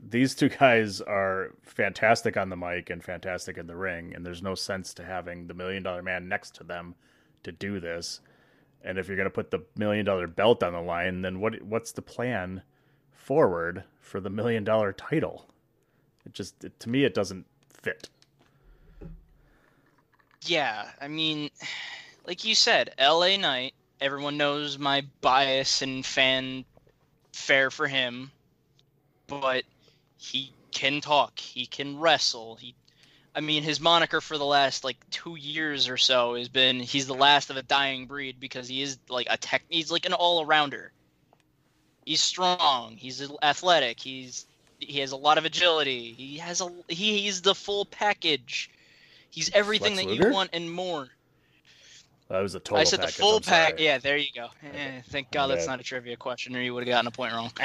these 0.00 0.34
two 0.34 0.48
guys 0.60 1.00
are 1.00 1.52
fantastic 1.62 2.36
on 2.36 2.48
the 2.48 2.56
mic 2.56 2.90
and 2.90 3.02
fantastic 3.02 3.58
in 3.58 3.68
the 3.68 3.76
ring, 3.76 4.12
and 4.14 4.26
there's 4.26 4.42
no 4.42 4.56
sense 4.56 4.92
to 4.94 5.04
having 5.04 5.46
the 5.46 5.54
million 5.54 5.82
dollar 5.82 6.02
man 6.02 6.28
next 6.28 6.56
to 6.56 6.64
them 6.64 6.96
to 7.44 7.52
do 7.52 7.78
this. 7.78 8.20
And 8.82 8.98
if 8.98 9.06
you're 9.06 9.16
going 9.16 9.24
to 9.24 9.30
put 9.30 9.50
the 9.50 9.64
million 9.76 10.04
dollar 10.04 10.26
belt 10.26 10.62
on 10.62 10.72
the 10.72 10.80
line, 10.80 11.22
then 11.22 11.38
what 11.38 11.62
what's 11.62 11.92
the 11.92 12.02
plan 12.02 12.62
forward 13.12 13.84
for 14.00 14.20
the 14.20 14.30
million 14.30 14.64
dollar 14.64 14.92
title? 14.92 15.46
It 16.26 16.32
just 16.32 16.64
it, 16.64 16.80
to 16.80 16.88
me 16.88 17.04
it 17.04 17.14
doesn't 17.14 17.46
fit. 17.84 18.08
Yeah, 20.46 20.88
I 21.00 21.08
mean, 21.08 21.50
like 22.26 22.44
you 22.44 22.54
said, 22.54 22.94
LA 22.98 23.36
Knight, 23.36 23.74
everyone 24.00 24.36
knows 24.36 24.78
my 24.78 25.04
bias 25.20 25.82
and 25.82 26.04
fan 26.04 26.64
fair 27.32 27.70
for 27.70 27.86
him, 27.86 28.30
but 29.26 29.64
he 30.16 30.52
can 30.72 31.00
talk, 31.00 31.38
he 31.38 31.66
can 31.66 31.98
wrestle. 31.98 32.56
He 32.56 32.74
I 33.36 33.40
mean, 33.40 33.64
his 33.64 33.80
moniker 33.80 34.20
for 34.20 34.38
the 34.38 34.44
last 34.44 34.84
like 34.84 34.98
2 35.10 35.36
years 35.36 35.88
or 35.88 35.96
so 35.96 36.36
has 36.36 36.48
been 36.48 36.78
he's 36.78 37.06
the 37.06 37.14
last 37.14 37.50
of 37.50 37.56
a 37.56 37.62
dying 37.62 38.06
breed 38.06 38.38
because 38.38 38.68
he 38.68 38.80
is 38.80 38.98
like 39.08 39.26
a 39.28 39.36
tech 39.36 39.64
he's 39.68 39.90
like 39.90 40.06
an 40.06 40.12
all-arounder. 40.12 40.90
He's 42.04 42.22
strong, 42.22 42.96
he's 42.96 43.28
athletic, 43.42 43.98
he's 43.98 44.46
he 44.84 45.00
has 45.00 45.12
a 45.12 45.16
lot 45.16 45.38
of 45.38 45.44
agility. 45.44 46.12
He 46.12 46.38
has 46.38 46.60
a 46.60 46.68
he, 46.88 47.18
he's 47.18 47.42
the 47.42 47.54
full 47.54 47.84
package. 47.84 48.70
He's 49.30 49.50
everything 49.52 49.96
Lex 49.96 50.06
that 50.06 50.10
Luger? 50.12 50.28
you 50.28 50.34
want 50.34 50.50
and 50.52 50.70
more. 50.70 51.08
That 52.28 52.40
was 52.40 52.54
a 52.54 52.60
total. 52.60 52.78
I 52.78 52.84
said 52.84 53.00
package, 53.00 53.16
the 53.16 53.22
full 53.22 53.40
pack. 53.40 53.78
Yeah, 53.78 53.98
there 53.98 54.16
you 54.16 54.28
go. 54.34 54.48
Eh, 54.62 55.02
thank 55.08 55.30
God 55.30 55.48
that's 55.48 55.66
not 55.66 55.80
a 55.80 55.82
trivia 55.82 56.16
question, 56.16 56.56
or 56.56 56.60
you 56.62 56.72
would 56.72 56.86
have 56.86 56.92
gotten 56.92 57.06
a 57.06 57.10
point 57.10 57.32
wrong. 57.32 57.50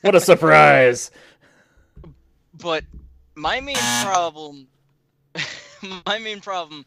What 0.00 0.16
a 0.16 0.20
surprise! 0.20 1.12
but 2.54 2.82
my 3.36 3.60
main 3.60 3.76
problem, 4.02 4.66
my 6.06 6.18
main 6.18 6.40
problem, 6.40 6.84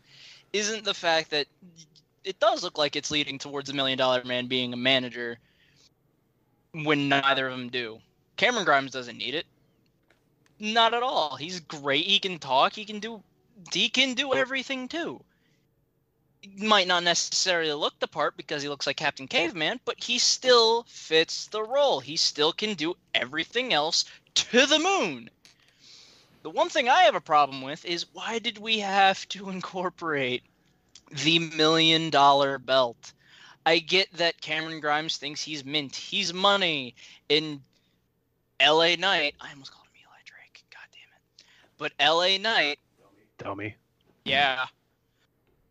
isn't 0.51 0.83
the 0.83 0.93
fact 0.93 1.29
that 1.31 1.47
it 2.23 2.39
does 2.39 2.61
look 2.61 2.77
like 2.77 2.95
it's 2.95 3.09
leading 3.09 3.39
towards 3.39 3.69
a 3.69 3.73
million 3.73 3.97
dollar 3.97 4.23
man 4.25 4.47
being 4.47 4.73
a 4.73 4.77
manager 4.77 5.37
when 6.73 7.09
neither 7.09 7.47
of 7.47 7.57
them 7.57 7.69
do. 7.69 7.99
Cameron 8.39 8.63
Grimes 8.63 8.91
doesn't 8.91 9.17
need 9.17 9.35
it. 9.35 9.45
Not 10.59 10.93
at 10.93 11.03
all. 11.03 11.35
He's 11.35 11.59
great. 11.59 12.05
He 12.05 12.19
can 12.19 12.39
talk. 12.39 12.71
He 12.71 12.85
can 12.85 13.01
do. 13.01 13.21
He 13.73 13.89
can 13.89 14.13
do 14.13 14.33
everything 14.33 14.87
too. 14.87 15.21
Might 16.55 16.87
not 16.87 17.03
necessarily 17.03 17.73
look 17.73 17.99
the 17.99 18.07
part 18.07 18.37
because 18.37 18.63
he 18.63 18.69
looks 18.69 18.87
like 18.87 18.95
Captain 18.95 19.27
Caveman, 19.27 19.81
but 19.83 20.01
he 20.01 20.19
still 20.19 20.85
fits 20.87 21.47
the 21.47 21.61
role. 21.61 21.99
He 21.99 22.15
still 22.15 22.53
can 22.53 22.75
do 22.75 22.95
everything 23.13 23.73
else 23.73 24.05
to 24.35 24.65
the 24.65 24.79
moon. 24.79 25.29
The 26.43 26.49
one 26.49 26.69
thing 26.69 26.87
I 26.87 27.01
have 27.01 27.15
a 27.15 27.21
problem 27.21 27.61
with 27.61 27.83
is 27.83 28.05
why 28.13 28.39
did 28.39 28.57
we 28.57 28.79
have 28.79 29.27
to 29.29 29.49
incorporate 29.49 30.43
the 31.11 31.39
million 31.39 32.09
dollar 32.09 32.57
belt? 32.57 33.11
I 33.65 33.79
get 33.79 34.13
that 34.13 34.39
Cameron 34.39 34.79
Grimes 34.79 35.17
thinks 35.17 35.43
he's 35.43 35.65
mint, 35.65 35.93
he's 35.93 36.33
money. 36.33 36.95
In 37.27 37.61
LA 38.61 38.95
Knight, 38.95 39.35
I 39.39 39.51
almost 39.51 39.71
called 39.71 39.87
him 39.87 40.01
Eli 40.01 40.19
Drake. 40.25 40.63
God 40.71 40.87
damn 40.91 41.09
it. 41.15 41.45
But 41.77 41.93
LA 41.99 42.37
Knight, 42.37 42.79
dummy. 43.37 43.75
yeah. 44.25 44.65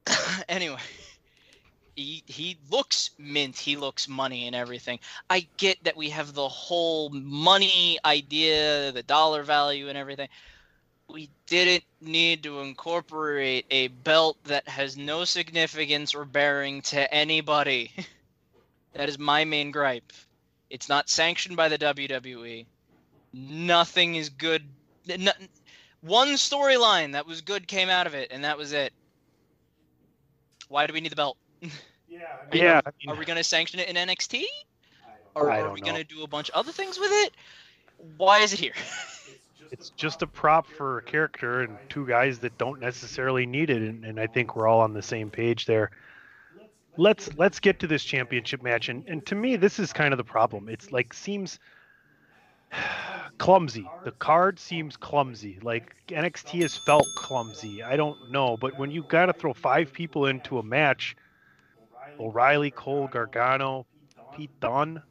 anyway, 0.48 0.78
he 1.98 2.22
he 2.26 2.56
looks 2.70 3.10
mint, 3.18 3.56
he 3.56 3.76
looks 3.76 4.08
money 4.08 4.46
and 4.46 4.56
everything. 4.56 5.00
I 5.28 5.46
get 5.56 5.82
that 5.84 5.96
we 5.96 6.10
have 6.10 6.32
the 6.32 6.48
whole 6.48 7.10
money 7.10 7.98
idea, 8.04 8.92
the 8.92 9.02
dollar 9.02 9.42
value 9.42 9.88
and 9.88 9.98
everything. 9.98 10.28
We 11.08 11.30
didn't 11.46 11.84
need 12.00 12.42
to 12.42 12.60
incorporate 12.60 13.64
a 13.70 13.88
belt 13.88 14.36
that 14.44 14.68
has 14.68 14.96
no 14.96 15.24
significance 15.24 16.14
or 16.14 16.24
bearing 16.24 16.82
to 16.82 17.12
anybody. 17.12 17.90
that 18.92 19.08
is 19.08 19.18
my 19.18 19.44
main 19.44 19.70
gripe. 19.70 20.12
It's 20.70 20.88
not 20.88 21.08
sanctioned 21.08 21.56
by 21.56 21.68
the 21.68 21.78
WWE. 21.78 22.66
Nothing 23.32 24.14
is 24.14 24.28
good. 24.28 24.62
no- 25.06 25.32
one 26.00 26.28
storyline 26.28 27.12
that 27.12 27.26
was 27.26 27.40
good 27.40 27.66
came 27.66 27.88
out 27.88 28.06
of 28.06 28.14
it, 28.14 28.30
and 28.30 28.44
that 28.44 28.56
was 28.56 28.72
it. 28.72 28.92
Why 30.68 30.86
do 30.86 30.92
we 30.92 31.00
need 31.00 31.12
the 31.12 31.16
belt? 31.16 31.36
Yeah, 32.52 32.80
I 32.84 32.88
Are 32.88 32.92
mean, 33.06 33.18
we 33.18 33.26
going 33.26 33.36
to 33.36 33.44
sanction 33.44 33.80
it 33.80 33.88
in 33.88 33.96
NXT? 33.96 34.44
Or 35.34 35.50
I 35.50 35.60
are 35.60 35.64
don't 35.64 35.74
we 35.74 35.80
going 35.82 35.96
to 35.96 36.04
do 36.04 36.22
a 36.22 36.26
bunch 36.26 36.48
of 36.48 36.54
other 36.54 36.72
things 36.72 36.98
with 36.98 37.10
it? 37.12 37.34
Why 38.16 38.38
is 38.38 38.52
it 38.54 38.58
here? 38.60 38.72
it's 39.70 39.90
just 39.90 40.22
a 40.22 40.26
prop 40.26 40.66
for 40.66 40.98
a 40.98 41.02
character 41.02 41.60
and 41.60 41.76
two 41.88 42.06
guys 42.06 42.38
that 42.38 42.56
don't 42.58 42.80
necessarily 42.80 43.46
need 43.46 43.70
it, 43.70 43.82
and, 43.82 44.04
and 44.04 44.18
I 44.18 44.26
think 44.26 44.56
we're 44.56 44.66
all 44.66 44.80
on 44.80 44.94
the 44.94 45.02
same 45.02 45.30
page 45.30 45.66
there. 45.66 45.90
Let's 46.96 47.30
let's 47.36 47.60
get 47.60 47.78
to 47.80 47.86
this 47.86 48.02
championship 48.02 48.62
match, 48.62 48.88
and, 48.88 49.04
and 49.06 49.24
to 49.26 49.34
me, 49.34 49.56
this 49.56 49.78
is 49.78 49.92
kind 49.92 50.12
of 50.12 50.18
the 50.18 50.24
problem. 50.24 50.68
It's 50.68 50.90
like 50.90 51.12
seems 51.12 51.60
clumsy. 53.38 53.86
The 54.04 54.12
card 54.12 54.58
seems 54.58 54.96
clumsy. 54.96 55.58
Like 55.62 55.94
NXT 56.08 56.62
has 56.62 56.76
felt 56.76 57.06
clumsy. 57.14 57.82
I 57.82 57.96
don't 57.96 58.30
know, 58.30 58.56
but 58.56 58.78
when 58.78 58.90
you 58.90 59.02
got 59.02 59.26
to 59.26 59.32
throw 59.32 59.54
five 59.54 59.92
people 59.92 60.26
into 60.26 60.58
a 60.58 60.62
match, 60.62 61.16
O'Reilly, 62.18 62.70
Cole, 62.70 63.08
Gargano, 63.08 63.86
Pete 64.34 64.50
Dunne, 64.60 65.02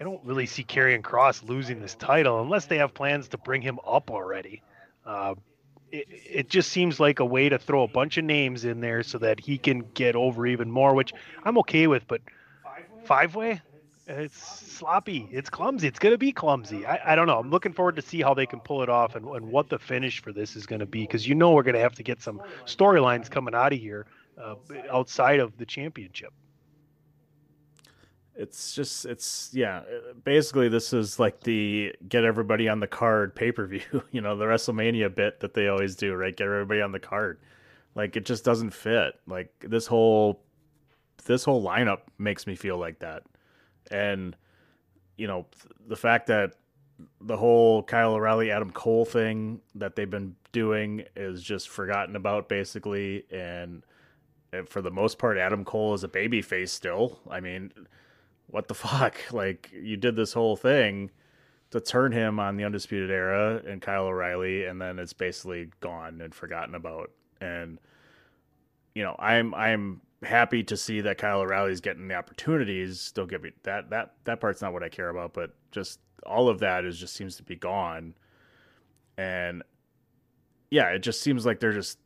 I 0.00 0.04
don't 0.04 0.24
really 0.24 0.46
see 0.46 0.64
Karrion 0.64 1.02
Kross 1.02 1.46
losing 1.46 1.80
this 1.80 1.94
title 1.94 2.40
unless 2.40 2.66
they 2.66 2.78
have 2.78 2.94
plans 2.94 3.28
to 3.28 3.38
bring 3.38 3.60
him 3.62 3.78
up 3.86 4.10
already. 4.10 4.62
Uh, 5.04 5.34
it, 5.92 6.06
it 6.10 6.48
just 6.48 6.70
seems 6.70 6.98
like 6.98 7.20
a 7.20 7.24
way 7.24 7.48
to 7.48 7.58
throw 7.58 7.82
a 7.82 7.88
bunch 7.88 8.16
of 8.16 8.24
names 8.24 8.64
in 8.64 8.80
there 8.80 9.02
so 9.02 9.18
that 9.18 9.40
he 9.40 9.58
can 9.58 9.80
get 9.94 10.16
over 10.16 10.46
even 10.46 10.70
more, 10.70 10.94
which 10.94 11.12
I'm 11.44 11.58
okay 11.58 11.86
with. 11.86 12.06
But 12.08 12.22
five 13.04 13.34
way, 13.34 13.60
it's 14.18 14.36
sloppy. 14.36 15.28
It's 15.30 15.48
clumsy. 15.48 15.86
It's 15.86 15.98
going 15.98 16.14
to 16.14 16.18
be 16.18 16.32
clumsy. 16.32 16.84
I, 16.84 17.12
I 17.12 17.14
don't 17.14 17.26
know. 17.26 17.38
I'm 17.38 17.50
looking 17.50 17.72
forward 17.72 17.96
to 17.96 18.02
see 18.02 18.20
how 18.20 18.34
they 18.34 18.46
can 18.46 18.60
pull 18.60 18.82
it 18.82 18.88
off 18.88 19.14
and, 19.14 19.26
and 19.26 19.50
what 19.50 19.68
the 19.68 19.78
finish 19.78 20.20
for 20.22 20.32
this 20.32 20.56
is 20.56 20.66
going 20.66 20.80
to 20.80 20.86
be 20.86 21.02
because 21.02 21.26
you 21.28 21.34
know 21.34 21.52
we're 21.52 21.62
going 21.62 21.74
to 21.74 21.80
have 21.80 21.94
to 21.94 22.02
get 22.02 22.20
some 22.20 22.42
storylines 22.66 23.30
coming 23.30 23.54
out 23.54 23.72
of 23.72 23.78
here 23.78 24.06
uh, 24.42 24.54
outside 24.90 25.40
of 25.40 25.56
the 25.58 25.66
championship. 25.66 26.32
It's 28.34 28.74
just 28.74 29.04
it's 29.04 29.50
yeah. 29.52 29.82
Basically, 30.24 30.68
this 30.68 30.92
is 30.92 31.18
like 31.18 31.40
the 31.42 31.94
get 32.08 32.24
everybody 32.24 32.68
on 32.68 32.80
the 32.80 32.86
card 32.86 33.34
pay 33.34 33.52
per 33.52 33.66
view. 33.66 33.82
You 34.12 34.22
know, 34.22 34.36
the 34.36 34.46
WrestleMania 34.46 35.14
bit 35.14 35.40
that 35.40 35.52
they 35.54 35.68
always 35.68 35.94
do, 35.94 36.14
right? 36.14 36.34
Get 36.34 36.44
everybody 36.44 36.80
on 36.80 36.92
the 36.92 37.00
card. 37.00 37.40
Like 37.94 38.16
it 38.16 38.24
just 38.24 38.44
doesn't 38.44 38.70
fit. 38.70 39.14
Like 39.26 39.52
this 39.68 39.86
whole 39.86 40.42
this 41.26 41.44
whole 41.44 41.62
lineup 41.62 42.00
makes 42.18 42.46
me 42.46 42.54
feel 42.54 42.78
like 42.78 43.00
that, 43.00 43.24
and 43.90 44.36
you 45.16 45.26
know 45.26 45.46
the 45.86 45.96
fact 45.96 46.26
that 46.28 46.54
the 47.20 47.36
whole 47.36 47.82
Kyle 47.82 48.14
O'Reilly 48.14 48.50
Adam 48.50 48.70
Cole 48.70 49.04
thing 49.04 49.60
that 49.74 49.96
they've 49.96 50.10
been 50.10 50.36
doing 50.52 51.04
is 51.16 51.42
just 51.42 51.70
forgotten 51.70 52.14
about 52.14 52.48
basically, 52.48 53.24
and, 53.30 53.82
for 54.66 54.82
the 54.82 54.90
most 54.90 55.18
part, 55.18 55.38
Adam 55.38 55.64
Cole 55.64 55.94
is 55.94 56.04
a 56.04 56.08
baby 56.08 56.42
face 56.42 56.72
still. 56.72 57.20
I 57.30 57.40
mean 57.40 57.72
what 58.50 58.68
the 58.68 58.74
fuck? 58.86 59.16
Like 59.32 59.70
you 59.72 59.96
did 59.96 60.16
this 60.16 60.32
whole 60.32 60.56
thing 60.56 61.10
to 61.70 61.80
turn 61.80 62.12
him 62.12 62.40
on 62.40 62.56
the 62.56 62.64
Undisputed 62.64 63.10
Era 63.10 63.62
and 63.66 63.80
Kyle 63.80 64.06
O'Reilly, 64.06 64.64
and 64.64 64.80
then 64.80 64.98
it's 64.98 65.12
basically 65.12 65.70
gone 65.80 66.20
and 66.20 66.34
forgotten 66.34 66.74
about. 66.74 67.10
And 67.40 67.78
you 68.94 69.02
know, 69.02 69.16
I'm 69.18 69.54
I'm 69.54 70.00
happy 70.22 70.62
to 70.64 70.76
see 70.76 71.00
that 71.00 71.18
Kyle 71.18 71.40
O'Reilly's 71.40 71.80
getting 71.80 72.08
the 72.08 72.14
opportunities. 72.14 73.12
Don't 73.12 73.28
get 73.28 73.42
me 73.42 73.52
that 73.62 73.90
that 73.90 74.14
that 74.24 74.40
part's 74.40 74.62
not 74.62 74.72
what 74.72 74.82
I 74.82 74.88
care 74.88 75.08
about, 75.08 75.32
but 75.32 75.54
just 75.70 76.00
all 76.26 76.48
of 76.48 76.60
that 76.60 76.84
is 76.84 76.98
just 76.98 77.14
seems 77.14 77.36
to 77.36 77.42
be 77.42 77.56
gone. 77.56 78.14
And 79.16 79.62
yeah, 80.70 80.88
it 80.88 81.00
just 81.00 81.22
seems 81.22 81.46
like 81.46 81.60
they're 81.60 81.72
just 81.72 81.98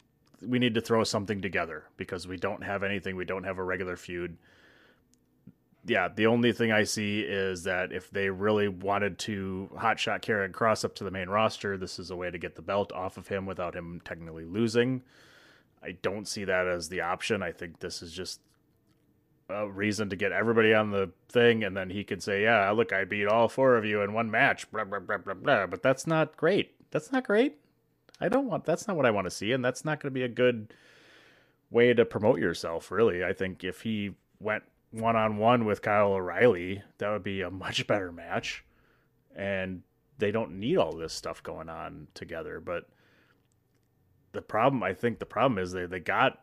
we 0.43 0.59
need 0.59 0.75
to 0.75 0.81
throw 0.81 1.05
something 1.05 1.41
together 1.41 1.85
because 1.97 2.27
we 2.29 2.37
don't 2.37 2.63
have 2.63 2.83
anything. 2.83 3.17
We 3.17 3.25
don't 3.25 3.45
have 3.45 3.59
a 3.59 3.65
regular 3.65 3.97
feud. 3.97 4.37
Yeah, 5.87 6.09
the 6.09 6.27
only 6.27 6.53
thing 6.53 6.73
I 6.73 6.85
see 6.85 7.21
is 7.21 7.65
that 7.65 7.93
if 7.93 8.11
they 8.11 8.31
really 8.31 8.69
wanted 8.69 9.19
to 9.21 9.69
hotshot 9.75 10.23
Karrion 10.23 10.51
Kross 10.51 10.83
up 10.83 10.95
to 10.97 11.05
the 11.05 11.11
main 11.11 11.29
roster, 11.29 11.77
this 11.77 11.99
is 11.99 12.11
a 12.11 12.17
way 12.17 12.31
to 12.31 12.39
get 12.39 12.55
the 12.55 12.63
belt 12.63 12.91
off 12.93 13.19
of 13.19 13.29
him 13.29 13.45
without 13.45 13.77
him 13.77 14.01
technically 14.03 14.45
losing. 14.45 15.03
I 15.85 15.93
don't 16.03 16.27
see 16.27 16.45
that 16.45 16.67
as 16.67 16.89
the 16.89 17.03
option. 17.03 17.43
I 17.43 17.53
think 17.53 17.81
this 17.81 18.03
is 18.03 18.13
just 18.13 18.41
a 19.49 19.69
reason 19.69 20.09
to 20.11 20.17
get 20.17 20.33
everybody 20.33 20.73
on 20.73 20.91
the 20.91 21.11
thing, 21.29 21.63
and 21.63 21.77
then 21.77 21.91
he 21.91 22.05
could 22.05 22.23
say, 22.23 22.43
"Yeah, 22.45 22.71
look, 22.71 22.93
I 22.93 23.05
beat 23.05 23.27
all 23.27 23.49
four 23.49 23.77
of 23.77 23.85
you 23.85 24.01
in 24.01 24.13
one 24.13 24.31
match." 24.31 24.71
Blah 24.71 24.85
blah 24.85 25.01
blah 25.01 25.19
blah 25.19 25.35
blah. 25.35 25.67
But 25.67 25.83
that's 25.83 26.07
not 26.07 26.37
great. 26.37 26.91
That's 26.91 27.13
not 27.13 27.27
great. 27.27 27.59
I 28.21 28.29
don't 28.29 28.47
want. 28.47 28.65
That's 28.65 28.89
not 28.89 28.97
what 28.97 29.07
I 29.07 29.11
want 29.11 29.27
to 29.27 29.31
see, 29.31 29.53
and 29.53 29.65
that's 29.65 29.85
not 29.85 30.01
going 30.01 30.11
to 30.13 30.19
be 30.19 30.25
a 30.25 30.29
good 30.29 30.73
way 31.71 31.93
to 31.93 32.05
promote 32.05 32.39
yourself. 32.39 32.91
Really, 32.91 33.23
I 33.23 33.33
think 33.33 33.63
if 33.65 33.83
he 33.83 34.15
went 34.41 34.63
one 34.91 35.17
on 35.17 35.37
one 35.37 35.65
with 35.65 35.83
Kyle 35.83 36.13
O'Reilly, 36.13 36.83
that 36.99 37.11
would 37.11 37.25
be 37.25 37.43
a 37.43 37.51
much 37.51 37.87
better 37.87 38.13
match. 38.13 38.65
And 39.37 39.83
they 40.19 40.31
don't 40.31 40.61
need 40.61 40.77
all 40.77 40.97
this 40.97 41.13
stuff 41.13 41.43
going 41.43 41.69
on 41.69 42.07
together. 42.15 42.61
But 42.61 42.89
the 44.35 44.43
problem, 44.43 44.83
I 44.83 44.93
think, 44.93 45.19
the 45.19 45.27
problem 45.27 45.59
is 45.59 45.73
they 45.73 45.87
they 45.87 46.01
got 46.01 46.41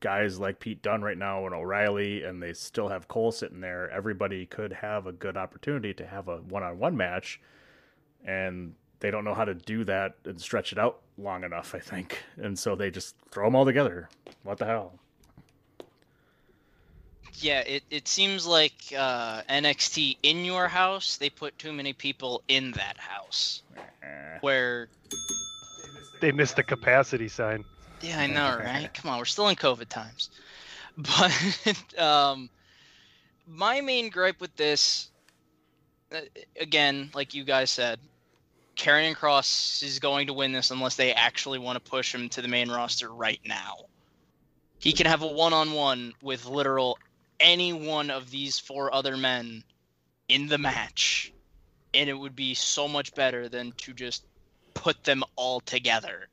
guys 0.00 0.38
like 0.38 0.60
Pete 0.60 0.82
Dunne 0.82 1.00
right 1.00 1.16
now 1.16 1.46
and 1.46 1.54
O'Reilly, 1.54 2.24
and 2.24 2.42
they 2.42 2.52
still 2.52 2.88
have 2.88 3.08
Cole 3.08 3.32
sitting 3.32 3.60
there. 3.60 3.90
Everybody 3.90 4.44
could 4.44 4.72
have 4.72 5.06
a 5.06 5.12
good 5.12 5.36
opportunity 5.36 5.94
to 5.94 6.06
have 6.06 6.28
a 6.28 6.36
one 6.38 6.62
on 6.62 6.78
one 6.78 6.96
match, 6.96 7.40
and 8.24 8.74
they 9.00 9.10
don't 9.10 9.24
know 9.24 9.34
how 9.34 9.44
to 9.44 9.54
do 9.54 9.84
that 9.84 10.16
and 10.24 10.40
stretch 10.40 10.72
it 10.72 10.78
out 10.78 11.00
long 11.16 11.44
enough, 11.44 11.74
I 11.74 11.78
think. 11.78 12.22
And 12.36 12.58
so 12.58 12.76
they 12.76 12.90
just 12.90 13.16
throw 13.30 13.46
them 13.46 13.56
all 13.56 13.64
together. 13.64 14.08
What 14.42 14.58
the 14.58 14.66
hell? 14.66 14.92
Yeah, 17.34 17.60
it, 17.60 17.82
it 17.90 18.06
seems 18.06 18.46
like 18.46 18.92
uh, 18.96 19.42
NXT 19.48 20.18
in 20.22 20.44
your 20.44 20.68
house, 20.68 21.16
they 21.16 21.30
put 21.30 21.58
too 21.58 21.72
many 21.72 21.92
people 21.92 22.42
in 22.46 22.72
that 22.72 22.96
house. 22.98 23.62
Where, 24.40 24.88
They 26.22 26.30
missed 26.30 26.54
the 26.54 26.62
capacity 26.62 27.26
sign. 27.26 27.64
yeah, 28.00 28.20
I 28.20 28.28
know, 28.28 28.56
right? 28.64 28.88
Come 28.94 29.10
on, 29.10 29.18
we're 29.18 29.24
still 29.24 29.48
in 29.48 29.56
COVID 29.56 29.88
times. 29.88 30.30
But 30.96 31.98
um, 31.98 32.48
my 33.46 33.80
main 33.80 34.08
gripe 34.10 34.40
with 34.40 34.54
this, 34.54 35.10
uh, 36.14 36.20
again, 36.60 37.10
like 37.14 37.32
you 37.34 37.44
guys 37.44 37.70
said, 37.70 37.98
Karrion 38.76 39.16
Kross 39.16 39.82
is 39.82 39.98
going 39.98 40.26
to 40.26 40.34
win 40.34 40.52
this 40.52 40.70
unless 40.70 40.96
they 40.96 41.12
actually 41.14 41.58
want 41.58 41.82
to 41.82 41.90
push 41.90 42.14
him 42.14 42.28
to 42.28 42.42
the 42.42 42.46
main 42.46 42.70
roster 42.70 43.08
right 43.08 43.40
now. 43.44 43.76
He 44.78 44.92
can 44.92 45.06
have 45.06 45.22
a 45.22 45.26
one-on-one 45.26 46.12
with 46.22 46.44
literal 46.44 46.98
any 47.40 47.72
one 47.72 48.10
of 48.10 48.30
these 48.30 48.58
four 48.58 48.94
other 48.94 49.16
men 49.16 49.64
in 50.28 50.46
the 50.46 50.58
match, 50.58 51.32
and 51.94 52.08
it 52.08 52.14
would 52.14 52.36
be 52.36 52.52
so 52.54 52.86
much 52.86 53.14
better 53.14 53.48
than 53.48 53.72
to 53.78 53.94
just 53.94 54.24
put 54.74 55.04
them 55.04 55.22
all 55.36 55.60
together. 55.60 56.28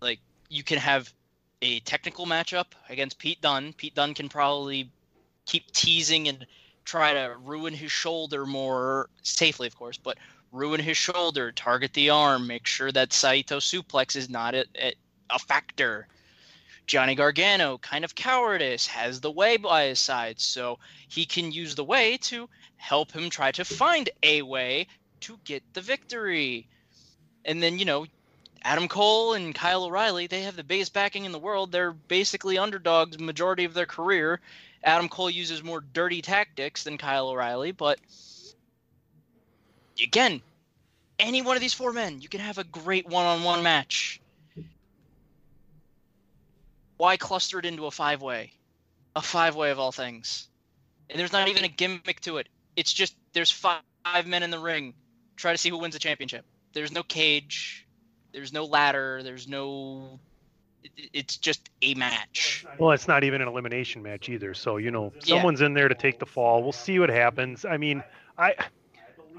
Like 0.00 0.20
you 0.48 0.62
can 0.62 0.78
have 0.78 1.12
a 1.60 1.80
technical 1.80 2.26
matchup 2.26 2.66
against 2.88 3.18
Pete 3.18 3.40
Dunne. 3.40 3.72
Pete 3.72 3.94
Dunne 3.94 4.14
can 4.14 4.28
probably 4.28 4.90
keep 5.46 5.70
teasing 5.72 6.28
and 6.28 6.46
try 6.84 7.14
to 7.14 7.36
ruin 7.42 7.74
his 7.74 7.92
shoulder 7.92 8.44
more 8.44 9.08
safely, 9.22 9.66
of 9.66 9.76
course, 9.76 9.96
but 9.96 10.18
ruin 10.50 10.80
his 10.80 10.96
shoulder, 10.96 11.52
target 11.52 11.92
the 11.94 12.10
arm, 12.10 12.46
make 12.46 12.66
sure 12.66 12.92
that 12.92 13.12
Saito 13.12 13.58
suplex 13.58 14.16
is 14.16 14.28
not 14.28 14.54
a, 14.54 14.66
a 15.30 15.38
factor. 15.38 16.08
Johnny 16.86 17.14
Gargano, 17.14 17.78
kind 17.78 18.04
of 18.04 18.14
cowardice, 18.14 18.86
has 18.88 19.20
the 19.20 19.30
way 19.30 19.56
by 19.56 19.84
his 19.84 20.00
side, 20.00 20.40
so 20.40 20.78
he 21.08 21.24
can 21.24 21.52
use 21.52 21.74
the 21.74 21.84
way 21.84 22.16
to 22.18 22.48
help 22.76 23.12
him 23.12 23.30
try 23.30 23.52
to 23.52 23.64
find 23.64 24.10
a 24.22 24.42
way 24.42 24.88
to 25.22 25.38
get 25.44 25.62
the 25.74 25.80
victory. 25.80 26.68
And 27.44 27.62
then, 27.62 27.78
you 27.78 27.84
know, 27.84 28.06
Adam 28.62 28.88
Cole 28.88 29.34
and 29.34 29.54
Kyle 29.54 29.84
O'Reilly, 29.84 30.26
they 30.28 30.42
have 30.42 30.56
the 30.56 30.62
biggest 30.62 30.92
backing 30.92 31.24
in 31.24 31.32
the 31.32 31.38
world. 31.38 31.72
They're 31.72 31.92
basically 31.92 32.58
underdogs 32.58 33.18
majority 33.18 33.64
of 33.64 33.74
their 33.74 33.86
career. 33.86 34.40
Adam 34.84 35.08
Cole 35.08 35.30
uses 35.30 35.62
more 35.62 35.80
dirty 35.80 36.22
tactics 36.22 36.84
than 36.84 36.98
Kyle 36.98 37.28
O'Reilly, 37.28 37.72
but 37.72 37.98
again, 40.02 40.42
any 41.18 41.42
one 41.42 41.56
of 41.56 41.60
these 41.60 41.74
four 41.74 41.92
men, 41.92 42.20
you 42.20 42.28
can 42.28 42.40
have 42.40 42.58
a 42.58 42.64
great 42.64 43.06
one-on-one 43.06 43.62
match. 43.62 44.20
Why 46.96 47.16
cluster 47.16 47.58
it 47.58 47.64
into 47.64 47.86
a 47.86 47.90
five-way? 47.90 48.52
A 49.14 49.22
five-way 49.22 49.70
of 49.70 49.78
all 49.78 49.92
things. 49.92 50.48
And 51.10 51.18
there's 51.18 51.32
not 51.32 51.48
even 51.48 51.64
a 51.64 51.68
gimmick 51.68 52.20
to 52.22 52.38
it. 52.38 52.48
It's 52.74 52.92
just 52.92 53.14
there's 53.32 53.50
five 53.50 54.26
men 54.26 54.42
in 54.42 54.50
the 54.50 54.58
ring. 54.58 54.94
Try 55.36 55.52
to 55.52 55.58
see 55.58 55.70
who 55.70 55.78
wins 55.78 55.94
the 55.94 55.98
championship. 55.98 56.44
There's 56.74 56.92
no 56.92 57.02
cage. 57.02 57.86
There's 58.32 58.52
no 58.52 58.64
ladder. 58.64 59.22
There's 59.22 59.48
no. 59.48 60.20
It's 61.12 61.36
just 61.36 61.68
a 61.80 61.94
match. 61.94 62.64
Well, 62.78 62.90
it's 62.90 63.06
not 63.06 63.22
even 63.24 63.40
an 63.40 63.48
elimination 63.48 64.02
match 64.02 64.28
either. 64.28 64.54
So 64.54 64.78
you 64.78 64.90
know, 64.90 65.12
Yeah. 65.24 65.36
someone's 65.36 65.60
in 65.60 65.74
there 65.74 65.88
to 65.88 65.94
take 65.94 66.18
the 66.18 66.26
fall. 66.26 66.62
We'll 66.62 66.72
see 66.72 66.98
what 66.98 67.08
happens. 67.10 67.64
I 67.64 67.76
mean, 67.76 68.02
I 68.36 68.54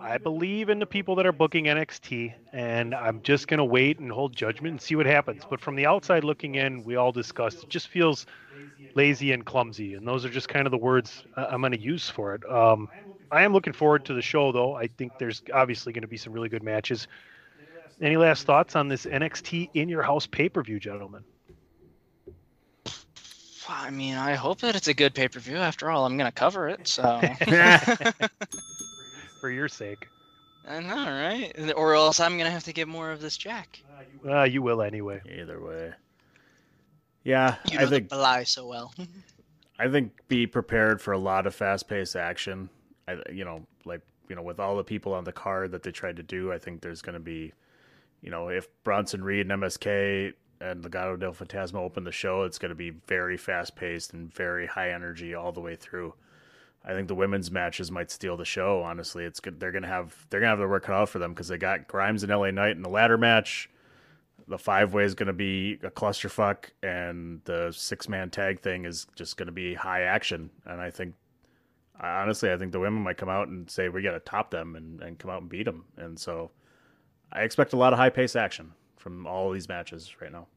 I 0.01 0.17
believe 0.17 0.69
in 0.69 0.79
the 0.79 0.85
people 0.85 1.15
that 1.15 1.25
are 1.25 1.31
booking 1.31 1.65
NXT, 1.67 2.33
and 2.51 2.93
I'm 2.93 3.21
just 3.21 3.47
gonna 3.47 3.65
wait 3.65 3.99
and 3.99 4.11
hold 4.11 4.35
judgment 4.35 4.71
and 4.73 4.81
see 4.81 4.95
what 4.95 5.05
happens. 5.05 5.43
But 5.49 5.61
from 5.61 5.75
the 5.75 5.85
outside 5.85 6.23
looking 6.23 6.55
in, 6.55 6.83
we 6.83 6.95
all 6.95 7.11
discussed 7.11 7.63
it 7.63 7.69
just 7.69 7.87
feels 7.87 8.25
lazy 8.95 9.31
and 9.31 9.45
clumsy, 9.45 9.95
and 9.95 10.07
those 10.07 10.25
are 10.25 10.29
just 10.29 10.49
kind 10.49 10.67
of 10.67 10.71
the 10.71 10.77
words 10.77 11.25
I'm 11.35 11.61
gonna 11.61 11.77
use 11.77 12.09
for 12.09 12.35
it. 12.35 12.49
Um, 12.49 12.89
I 13.33 13.41
am 13.43 13.51
looking 13.51 13.73
forward 13.73 14.05
to 14.05 14.13
the 14.13 14.21
show, 14.21 14.51
though. 14.51 14.75
I 14.75 14.87
think 14.87 15.17
there's 15.17 15.41
obviously 15.53 15.91
going 15.91 16.03
to 16.03 16.07
be 16.07 16.17
some 16.17 16.33
really 16.33 16.49
good 16.49 16.61
matches. 16.61 17.07
Any 17.99 18.15
last 18.15 18.45
thoughts 18.45 18.75
on 18.75 18.87
this 18.87 19.05
NXT 19.05 19.71
in 19.73 19.89
your 19.89 20.03
house 20.03 20.27
pay 20.27 20.49
per 20.49 20.61
view, 20.61 20.79
gentlemen? 20.79 21.23
I 23.67 23.89
mean, 23.89 24.15
I 24.15 24.35
hope 24.35 24.59
that 24.59 24.75
it's 24.75 24.87
a 24.87 24.93
good 24.93 25.15
pay 25.15 25.27
per 25.27 25.39
view. 25.39 25.57
After 25.57 25.89
all, 25.89 26.05
I'm 26.05 26.15
gonna 26.17 26.31
cover 26.31 26.69
it, 26.69 26.87
so. 26.87 27.21
For 29.41 29.49
your 29.49 29.67
sake. 29.67 30.07
I 30.67 30.79
know, 30.79 31.05
right? 31.05 31.73
Or 31.75 31.95
else 31.95 32.19
I'm 32.19 32.37
gonna 32.37 32.51
have 32.51 32.65
to 32.65 32.73
get 32.73 32.87
more 32.87 33.11
of 33.11 33.19
this 33.19 33.35
Jack. 33.35 33.81
Uh, 34.27 34.43
you 34.43 34.61
will 34.61 34.81
anyway. 34.81 35.21
Either 35.25 35.59
way. 35.61 35.91
Yeah, 37.23 37.55
You 37.71 37.79
I 37.79 37.83
know 37.83 37.89
think 37.89 38.09
the 38.09 38.17
lie 38.17 38.43
so 38.43 38.67
well. 38.67 38.93
I 39.79 39.89
think 39.89 40.11
be 40.27 40.45
prepared 40.45 41.01
for 41.01 41.13
a 41.13 41.17
lot 41.17 41.47
of 41.47 41.55
fast-paced 41.55 42.15
action. 42.15 42.69
I, 43.07 43.17
you 43.31 43.45
know, 43.45 43.65
like 43.85 44.01
you 44.29 44.35
know, 44.35 44.41
with 44.41 44.59
all 44.59 44.77
the 44.77 44.83
people 44.83 45.13
on 45.13 45.23
the 45.23 45.31
card 45.31 45.71
that 45.71 45.83
they 45.83 45.91
tried 45.91 46.15
to 46.17 46.23
do, 46.23 46.51
I 46.51 46.57
think 46.57 46.81
there's 46.81 47.01
going 47.01 47.13
to 47.13 47.19
be, 47.19 47.53
you 48.21 48.31
know, 48.31 48.47
if 48.49 48.67
Bronson 48.83 49.23
Reed 49.23 49.49
and 49.49 49.61
MSK 49.61 50.33
and 50.61 50.83
Legado 50.83 51.19
del 51.19 51.33
Fantasma 51.33 51.75
open 51.75 52.03
the 52.03 52.11
show, 52.11 52.43
it's 52.43 52.57
going 52.57 52.69
to 52.69 52.75
be 52.75 52.91
very 53.07 53.35
fast-paced 53.35 54.13
and 54.13 54.33
very 54.33 54.65
high 54.65 54.91
energy 54.91 55.33
all 55.33 55.51
the 55.51 55.59
way 55.59 55.75
through. 55.75 56.13
I 56.85 56.93
think 56.93 57.07
the 57.07 57.15
women's 57.15 57.49
matches 57.49 57.91
might 57.91 58.11
steal 58.11 58.35
the 58.35 58.45
show. 58.45 58.81
Honestly, 58.81 59.23
it's 59.23 59.39
good. 59.39 59.59
They're 59.59 59.71
gonna 59.71 59.87
have 59.87 60.27
they're 60.29 60.41
gonna 60.41 60.49
have 60.49 60.59
their 60.59 60.67
work 60.67 60.83
cut 60.83 60.95
out 60.95 61.09
for 61.09 61.19
them 61.19 61.31
because 61.31 61.47
they 61.47 61.57
got 61.57 61.87
Grimes 61.87 62.23
and 62.23 62.31
LA 62.31 62.51
Knight 62.51 62.75
in 62.75 62.81
the 62.81 62.89
ladder 62.89 63.17
match. 63.17 63.69
The 64.47 64.57
five 64.57 64.93
way 64.93 65.05
is 65.05 65.15
going 65.15 65.27
to 65.27 65.33
be 65.33 65.79
a 65.83 65.89
clusterfuck, 65.89 66.65
and 66.81 67.39
the 67.45 67.71
six 67.71 68.09
man 68.09 68.29
tag 68.29 68.59
thing 68.59 68.83
is 68.83 69.07
just 69.15 69.37
going 69.37 69.45
to 69.45 69.53
be 69.53 69.73
high 69.73 70.01
action. 70.01 70.49
And 70.65 70.81
I 70.81 70.89
think, 70.89 71.15
honestly, 72.07 72.51
I 72.51 72.57
think 72.57 72.71
the 72.71 72.79
women 72.79 73.03
might 73.03 73.17
come 73.17 73.29
out 73.29 73.47
and 73.47 73.69
say 73.69 73.89
we 73.89 74.01
got 74.01 74.11
to 74.11 74.19
top 74.19 74.51
them 74.51 74.75
and, 74.75 75.01
and 75.01 75.17
come 75.17 75.31
out 75.31 75.41
and 75.41 75.49
beat 75.49 75.63
them. 75.63 75.85
And 75.97 76.19
so, 76.19 76.51
I 77.31 77.41
expect 77.41 77.73
a 77.73 77.77
lot 77.77 77.93
of 77.93 77.99
high 77.99 78.09
pace 78.09 78.35
action 78.35 78.71
from 78.97 79.25
all 79.25 79.51
these 79.51 79.67
matches 79.67 80.15
right 80.21 80.31
now. 80.31 80.47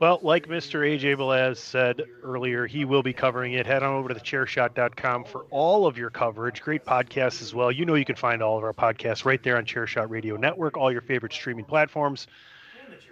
Well, 0.00 0.20
like 0.22 0.46
Mr. 0.46 0.80
AJ 0.80 1.16
Velez 1.16 1.56
said 1.56 2.02
earlier, 2.22 2.66
he 2.66 2.84
will 2.84 3.02
be 3.02 3.12
covering 3.12 3.54
it. 3.54 3.66
Head 3.66 3.82
on 3.82 3.94
over 3.94 4.08
to 4.10 4.14
thechairshot.com 4.14 5.24
for 5.24 5.46
all 5.50 5.86
of 5.86 5.96
your 5.96 6.10
coverage. 6.10 6.60
Great 6.60 6.84
podcasts 6.84 7.40
as 7.40 7.54
well. 7.54 7.72
You 7.72 7.86
know 7.86 7.94
you 7.94 8.04
can 8.04 8.16
find 8.16 8.42
all 8.42 8.58
of 8.58 8.64
our 8.64 8.74
podcasts 8.74 9.24
right 9.24 9.42
there 9.42 9.56
on 9.56 9.64
Chairshot 9.64 10.10
Radio 10.10 10.36
Network, 10.36 10.76
all 10.76 10.92
your 10.92 11.00
favorite 11.00 11.32
streaming 11.32 11.64
platforms, 11.64 12.26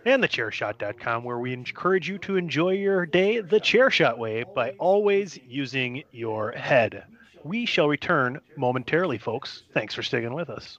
and 0.04 0.22
thechairshot.com, 0.22 1.24
where 1.24 1.38
we 1.38 1.52
encourage 1.52 2.08
you 2.08 2.18
to 2.18 2.36
enjoy 2.36 2.70
your 2.72 3.06
day 3.06 3.40
the 3.40 3.60
Chairshot 3.60 4.18
way 4.18 4.44
by 4.54 4.70
always 4.72 5.38
using 5.46 6.04
your 6.10 6.52
head. 6.52 7.04
We 7.42 7.66
shall 7.66 7.88
return 7.88 8.40
momentarily, 8.56 9.18
folks. 9.18 9.64
Thanks 9.72 9.94
for 9.94 10.02
sticking 10.02 10.34
with 10.34 10.50
us. 10.50 10.78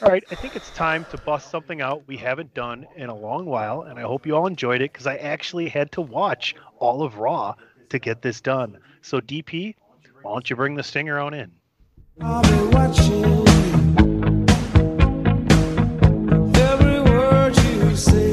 All 0.00 0.10
right, 0.10 0.22
I 0.30 0.36
think 0.36 0.54
it's 0.54 0.70
time 0.70 1.04
to 1.10 1.18
bust 1.18 1.50
something 1.50 1.80
out 1.80 2.06
we 2.06 2.16
haven't 2.16 2.54
done 2.54 2.86
in 2.94 3.08
a 3.08 3.14
long 3.14 3.46
while, 3.46 3.82
and 3.82 3.98
I 3.98 4.02
hope 4.02 4.26
you 4.26 4.36
all 4.36 4.46
enjoyed 4.46 4.80
it 4.80 4.92
because 4.92 5.08
I 5.08 5.16
actually 5.16 5.68
had 5.68 5.90
to 5.92 6.00
watch 6.00 6.54
all 6.78 7.02
of 7.02 7.16
Raw 7.16 7.56
to 7.88 7.98
get 7.98 8.22
this 8.22 8.40
done. 8.40 8.78
So, 9.02 9.20
DP, 9.20 9.74
why 10.22 10.32
don't 10.32 10.48
you 10.48 10.54
bring 10.54 10.76
the 10.76 10.84
stinger 10.84 11.18
on 11.18 11.34
in? 11.34 11.50
I'll 12.20 12.42
be 12.42 12.76
watching 12.76 13.44
every 16.56 17.00
word 17.00 17.56
you 17.56 17.96
say, 17.96 18.27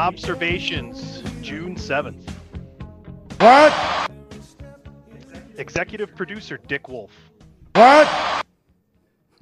Observations, 0.00 1.22
June 1.42 1.76
7th. 1.76 2.26
What? 3.38 4.10
Executive 5.58 6.16
producer 6.16 6.58
Dick 6.66 6.88
Wolf. 6.88 7.10
What? 7.74 8.08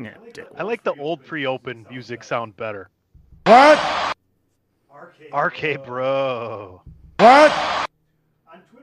Yeah, 0.01 0.15
Dick. 0.33 0.49
I 0.57 0.65
like 0.65 0.83
the 0.83 0.95
old 0.95 1.25
pre-open 1.25 1.87
music 1.89 2.25
sound 2.25 2.57
better. 2.57 2.91
What? 3.47 3.79
RK 5.33 5.85
Bro. 5.87 6.83
What? 7.21 7.89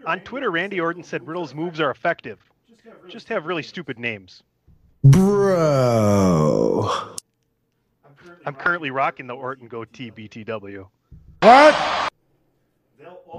On 0.05 0.21
Twitter, 0.21 0.51
Randy 0.51 0.79
Orton 0.79 1.03
said 1.03 1.27
Riddle's 1.27 1.53
moves 1.53 1.81
are 1.81 1.91
effective. 1.91 2.39
Just 3.09 3.27
have 3.27 3.47
really 3.47 3.63
stupid 3.63 3.99
names. 3.99 4.43
Bro. 5.03 6.89
I'm 8.45 8.55
currently 8.55 8.91
rocking 8.91 9.27
the 9.27 9.35
Orton 9.35 9.67
goatee 9.67 10.11
BTW. 10.11 10.87
What? 11.41 11.75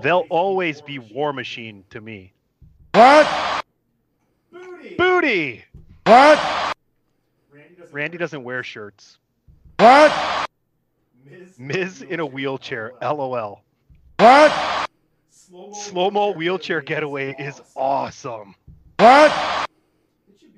They'll 0.03 0.27
always 0.31 0.81
be 0.81 0.99
War 0.99 1.33
Machine 1.33 1.85
to 1.91 2.01
me. 2.01 2.33
What? 2.93 3.65
Booty! 4.97 5.65
What? 6.05 6.75
Randy 7.91 8.19
doesn't 8.19 8.45
wear 8.45 8.63
shirts. 8.63 9.19
What? 9.79 10.13
Miz 11.59 12.03
in 12.03 12.21
a 12.21 12.27
wheelchair. 12.27 12.93
LOL. 13.01 13.63
What? 14.19 14.89
Slow 15.31 16.11
mo 16.11 16.33
wheelchair 16.33 16.81
getaway 16.81 17.35
is 17.39 17.61
awesome. 17.75 18.55
What? 18.99 19.69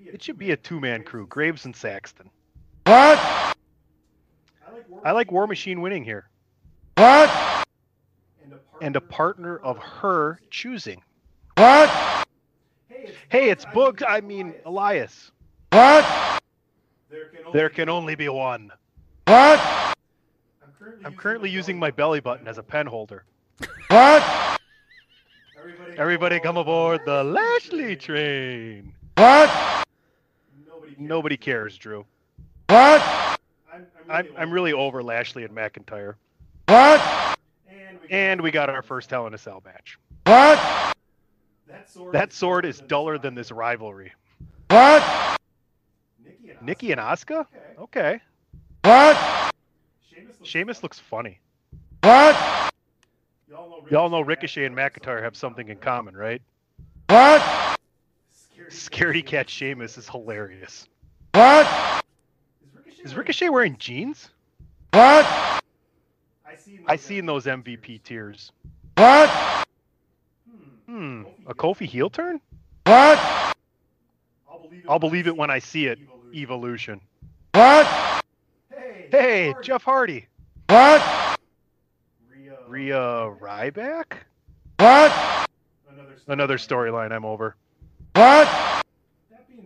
It 0.04 0.22
should 0.22 0.38
be 0.38 0.50
a 0.52 0.56
two 0.56 0.80
man 0.80 1.02
crew 1.02 1.26
Graves 1.26 1.64
and 1.64 1.76
Saxton. 1.76 2.30
What? 2.84 3.18
I 5.04 5.12
like 5.12 5.30
War 5.30 5.46
Machine 5.46 5.80
winning 5.80 6.04
here. 6.04 6.28
What? 6.98 7.30
And 8.80 8.96
a 8.96 9.00
partner 9.00 9.58
of 9.58 9.78
her 9.78 10.40
choosing. 10.50 11.00
What? 11.56 11.88
Hey, 13.28 13.50
it's 13.50 13.64
Boog. 13.66 14.02
I 14.06 14.20
mean, 14.20 14.52
Elias. 14.66 15.30
What? 15.70 16.42
There 17.52 17.68
can 17.68 17.88
only 17.88 18.16
be 18.16 18.28
one. 18.28 18.72
What? 19.28 19.60
I'm 21.04 21.14
currently 21.14 21.50
using 21.50 21.78
my 21.78 21.92
belly 21.92 22.18
button 22.18 22.48
as 22.48 22.58
a 22.58 22.64
pen 22.64 22.86
holder. 22.86 23.24
What? 23.90 24.58
Everybody 25.96 26.40
come 26.40 26.56
aboard 26.56 27.02
the 27.06 27.22
Lashley 27.22 27.94
train. 27.94 28.92
What? 29.16 29.86
Nobody 30.98 31.36
cares, 31.36 31.78
Drew. 31.78 32.04
What? 32.68 33.38
I'm, 34.08 34.26
I'm 34.36 34.50
really 34.50 34.72
over 34.72 35.00
Lashley 35.00 35.44
and 35.44 35.54
McIntyre. 35.54 36.14
What? 36.68 37.38
And 38.10 38.42
we 38.42 38.50
got 38.50 38.68
our 38.68 38.82
first 38.82 39.10
Hell 39.10 39.26
in 39.26 39.32
a 39.32 39.38
Cell 39.38 39.62
match. 39.64 39.98
What? 40.24 40.94
That 42.12 42.32
sword 42.32 42.66
is 42.66 42.80
duller 42.80 43.16
than 43.18 43.34
this 43.34 43.50
rivalry. 43.50 44.12
What? 44.68 45.38
Nikki 46.60 46.92
and 46.92 47.00
Asuka? 47.00 47.46
Okay. 47.78 48.20
What? 48.84 49.52
Sheamus 50.42 50.82
looks 50.82 50.98
funny. 50.98 51.40
What? 52.02 52.36
Y'all 53.90 54.10
know 54.10 54.20
Ricochet 54.20 54.66
and 54.66 54.76
McIntyre 54.76 55.22
have 55.22 55.36
something 55.36 55.68
in 55.68 55.78
common, 55.78 56.14
right? 56.14 56.42
What? 57.08 57.78
Scaredy 58.68 59.24
Cat 59.24 59.48
Sheamus 59.48 59.96
is 59.96 60.06
hilarious. 60.06 60.86
What? 61.32 61.66
Is 63.02 63.14
Ricochet 63.14 63.48
wearing 63.48 63.78
jeans? 63.78 64.28
What? 64.92 65.57
I 66.86 66.96
seen 66.96 67.26
those 67.26 67.44
MVP 67.44 68.02
tears. 68.02 68.52
What? 68.96 69.28
Hmm, 70.86 71.24
a 71.46 71.54
Kofi 71.54 71.86
heel 71.86 72.08
turn? 72.08 72.40
What? 72.84 73.18
I'll 74.88 74.98
believe 74.98 75.26
it 75.26 75.36
when 75.36 75.50
I 75.50 75.58
see 75.58 75.86
it. 75.86 75.98
Evolution. 76.34 77.00
What? 77.52 77.86
Hey, 78.70 79.08
hey 79.10 79.54
Jeff 79.62 79.82
Hardy. 79.82 80.26
What? 80.68 81.38
Rhea 82.66 83.30
Ryback? 83.40 84.12
What? 84.78 85.46
Another 86.26 86.56
storyline 86.56 87.12
I'm 87.12 87.24
over. 87.24 87.56
What? 88.14 88.48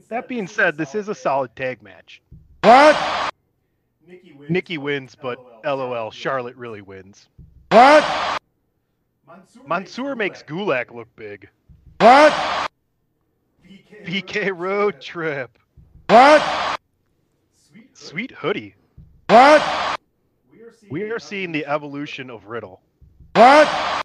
That 0.08 0.28
being 0.28 0.46
said, 0.46 0.76
this 0.76 0.94
is 0.94 1.08
a 1.08 1.14
solid 1.14 1.54
tag 1.56 1.82
match. 1.82 2.20
What? 2.62 3.31
Nikki 4.48 4.78
wins, 4.78 5.14
but 5.14 5.38
LOL, 5.64 6.10
Charlotte 6.10 6.56
really 6.56 6.82
wins. 6.82 7.28
What? 7.70 8.04
Mansoor 9.26 9.64
Mansoor 9.66 10.14
makes 10.14 10.42
Gulak 10.42 10.92
look 10.92 11.14
big. 11.16 11.48
What? 11.98 12.32
BK 14.04 14.52
Road 14.56 15.00
Trip. 15.00 15.58
What? 16.08 16.78
Sweet 17.94 18.32
hoodie. 18.32 18.74
What? 19.28 19.62
We 20.90 21.02
are 21.04 21.18
seeing 21.18 21.52
the 21.52 21.64
evolution 21.64 22.28
of 22.28 22.46
Riddle. 22.46 22.80
What? 23.34 24.04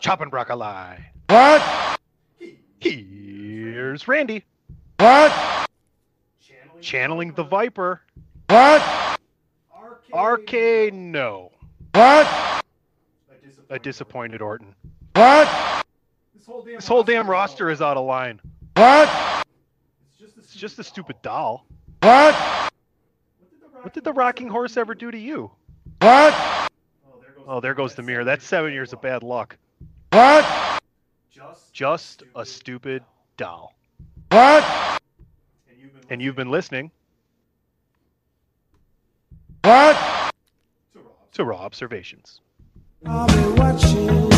Chopping 0.00 0.28
broccoli. 0.28 0.98
What? 1.28 1.98
Here's 2.80 4.06
Randy. 4.06 4.44
What? 4.98 5.32
Channeling 6.80 7.32
the 7.32 7.44
Viper. 7.44 8.02
What? 8.48 9.18
RK 10.14 10.92
no. 10.92 11.52
What? 11.92 12.62
A 13.70 13.78
disappointed 13.78 14.40
Orton. 14.40 14.74
What? 15.14 15.84
This 16.64 16.88
whole 16.88 17.02
damn 17.02 17.28
roster 17.28 17.68
is 17.68 17.82
out 17.82 17.98
of 17.98 18.06
line. 18.06 18.40
What? 18.74 19.44
It's 20.18 20.54
just 20.54 20.78
a 20.78 20.84
stupid 20.84 21.16
doll. 21.20 21.66
What? 22.00 22.34
What 23.82 23.92
did 23.92 24.04
the 24.04 24.12
rocking 24.12 24.48
horse 24.48 24.76
ever 24.76 24.94
do 24.94 25.10
to 25.10 25.18
you? 25.18 25.50
What? 26.00 26.34
Oh, 27.46 27.60
there 27.60 27.74
goes 27.74 27.92
oh, 27.92 27.96
the 27.96 28.02
mirror. 28.02 28.24
That's 28.24 28.46
seven 28.46 28.72
years 28.72 28.92
of 28.92 29.02
bad 29.02 29.22
luck. 29.22 29.56
What? 30.10 30.80
Just 31.72 32.22
a 32.34 32.46
stupid 32.46 33.04
doll. 33.36 33.74
What? 34.30 34.64
And 36.08 36.22
you've 36.22 36.36
been 36.36 36.50
listening 36.50 36.90
What? 39.62 39.96
To 41.32 41.44
raw 41.44 41.58
observations. 41.58 42.40
I'll 43.06 43.26
be 43.26 43.60
watching. 43.60 44.28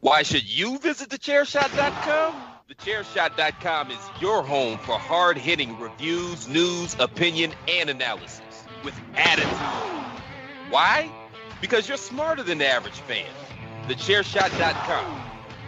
Why 0.00 0.22
should 0.22 0.48
you 0.48 0.78
visit 0.78 1.10
thechairshot.com? 1.10 2.34
Thechairshot.com 2.70 3.90
is 3.90 3.98
your 4.20 4.42
home 4.42 4.78
for 4.78 4.98
hard 4.98 5.36
hitting 5.36 5.78
reviews, 5.78 6.48
news, 6.48 6.96
opinion, 6.98 7.52
and 7.68 7.90
analysis 7.90 8.47
with 8.84 8.94
attitude. 9.16 9.48
Why? 10.70 11.10
Because 11.60 11.88
you're 11.88 11.96
smarter 11.96 12.42
than 12.42 12.58
the 12.58 12.66
average 12.66 13.00
fan. 13.00 13.26
Thechairshot.com. 13.88 15.22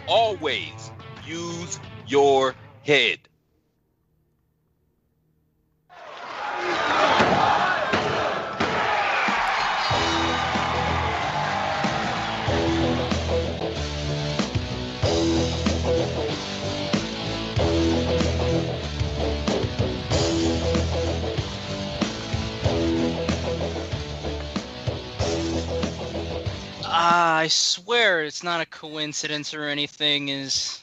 Always 0.07 0.91
use 1.25 1.79
your 2.07 2.55
head. 2.83 3.19
I 27.41 27.47
swear 27.47 28.23
it's 28.23 28.43
not 28.43 28.61
a 28.61 28.67
coincidence 28.67 29.55
or 29.55 29.63
anything. 29.63 30.29
Is 30.29 30.79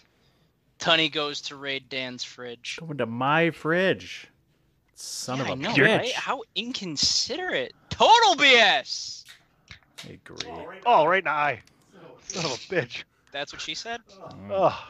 Tunney 0.80 1.09
goes 1.09 1.40
to 1.42 1.54
raid 1.54 1.88
Dan's 1.88 2.24
fridge? 2.24 2.78
Going 2.80 2.98
to 2.98 3.06
my 3.06 3.52
fridge. 3.52 4.26
Son 4.96 5.38
Yeah, 5.38 5.44
of 5.44 5.48
a 5.50 5.52
I 5.52 5.54
know, 5.54 5.70
bitch. 5.70 5.98
right? 5.98 6.12
How 6.14 6.42
inconsiderate! 6.56 7.74
Total 7.90 8.34
BS. 8.34 9.22
I 10.04 10.14
agree. 10.14 10.50
Oh, 10.84 11.06
right 11.06 11.18
in 11.18 11.26
the 11.26 11.30
eye. 11.30 11.61
Son 12.26 12.44
of 12.44 12.50
a 12.50 12.74
bitch. 12.74 13.04
That's 13.30 13.52
what 13.52 13.62
she 13.62 13.76
said. 13.76 14.00
Oh. 14.50 14.84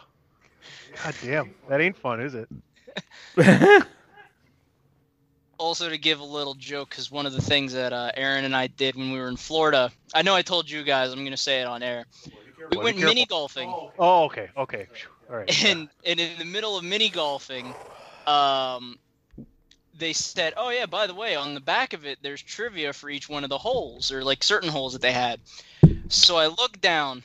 God 1.05 1.15
damn. 1.23 1.55
That 1.69 1.83
ain't 1.83 1.99
fun, 1.99 2.23
is 2.23 2.35
it? 2.35 2.49
Also, 5.59 5.89
to 5.89 5.99
give 5.99 6.21
a 6.21 6.25
little 6.25 6.55
joke, 6.55 6.91
because 6.91 7.11
one 7.11 7.27
of 7.27 7.33
the 7.33 7.41
things 7.41 7.73
that 7.73 7.93
uh, 7.93 8.13
Aaron 8.17 8.45
and 8.45 8.55
I 8.55 8.69
did 8.69 8.95
when 8.95 9.11
we 9.13 9.19
were 9.19 9.29
in 9.29 9.37
Florida, 9.37 9.91
I 10.15 10.23
know 10.23 10.35
I 10.35 10.43
told 10.43 10.71
you 10.71 10.85
guys. 10.85 11.13
I'm 11.13 11.25
gonna 11.25 11.37
say 11.37 11.61
it 11.61 11.67
on 11.67 11.83
air. 11.83 12.05
We 12.71 12.77
Well, 12.77 12.85
went 12.85 12.99
mini 12.99 13.27
golfing. 13.27 13.69
Oh, 13.99 14.25
okay. 14.27 14.51
Okay. 14.57 14.87
All 15.29 15.37
right. 15.37 15.65
and 15.67 15.89
and 16.05 16.21
in 16.21 16.39
the 16.39 16.45
middle 16.45 16.79
of 16.79 16.85
mini 16.85 17.09
golfing, 17.09 17.75
um, 18.27 18.99
they 19.99 20.13
said, 20.13 20.55
"Oh 20.57 20.71
yeah, 20.71 20.87
by 20.87 21.07
the 21.07 21.15
way, 21.15 21.35
on 21.35 21.55
the 21.55 21.61
back 21.61 21.93
of 21.93 22.07
it, 22.07 22.19
there's 22.23 22.43
trivia 22.43 22.93
for 22.93 23.11
each 23.11 23.29
one 23.29 23.43
of 23.43 23.51
the 23.51 23.59
holes, 23.59 24.13
or 24.13 24.23
like 24.23 24.45
certain 24.45 24.69
holes 24.69 24.93
that 24.93 25.03
they 25.03 25.13
had." 25.13 25.41
So 26.09 26.37
I 26.37 26.47
look 26.47 26.81
down 26.81 27.23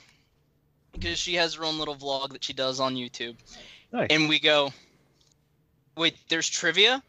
because 0.93 1.19
she 1.19 1.35
has 1.35 1.53
her 1.55 1.65
own 1.65 1.77
little 1.77 1.95
vlog 1.95 2.31
that 2.31 2.43
she 2.43 2.53
does 2.53 2.79
on 2.79 2.95
YouTube, 2.95 3.35
Nice. 3.91 4.07
and 4.09 4.27
we 4.27 4.39
go, 4.39 4.73
"Wait, 5.97 6.15
there's 6.29 6.49
trivia." 6.49 7.03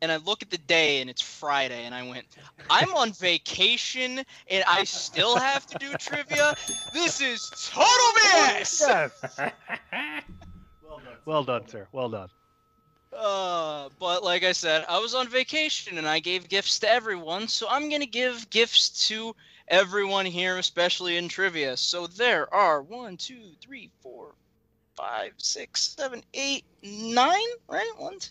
And 0.00 0.12
I 0.12 0.16
look 0.16 0.42
at 0.42 0.50
the 0.50 0.58
day 0.58 1.00
and 1.00 1.10
it's 1.10 1.22
Friday, 1.22 1.84
and 1.84 1.94
I 1.94 2.08
went, 2.08 2.24
I'm 2.70 2.94
on 2.94 3.12
vacation 3.12 4.20
and 4.48 4.64
I 4.68 4.84
still 4.84 5.36
have 5.36 5.66
to 5.66 5.78
do 5.78 5.92
trivia? 5.94 6.54
This 6.92 7.20
is 7.20 7.50
total 7.72 8.20
BS! 8.20 8.80
Yes. 8.80 9.50
well 11.24 11.42
done, 11.42 11.66
sir. 11.68 11.88
Well 11.92 12.08
done. 12.08 12.28
Uh, 13.12 13.88
but 13.98 14.22
like 14.22 14.44
I 14.44 14.52
said, 14.52 14.84
I 14.88 14.98
was 14.98 15.14
on 15.14 15.28
vacation 15.28 15.98
and 15.98 16.06
I 16.06 16.20
gave 16.20 16.48
gifts 16.48 16.78
to 16.80 16.90
everyone, 16.90 17.48
so 17.48 17.66
I'm 17.68 17.88
gonna 17.88 18.06
give 18.06 18.48
gifts 18.50 19.08
to 19.08 19.34
everyone 19.66 20.26
here, 20.26 20.58
especially 20.58 21.16
in 21.16 21.28
trivia. 21.28 21.76
So 21.76 22.06
there 22.06 22.52
are 22.54 22.82
one, 22.82 23.16
two, 23.16 23.50
three, 23.60 23.90
four, 24.02 24.34
five, 24.96 25.32
six, 25.38 25.94
seven, 25.96 26.22
eight, 26.34 26.64
nine, 26.82 27.48
right? 27.68 27.90
One, 27.96 28.18
two, 28.18 28.30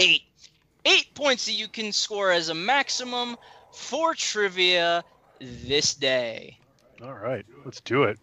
eight. 0.00 0.22
Eight 0.86 1.14
points 1.14 1.46
that 1.46 1.52
you 1.52 1.66
can 1.66 1.92
score 1.92 2.30
as 2.30 2.50
a 2.50 2.54
maximum 2.54 3.36
for 3.72 4.14
trivia 4.14 5.02
this 5.40 5.94
day. 5.94 6.58
All 7.02 7.14
right. 7.14 7.44
Let's 7.64 7.80
do 7.80 8.04
it. 8.04 8.18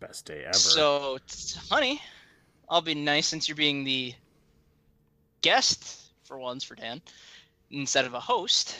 Best 0.00 0.24
day 0.26 0.42
ever. 0.44 0.54
So, 0.54 1.18
honey, 1.70 2.00
I'll 2.68 2.80
be 2.80 2.94
nice 2.94 3.26
since 3.26 3.48
you're 3.48 3.56
being 3.56 3.84
the 3.84 4.14
guest 5.42 6.10
for 6.24 6.38
once 6.38 6.64
for 6.64 6.74
Dan 6.74 7.00
instead 7.70 8.04
of 8.04 8.14
a 8.14 8.20
host. 8.20 8.76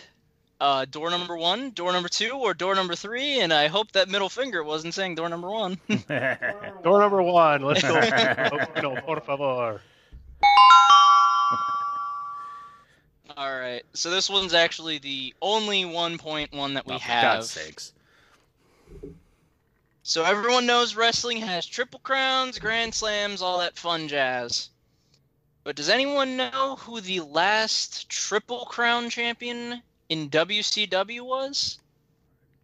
Uh, 0.59 0.87
door 0.87 1.11
number 1.11 1.37
one, 1.37 1.71
door 1.71 1.93
number 1.93 2.09
two, 2.09 2.31
or 2.31 2.55
door 2.55 2.75
number 2.75 2.95
three, 2.95 3.41
and 3.41 3.53
I 3.53 3.67
hope 3.67 3.93
that 3.93 4.09
middle 4.09 4.31
finger 4.31 4.65
wasn't 4.65 4.95
saying 4.95 5.15
door 5.15 5.29
number 5.29 5.51
one. 5.51 5.79
Door 6.83 7.01
number 7.01 7.23
one. 7.23 7.63
Let's 7.63 7.83
go. 7.83 8.01
oh, 8.01 8.81
no, 8.81 8.97
por 9.03 9.21
favor. 9.21 9.81
All 13.37 13.53
right, 13.59 13.83
so 13.93 14.11
this 14.11 14.31
one's 14.31 14.55
actually 14.55 14.99
the 14.99 15.35
only 15.43 15.85
one 15.85 16.17
point 16.17 16.53
one 16.53 16.73
that 16.75 16.87
we 16.87 16.95
Oh, 16.95 16.99
for 16.99 17.05
have. 17.05 17.23
God's 17.23 17.51
sakes. 17.51 17.93
So 20.03 20.25
everyone 20.25 20.67
knows 20.67 20.95
wrestling 20.95 21.39
has 21.39 21.67
triple 21.67 21.99
crowns, 22.01 22.59
grand 22.59 22.95
slams, 22.95 23.43
all 23.43 23.59
that 23.59 23.77
fun 23.77 24.09
jazz. 24.09 24.71
But 25.65 25.75
does 25.77 25.89
anyone 25.89 26.37
know 26.37 26.77
who 26.79 27.01
the 27.01 27.21
last 27.21 28.09
triple 28.09 28.67
crown 28.67 29.11
champion 29.11 29.83
in 30.09 30.31
WCW 30.31 31.23
was? 31.23 31.81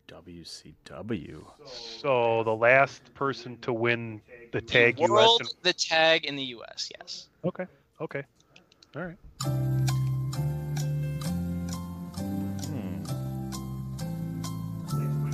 WCW. 0.08 1.44
So 1.66 2.44
the 2.44 2.54
last 2.54 3.12
person 3.14 3.58
to 3.62 3.72
win 3.72 4.22
the 4.52 4.60
tag 4.60 5.00
US. 5.00 5.10
World, 5.10 5.40
and- 5.40 5.50
the 5.62 5.72
tag 5.72 6.24
in 6.24 6.36
the 6.36 6.44
US, 6.44 6.90
yes. 6.98 7.26
Okay. 7.44 7.66
Okay. 8.00 8.22
All 8.94 9.02
right. 9.02 9.71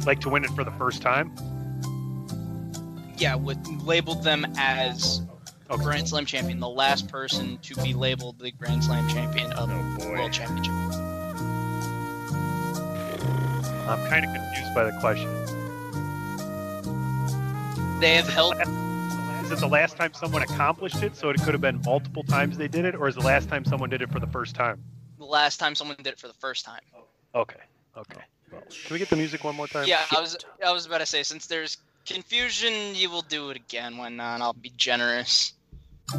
Like 0.07 0.21
to 0.21 0.29
win 0.29 0.45
it 0.45 0.51
for 0.51 0.65
the 0.65 0.71
first 0.73 1.03
time. 1.03 1.33
Yeah, 3.17 3.35
with 3.35 3.59
labeled 3.85 4.23
them 4.23 4.47
as 4.57 5.23
a 5.71 5.77
Grand 5.77 6.09
Slam 6.09 6.25
champion, 6.25 6.61
the 6.61 6.69
last 6.69 7.09
person 7.09 7.59
to 7.63 7.75
be 7.77 7.93
labeled 7.93 8.39
the 8.39 8.53
Grand 8.53 8.85
Slam 8.85 9.09
champion 9.09 9.53
of 9.53 9.71
oh, 9.71 9.97
the 9.99 10.09
World 10.09 10.33
Championship. 10.33 10.73
I'm 13.89 14.07
kind 14.09 14.25
of 14.25 14.35
confused 14.35 14.75
by 14.75 14.85
the 14.85 14.97
question. 15.01 15.29
They 18.01 18.15
have 18.15 18.29
held 18.29 18.55
Is 19.45 19.51
it 19.51 19.59
the 19.59 19.69
last 19.69 19.97
time 19.97 20.15
someone 20.15 20.43
accomplished 20.43 21.03
it? 21.03 21.17
So 21.17 21.31
it 21.31 21.43
could 21.43 21.55
have 21.55 21.61
been 21.61 21.81
multiple 21.85 22.23
times 22.23 22.57
they 22.57 22.69
did 22.69 22.85
it, 22.85 22.95
or 22.95 23.09
is 23.09 23.17
it 23.17 23.21
the 23.21 23.27
last 23.27 23.49
time 23.49 23.65
someone 23.65 23.91
did 23.91 24.03
it 24.03 24.11
for 24.13 24.21
the 24.21 24.27
first 24.27 24.55
time? 24.55 24.83
the 25.19 25.25
last 25.25 25.59
time 25.59 25.75
someone 25.75 25.97
did 25.99 26.07
it 26.07 26.19
for 26.19 26.29
the 26.29 26.35
first 26.35 26.65
time. 26.65 26.81
Okay. 27.35 27.61
Okay. 27.97 28.21
Can 28.51 28.61
we 28.91 28.99
get 28.99 29.11
the 29.11 29.17
music 29.17 29.45
one 29.45 29.55
more 29.55 29.67
time? 29.67 29.87
Yeah, 29.87 30.01
I 30.17 30.21
was 30.21 30.37
I 30.65 30.73
was 30.73 30.87
about 30.87 30.99
to 30.99 31.07
say 31.07 31.23
since 31.23 31.47
there's 31.47 31.79
confusion, 32.07 32.95
you 32.95 33.11
will 33.11 33.23
do 33.23 33.51
it 33.51 33.57
again. 33.57 33.97
Why 33.97 34.09
not? 34.09 34.41
I'll 34.41 34.53
be 34.53 34.73
generous. 34.77 35.53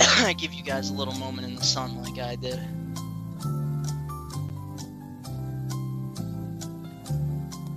I 0.00 0.34
give 0.36 0.52
you 0.52 0.62
guys 0.62 0.90
a 0.90 0.94
little 0.94 1.14
moment 1.14 1.46
in 1.46 1.56
the 1.56 1.64
sun 1.64 2.02
like 2.02 2.18
I 2.18 2.36
did. 2.36 2.60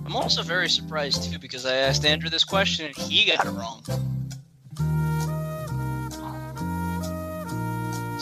I'm 0.06 0.14
also 0.14 0.42
very 0.42 0.68
surprised 0.68 1.30
too 1.30 1.38
because 1.38 1.66
I 1.66 1.74
asked 1.74 2.06
Andrew 2.06 2.30
this 2.30 2.44
question 2.44 2.86
and 2.86 2.96
he 2.96 3.30
got 3.30 3.44
it 3.44 3.50
wrong. 3.50 3.82
So 3.84 3.94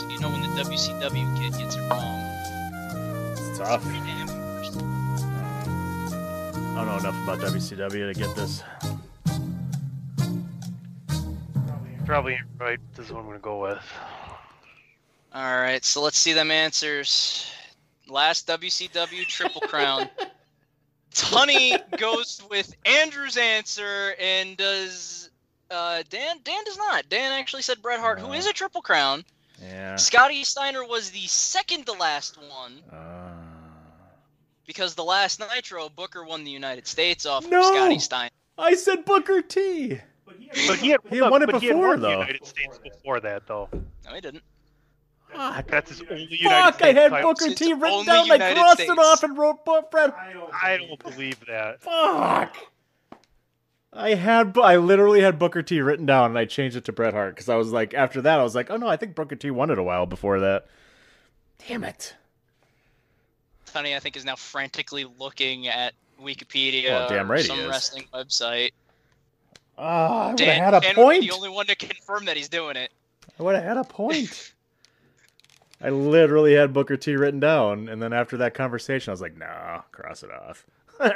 you 0.09 0.18
know 0.18 0.30
when 0.30 0.43
the 0.43 0.62
WCW 0.62 1.39
kid 1.39 1.59
gets 1.59 1.76
it 1.76 1.91
wrong. 1.91 2.20
It's 3.37 3.59
tough. 3.59 3.85
Pretty 6.75 6.79
damn 6.79 6.79
embarrassing. 6.79 6.79
I 6.79 6.85
don't 6.85 6.87
know 6.87 6.99
enough 6.99 7.22
about 7.25 7.39
WCW 7.53 8.12
to 8.12 8.18
get 8.20 8.35
this. 8.37 8.62
Probably 12.07 12.39
right. 12.59 12.79
This 12.95 13.07
is 13.07 13.12
what 13.12 13.20
I'm 13.20 13.27
gonna 13.27 13.39
go 13.39 13.62
with. 13.62 13.83
All 15.35 15.57
right, 15.61 15.85
so 15.85 16.03
let's 16.03 16.18
see 16.18 16.33
them 16.33 16.51
answers. 16.51 17.51
Last 18.07 18.47
WCW 18.47 19.27
Triple 19.27 19.62
Crown. 19.62 20.09
Tunney 21.12 21.79
goes 21.99 22.43
with 22.51 22.75
Andrew's 22.85 23.37
answer, 23.37 24.14
and 24.20 24.57
does 24.57 25.31
uh, 25.70 26.03
Dan? 26.11 26.37
Dan 26.45 26.64
does 26.64 26.77
not. 26.77 27.09
Dan 27.09 27.33
actually 27.33 27.62
said 27.62 27.81
Bret 27.83 28.01
Hart, 28.01 28.20
who 28.20 28.33
is 28.33 28.47
a 28.47 28.53
Triple 28.53 28.83
Crown. 28.83 29.25
Yeah. 29.62 29.97
Scotty 29.97 30.45
Steiner 30.45 30.85
was 30.85 31.11
the 31.11 31.27
second 31.27 31.87
to 31.87 31.93
last 31.93 32.37
one 32.37 32.83
Uh, 32.93 33.31
because 34.67 34.95
the 34.95 35.05
last 35.05 35.41
Nitro, 35.41 35.89
Booker 35.89 36.25
won 36.25 36.45
the 36.45 36.51
United 36.51 36.87
States 36.87 37.27
off 37.27 37.49
No! 37.49 37.61
of 37.61 37.65
Scotty 37.67 37.99
Steiner. 37.99 38.31
I 38.59 38.75
said 38.75 39.05
Booker 39.05 39.43
T. 39.43 40.01
But 40.27 40.37
he 40.79 40.91
had, 40.91 41.01
He 41.11 41.19
had 41.19 41.31
won 41.31 41.43
it 41.43 41.47
but 41.51 41.61
he 41.61 41.67
had 41.69 41.75
before, 41.75 41.89
won 41.89 42.01
the 42.01 42.09
though. 42.09 42.21
United 42.21 42.47
States 42.47 42.79
before 42.79 43.21
that, 43.21 43.47
though. 43.47 43.69
No, 43.73 44.15
he 44.15 44.21
didn't. 44.21 44.43
Ah, 45.37 45.62
That's 45.67 45.91
his 45.91 46.01
only 46.03 46.29
United 46.31 46.73
Fuck! 46.75 46.83
I 46.83 46.93
had 46.93 47.11
title. 47.11 47.33
Booker 47.35 47.55
T 47.55 47.73
written 47.73 48.09
only 48.09 48.39
down. 48.39 48.43
I 48.43 48.55
crossed 48.55 48.75
States. 48.79 48.93
it 48.93 48.99
off 48.99 49.23
and 49.25 49.37
wrote 49.37 49.65
Bo- 49.65 49.87
Fred. 49.91 50.12
I 50.62 50.77
don't 50.77 50.99
believe 51.03 51.45
that. 51.47 51.81
Fuck. 51.83 52.57
I 53.93 54.15
had 54.15 54.57
I 54.59 54.77
literally 54.77 55.21
had 55.23 55.39
Booker 55.39 55.62
T 55.62 55.81
written 55.81 56.07
down 56.07 56.31
and 56.31 56.39
I 56.39 56.45
changed 56.45 56.77
it 56.77 56.85
to 56.87 56.93
Bret 56.93 57.15
Hart 57.15 57.35
because 57.35 57.49
I 57.49 57.55
was 57.57 57.71
like 57.73 57.95
after 57.95 58.21
that 58.23 58.41
I 58.41 58.43
was 58.43 58.55
like 58.55 58.69
oh 58.71 58.77
no 58.77 58.89
I 58.89 58.97
think 58.97 59.15
Booker 59.15 59.37
T 59.37 59.51
won 59.53 59.71
it 59.71 59.79
a 59.79 59.83
while 59.85 60.05
before 60.07 60.41
that. 60.41 60.67
Damn 61.69 61.85
it. 61.85 62.15
Tony, 63.75 63.97
I 63.97 63.99
think, 63.99 64.16
is 64.16 64.25
now 64.25 64.37
frantically 64.37 65.05
looking 65.18 65.66
at 65.66 65.95
Wikipedia 66.22 66.91
Well, 66.91 67.09
damn 67.09 67.29
right 67.29 67.41
he 67.41 67.47
some 67.49 67.68
wrestling 67.68 68.05
website. 68.14 68.70
Oh, 69.77 69.83
I 69.85 70.31
would 70.31 70.39
have 70.41 70.57
had 70.62 70.75
a 70.75 70.81
Dan 70.81 70.95
point. 70.95 71.22
would 71.22 71.29
the 71.29 71.35
only 71.35 71.49
one 71.49 71.66
to 71.66 71.75
confirm 71.75 72.25
that 72.27 72.37
he's 72.37 72.49
doing 72.49 72.77
it. 72.77 72.93
I 73.37 73.43
would 73.43 73.57
have 73.57 73.64
had 73.64 73.77
a 73.77 73.83
point. 73.83 74.53
I 75.83 75.91
literally 75.91 76.55
had 76.55 76.72
Booker 76.72 76.97
T 76.97 77.16
written 77.16 77.41
down, 77.41 77.89
and 77.89 78.01
then 78.01 78.12
after 78.12 78.37
that 78.37 78.55
conversation, 78.55 79.11
I 79.11 79.12
was 79.12 79.20
like, 79.20 79.37
"Nah, 79.37 79.81
cross 79.91 80.22
it 80.22 80.31
off." 80.31 80.64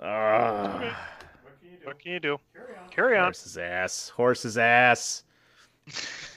Ah, 0.00 1.08
What 1.82 1.98
can 1.98 2.12
you 2.12 2.20
do? 2.20 2.38
Carry 2.90 3.16
on. 3.18 3.24
horse's 3.24 3.58
ass, 3.58 4.08
horse's 4.10 4.56
ass. 4.56 5.24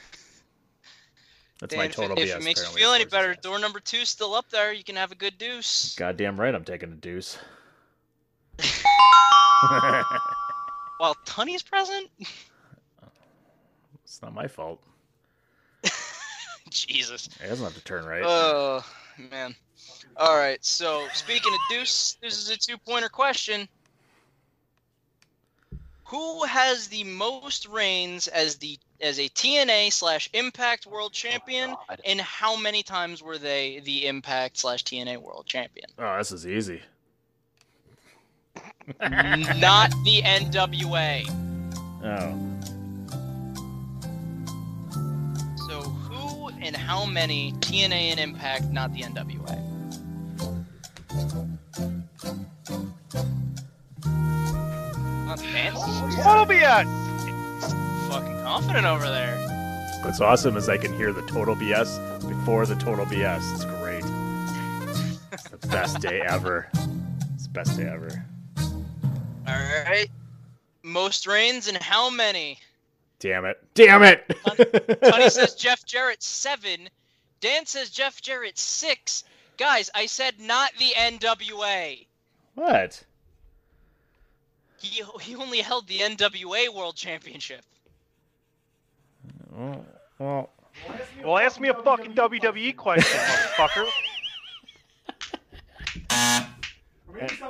That's 1.59 1.75
my 1.75 1.83
Dan, 1.83 1.89
if 1.89 1.95
total 1.95 2.17
if, 2.19 2.29
BS. 2.29 2.37
it 2.37 2.43
makes 2.43 2.61
you 2.61 2.75
feel 2.75 2.91
any 2.93 3.05
better, 3.05 3.35
door 3.35 3.59
number 3.59 3.79
two's 3.79 4.09
still 4.09 4.33
up 4.35 4.49
there. 4.49 4.73
You 4.73 4.83
can 4.83 4.95
have 4.95 5.11
a 5.11 5.15
good 5.15 5.37
deuce. 5.37 5.95
Goddamn 5.95 6.39
right, 6.39 6.53
I'm 6.53 6.65
taking 6.65 6.91
a 6.91 6.95
deuce. 6.95 7.37
While 10.97 11.15
Tunney's 11.25 11.63
present? 11.63 12.09
it's 14.03 14.21
not 14.21 14.33
my 14.33 14.47
fault. 14.47 14.81
Jesus. 16.69 17.29
It 17.43 17.47
doesn't 17.47 17.63
have 17.63 17.75
to 17.75 17.83
turn 17.83 18.05
right. 18.05 18.23
Oh, 18.25 18.85
man. 19.31 19.55
All 20.17 20.37
right, 20.37 20.63
so 20.63 21.07
speaking 21.13 21.53
of 21.53 21.59
deuce, 21.69 22.17
this 22.21 22.37
is 22.37 22.49
a 22.49 22.57
two 22.57 22.77
pointer 22.77 23.09
question. 23.09 23.67
Who 26.13 26.43
has 26.43 26.89
the 26.89 27.03
most 27.05 27.67
reigns 27.67 28.27
as 28.27 28.57
the 28.57 28.77
as 29.01 29.17
a 29.17 29.29
TNA 29.29 29.91
slash 29.91 30.29
Impact 30.33 30.85
World 30.85 31.09
oh 31.09 31.15
Champion, 31.15 31.73
and 32.05 32.21
how 32.21 32.55
many 32.55 32.83
times 32.83 33.23
were 33.23 33.39
they 33.39 33.81
the 33.83 34.05
Impact 34.05 34.59
slash 34.59 34.83
TNA 34.83 35.17
World 35.17 35.47
Champion? 35.47 35.87
oh, 35.97 36.17
this 36.19 36.31
is 36.31 36.45
easy. 36.45 36.83
Not 39.01 39.89
the 40.03 40.21
NWA. 40.21 41.25
Oh, 42.03 42.37
So 45.67 45.81
who 45.81 46.49
and 46.61 46.75
how 46.75 47.07
many 47.07 47.53
TNA 47.53 48.11
and 48.11 48.19
Impact, 48.19 48.65
not 48.65 48.93
the 48.93 49.01
NWA? 49.01 49.72
Not 55.43 55.51
fancy. 55.51 56.21
Total 56.21 56.45
BS. 56.45 58.09
Fucking 58.09 58.41
confident 58.43 58.85
over 58.85 59.05
there. 59.05 59.37
what's 60.03 60.21
awesome 60.21 60.57
is 60.57 60.69
I 60.69 60.77
can 60.77 60.93
hear 60.93 61.11
the 61.13 61.21
total 61.23 61.55
BS 61.55 62.27
before 62.27 62.65
the 62.65 62.75
total 62.75 63.05
BS. 63.05 63.53
It's 63.53 63.65
great. 63.65 64.03
It's 65.31 65.43
the 65.49 65.67
best 65.67 65.99
day 65.99 66.21
ever. 66.21 66.69
It's 67.33 67.47
the 67.47 67.53
best 67.53 67.77
day 67.77 67.85
ever. 67.87 68.25
All 69.47 69.83
right. 69.85 70.09
Most 70.83 71.27
reigns 71.27 71.67
and 71.67 71.77
how 71.77 72.09
many? 72.09 72.59
Damn 73.19 73.45
it! 73.45 73.57
Damn 73.73 74.03
it! 74.03 74.35
Tony 75.01 75.29
says 75.29 75.55
Jeff 75.55 75.85
Jarrett 75.85 76.21
seven. 76.21 76.89
Dan 77.39 77.65
says 77.65 77.89
Jeff 77.89 78.21
Jarrett 78.21 78.57
six. 78.59 79.23
Guys, 79.57 79.89
I 79.95 80.07
said 80.07 80.39
not 80.41 80.71
the 80.77 80.91
NWA. 80.97 82.05
what? 82.55 83.03
He 84.83 85.01
he 85.21 85.35
only 85.37 85.59
held 85.61 85.87
the 85.87 85.99
NWA 85.99 86.73
World 86.73 86.95
Championship. 86.97 87.63
Well, 89.51 89.85
well, 90.19 90.49
Well, 91.23 91.37
ask 91.37 91.59
me 91.61 91.69
a 91.69 91.73
fucking 91.73 92.13
WWE 92.15 92.75
question, 92.75 93.19
motherfucker. 93.19 93.87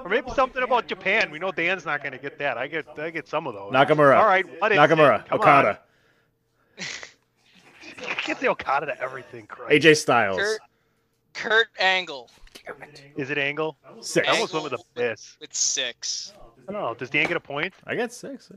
Or 0.03 0.09
maybe 0.09 0.29
something 0.31 0.61
about 0.61 0.87
Japan. 0.87 1.31
We 1.31 1.39
know 1.39 1.51
Dan's 1.51 1.85
not 1.85 2.01
going 2.03 2.11
to 2.11 2.19
get 2.19 2.37
that. 2.37 2.57
I 2.57 2.67
get 2.67 2.85
I 2.99 3.09
get 3.09 3.27
some 3.27 3.47
of 3.47 3.55
those. 3.55 3.73
Nakamura. 3.73 4.17
All 4.17 4.25
right, 4.25 4.45
what 4.61 4.71
is 4.71 4.77
Nakamura. 4.77 5.21
it? 5.21 5.29
Come 5.29 5.39
Okada. 5.39 5.79
On. 6.79 6.85
Get 8.25 8.39
the 8.39 8.47
Okada 8.47 8.87
to 8.87 8.99
everything, 9.01 9.45
Christ. 9.47 9.71
AJ 9.85 9.97
Styles. 9.97 10.37
Kurt 10.37 10.59
Kurt 11.33 11.67
Angle 11.79 12.29
Is 13.15 13.29
it 13.29 13.37
Angle? 13.37 13.77
Six. 14.01 14.27
I 14.27 14.31
almost 14.31 14.53
went 14.53 14.63
with 14.65 14.73
a 14.73 14.79
piss. 14.95 15.37
with 15.39 15.53
six. 15.53 16.33
I 16.67 16.71
don't 16.71 16.81
know. 16.81 16.93
Does 16.93 17.09
Dan 17.09 17.27
get 17.27 17.37
a 17.37 17.41
point? 17.41 17.73
I 17.85 17.95
got 17.95 18.13
six. 18.13 18.49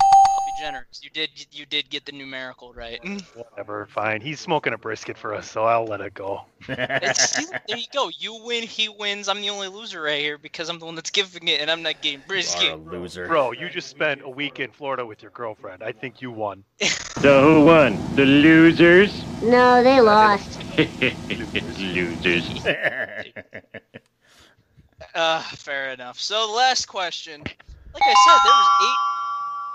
I'll 0.00 0.46
be 0.46 0.47
generous. 0.58 1.00
You 1.02 1.10
did 1.10 1.30
you 1.52 1.64
did 1.66 1.88
get 1.88 2.04
the 2.04 2.12
numerical 2.12 2.72
right. 2.74 3.00
Whatever, 3.34 3.86
fine. 3.86 4.20
He's 4.20 4.40
smoking 4.40 4.72
a 4.72 4.78
brisket 4.78 5.16
for 5.16 5.32
us, 5.34 5.48
so 5.50 5.64
I'll 5.64 5.86
let 5.86 6.00
it 6.00 6.14
go. 6.14 6.42
It's- 6.68 7.30
see, 7.36 7.46
there 7.66 7.76
you 7.76 7.86
go. 7.94 8.10
You 8.18 8.42
win, 8.44 8.64
he 8.64 8.88
wins. 8.88 9.28
I'm 9.28 9.40
the 9.40 9.50
only 9.50 9.68
loser 9.68 10.02
right 10.02 10.20
here 10.20 10.36
because 10.36 10.68
I'm 10.68 10.78
the 10.78 10.84
one 10.86 10.96
that's 10.96 11.10
giving 11.10 11.46
it, 11.48 11.60
and 11.60 11.70
I'm 11.70 11.82
not 11.82 12.00
getting 12.02 12.18
You 12.18 12.24
are 12.24 12.24
a 12.24 12.28
brisket. 12.28 12.92
loser. 12.92 13.26
Bro, 13.28 13.52
you 13.52 13.70
just 13.70 13.88
spent 13.88 14.22
a 14.22 14.28
week 14.28 14.58
in 14.58 14.70
Florida 14.72 15.06
with 15.06 15.22
your 15.22 15.30
girlfriend. 15.30 15.82
I 15.82 15.92
think 15.92 16.20
you 16.20 16.30
won. 16.30 16.64
So 17.20 17.42
who 17.42 17.64
won? 17.64 18.14
The 18.14 18.24
losers? 18.24 19.24
No, 19.42 19.82
they 19.82 20.00
lost. 20.00 20.62
losers. 21.80 22.64
Uh, 25.14 25.42
fair 25.42 25.90
enough. 25.90 26.20
So 26.20 26.52
last 26.54 26.86
question. 26.86 27.42
Like 27.42 28.06
I 28.06 28.14
said, 28.14 28.38
there 28.44 28.54
was 28.56 28.70
eight, 28.78 29.00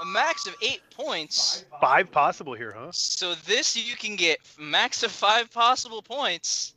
a 0.01 0.05
max 0.05 0.47
of 0.47 0.55
eight 0.61 0.81
points. 0.95 1.65
Five 1.81 2.11
possible 2.11 2.53
here, 2.53 2.73
huh? 2.77 2.89
So 2.91 3.35
this 3.35 3.75
you 3.75 3.95
can 3.95 4.15
get 4.15 4.39
max 4.59 5.03
of 5.03 5.11
five 5.11 5.51
possible 5.51 6.01
points. 6.01 6.73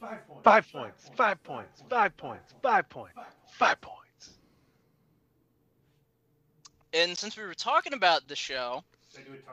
Five 0.00 0.26
points. 0.26 0.42
Five 0.44 0.72
points. 0.72 1.10
Five 1.16 1.42
points. 1.44 1.82
Five 1.88 2.16
points. 2.16 2.54
Five 2.62 2.88
points. 2.88 3.18
Five 3.52 3.80
points. 3.80 4.30
And 6.92 7.16
since 7.16 7.36
we 7.36 7.44
were 7.44 7.54
talking 7.54 7.92
about 7.92 8.28
the 8.28 8.36
show, 8.36 8.84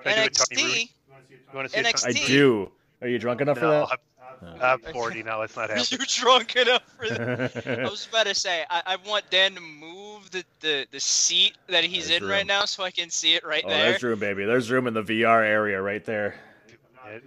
Can 0.04 0.12
I 0.14 0.16
do 0.16 0.22
a 0.22 0.30
Tony 0.30 0.64
Rooney? 0.64 0.90
NXT, 0.90 0.90
You 1.30 1.38
want 1.54 1.68
to 1.68 1.74
see 1.74 1.80
a 1.80 1.84
NXT. 1.84 2.08
I 2.08 2.28
do. 2.28 2.72
Are 3.02 3.08
you 3.08 3.18
drunk 3.18 3.42
enough 3.42 3.58
No, 3.58 3.86
for 3.88 3.94
I'm, 3.94 3.98
Uh, 4.42 4.58
I'm 4.62 4.80
40 4.94 5.24
now. 5.24 5.40
Let's 5.40 5.56
not 5.56 5.70
happen. 5.70 5.86
You're 5.90 6.06
drunk 6.08 6.56
enough 6.56 6.84
for 6.98 7.10
that. 7.10 7.68
I 7.80 7.90
was 7.90 8.08
about 8.08 8.28
to 8.28 8.36
say, 8.36 8.64
I, 8.70 8.82
I 8.86 8.96
want 9.08 9.30
Dan 9.30 9.56
to 9.56 9.62
move 9.62 10.30
the, 10.32 10.44
the, 10.60 10.88
the 10.92 11.00
seat 11.00 11.58
that 11.68 11.84
he's 11.84 12.10
There's 12.10 12.22
in 12.22 12.28
right 12.28 12.46
now 12.46 12.66
so 12.66 12.84
I 12.84 12.92
can 12.92 13.10
see 13.10 13.36
it 13.36 13.46
right 13.46 13.64
oh, 13.66 13.70
there. 13.70 13.92
there's 13.92 14.04
room, 14.04 14.20
baby. 14.20 14.46
There's 14.46 14.72
room 14.72 14.88
in 14.88 14.94
the 14.94 15.04
VR 15.04 15.44
area 15.44 15.82
right 15.82 16.04
there. 16.06 16.36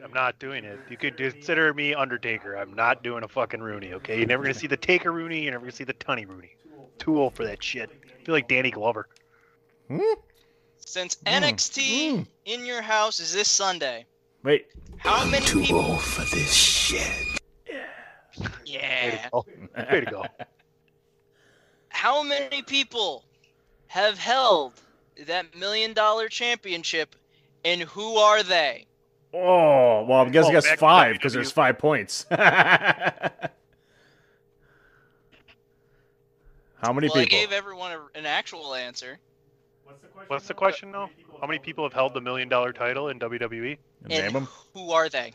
I'm 0.02 0.12
not 0.12 0.38
doing 0.38 0.64
it. 0.64 0.78
You 0.88 0.96
could 0.96 1.16
consider 1.16 1.74
me 1.74 1.94
Undertaker. 1.94 2.56
I'm 2.56 2.72
not 2.72 3.02
doing 3.02 3.22
a 3.22 3.28
fucking 3.28 3.60
Rooney, 3.60 3.92
okay? 3.94 4.16
You're 4.16 4.26
never 4.26 4.42
going 4.42 4.54
to 4.54 4.58
see 4.58 4.66
the 4.66 4.76
Taker 4.76 5.12
Rooney. 5.12 5.42
You're 5.42 5.52
never 5.52 5.62
going 5.62 5.72
to 5.72 5.76
see 5.76 5.84
the 5.84 5.94
Tunney 5.94 6.26
Rooney. 6.26 6.56
Too 6.98 7.20
old 7.20 7.34
for 7.34 7.44
that 7.44 7.62
shit. 7.62 7.90
I 7.90 8.24
feel 8.24 8.34
like 8.34 8.48
Danny 8.48 8.70
Glover. 8.70 9.08
Hmm? 9.88 10.00
Since 10.78 11.16
Mm, 11.16 11.42
NXT 11.42 12.16
hmm. 12.16 12.22
in 12.44 12.64
your 12.64 12.82
house 12.82 13.20
is 13.20 13.32
this 13.32 13.48
Sunday, 13.48 14.06
Wait. 14.44 14.66
how 14.98 15.24
many 15.24 15.46
people? 15.46 15.96
for 15.96 16.36
this 16.36 16.52
shit. 16.52 17.40
Yeah. 18.66 19.28
Oh, 19.32 19.44
way 19.90 20.00
to 20.00 20.10
go. 20.10 20.24
How 21.88 22.22
many 22.22 22.60
people 22.62 23.24
have 23.86 24.18
held 24.18 24.74
that 25.26 25.56
million 25.56 25.94
dollar 25.94 26.28
championship, 26.28 27.16
and 27.64 27.80
who 27.82 28.16
are 28.16 28.42
they? 28.42 28.86
Oh, 29.32 30.04
well, 30.04 30.26
I 30.26 30.28
guess 30.28 30.44
Oh, 30.44 30.48
I 30.48 30.52
guess 30.52 30.70
five 30.74 31.14
because 31.14 31.32
there's 31.32 31.52
five 31.52 31.78
points. 31.78 32.26
How 32.30 33.30
many 36.92 37.08
well, 37.08 37.18
I 37.18 37.24
people? 37.24 37.38
gave 37.38 37.52
everyone 37.52 37.92
a, 37.92 38.18
an 38.18 38.26
actual 38.26 38.74
answer. 38.74 39.18
What's 40.28 40.48
the 40.48 40.54
question 40.54 40.90
now? 40.90 41.10
How 41.40 41.46
many 41.46 41.58
people 41.58 41.84
have 41.84 41.92
held 41.92 42.14
the 42.14 42.20
million 42.20 42.48
dollar 42.48 42.72
title 42.72 43.08
in 43.08 43.18
WWE? 43.18 43.76
And 44.02 44.08
Name 44.08 44.32
them. 44.32 44.48
who 44.72 44.90
are 44.90 45.08
they? 45.08 45.32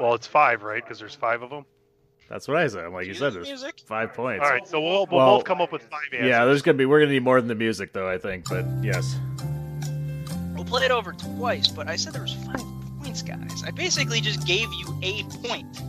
Well, 0.00 0.14
it's 0.14 0.26
five, 0.26 0.62
right? 0.62 0.82
Because 0.82 0.98
there's 0.98 1.14
five 1.14 1.42
of 1.42 1.50
them. 1.50 1.64
That's 2.28 2.48
what 2.48 2.56
I 2.56 2.66
said. 2.66 2.84
I'm 2.86 2.92
like, 2.92 3.06
you 3.06 3.14
said 3.14 3.32
there's 3.34 3.46
music. 3.48 3.80
five 3.86 4.12
points. 4.14 4.42
All 4.44 4.50
right, 4.50 4.66
so 4.66 4.80
we'll, 4.80 5.06
we'll 5.06 5.18
Well, 5.18 5.36
both 5.36 5.44
come 5.44 5.60
up 5.60 5.70
with 5.72 5.82
five 5.82 6.00
answers. 6.12 6.28
Yeah, 6.28 6.44
there's 6.46 6.62
gonna 6.62 6.78
be. 6.78 6.86
We're 6.86 7.00
gonna 7.00 7.12
need 7.12 7.22
more 7.22 7.40
than 7.40 7.48
the 7.48 7.54
music, 7.54 7.92
though. 7.92 8.08
I 8.08 8.18
think, 8.18 8.48
but 8.48 8.64
yes. 8.82 9.16
We'll 10.54 10.64
play 10.64 10.84
it 10.84 10.90
over 10.90 11.12
twice, 11.12 11.68
but 11.68 11.86
I 11.88 11.96
said 11.96 12.12
there 12.12 12.22
was 12.22 12.34
five 12.34 12.62
points, 13.02 13.22
guys. 13.22 13.62
I 13.64 13.70
basically 13.70 14.20
just 14.20 14.46
gave 14.46 14.72
you 14.72 14.98
a 15.02 15.22
point. 15.46 15.80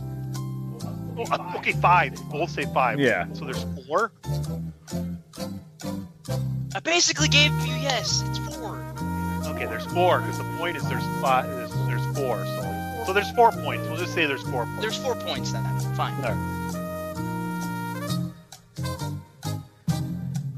Oh, 1.18 1.54
okay, 1.56 1.72
five. 1.72 2.12
We'll 2.32 2.46
say 2.46 2.66
five. 2.74 3.00
Yeah. 3.00 3.26
So 3.32 3.46
there's 3.46 3.64
four. 3.86 4.12
I 6.74 6.80
basically 6.82 7.28
gave 7.28 7.52
you 7.66 7.74
yes, 7.74 8.22
it's 8.28 8.38
four. 8.56 8.76
Okay, 9.46 9.66
there's 9.66 9.86
four 9.86 10.20
because 10.20 10.38
the 10.38 10.56
point 10.58 10.76
is 10.76 10.88
there's 10.88 11.04
five. 11.20 11.46
There's, 11.46 11.72
there's 11.86 12.16
four. 12.16 12.44
So 12.44 13.04
so 13.06 13.12
there's 13.12 13.30
four 13.32 13.52
points. 13.52 13.86
We'll 13.88 13.96
just 13.98 14.14
say 14.14 14.26
there's 14.26 14.42
four 14.42 14.64
points. 14.64 14.80
There's 14.80 14.98
four 14.98 15.14
points 15.14 15.52
then. 15.52 15.64
Fine. 15.94 16.12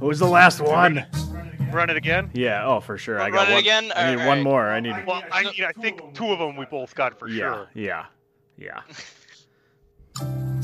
Who 0.01 0.07
was 0.07 0.19
the 0.19 0.27
last 0.27 0.61
one? 0.61 1.05
Run 1.71 1.91
it 1.91 1.97
again. 1.99 2.31
Yeah. 2.33 2.67
Oh, 2.67 2.81
for 2.81 2.97
sure. 2.97 3.21
I 3.21 3.25
Run 3.25 3.33
got 3.33 3.49
it 3.49 3.53
one. 3.53 3.61
again? 3.61 3.93
I 3.95 4.15
need 4.15 4.21
All 4.23 4.29
one 4.29 4.39
right. 4.39 4.45
more. 4.45 4.71
I 4.71 4.81
need. 4.81 4.95
Well, 5.07 5.23
I 5.31 5.43
mean, 5.43 5.65
I 5.65 5.73
think 5.73 6.15
two 6.15 6.33
of 6.33 6.39
them 6.39 6.57
we 6.57 6.65
both 6.65 6.95
got 6.95 7.19
for 7.19 7.29
yeah. 7.29 7.37
sure. 7.37 7.69
Yeah. 7.75 8.07
Yeah. 8.57 8.81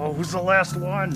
Oh, 0.00 0.12
who's 0.12 0.32
the 0.32 0.42
last 0.42 0.76
one? 0.76 1.12